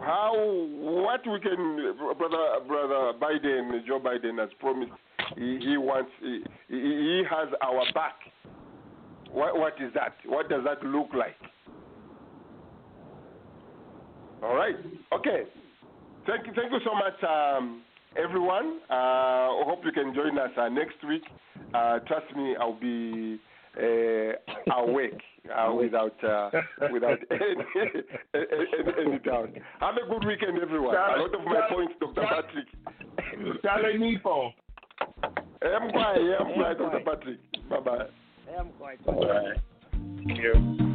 how 0.00 0.32
what 0.34 1.20
we 1.26 1.40
can 1.40 1.94
brother 2.18 2.64
brother 2.66 3.12
Biden 3.20 3.86
Joe 3.86 4.00
Biden 4.00 4.38
has 4.38 4.50
promised 4.60 4.92
he, 5.36 5.58
he 5.62 5.76
wants 5.76 6.10
he 6.20 6.42
he 6.68 7.22
has 7.28 7.48
our 7.62 7.84
back. 7.94 8.16
What 9.30 9.58
what 9.58 9.74
is 9.80 9.92
that? 9.94 10.14
What 10.26 10.48
does 10.48 10.64
that 10.64 10.84
look 10.84 11.08
like? 11.14 11.36
All 14.42 14.54
right. 14.54 14.76
Okay. 15.12 15.42
Thank 16.26 16.46
you. 16.46 16.52
Thank 16.54 16.72
you 16.72 16.80
so 16.84 16.94
much, 16.94 17.22
um, 17.24 17.82
everyone. 18.16 18.80
Uh, 18.90 18.94
I 18.94 19.62
hope 19.66 19.80
you 19.84 19.92
can 19.92 20.14
join 20.14 20.38
us 20.38 20.50
uh, 20.56 20.68
next 20.68 20.96
week. 21.08 21.22
Uh, 21.74 21.98
trust 22.00 22.26
me, 22.36 22.54
I'll 22.60 22.78
be 22.78 23.40
uh, 23.76 24.74
awake 24.76 25.20
uh, 25.54 25.72
without 25.80 26.22
uh, 26.24 26.50
without 26.92 27.18
any, 27.30 27.40
any, 28.34 29.06
any 29.06 29.18
doubt. 29.20 29.50
Have 29.80 29.94
a 29.96 30.08
good 30.08 30.26
weekend, 30.26 30.58
everyone. 30.60 30.94
A 30.94 31.20
lot 31.20 31.34
of 31.34 31.44
my 31.44 31.60
points, 31.70 31.94
Dr. 32.00 32.22
Patrick. 32.22 33.62
Charlie 33.62 33.98
Nipo. 33.98 34.52
I'm 35.62 35.90
quiet. 35.90 36.20
I'm 36.40 36.52
quiet, 36.54 36.78
Dr. 36.78 37.00
Patrick. 37.04 37.38
Bye 37.68 37.80
bye. 37.80 38.06
I'm 38.58 38.68
quite. 38.78 38.98
All 39.06 39.28
right. 39.28 39.58
Thank 40.26 40.38
you. 40.38 40.87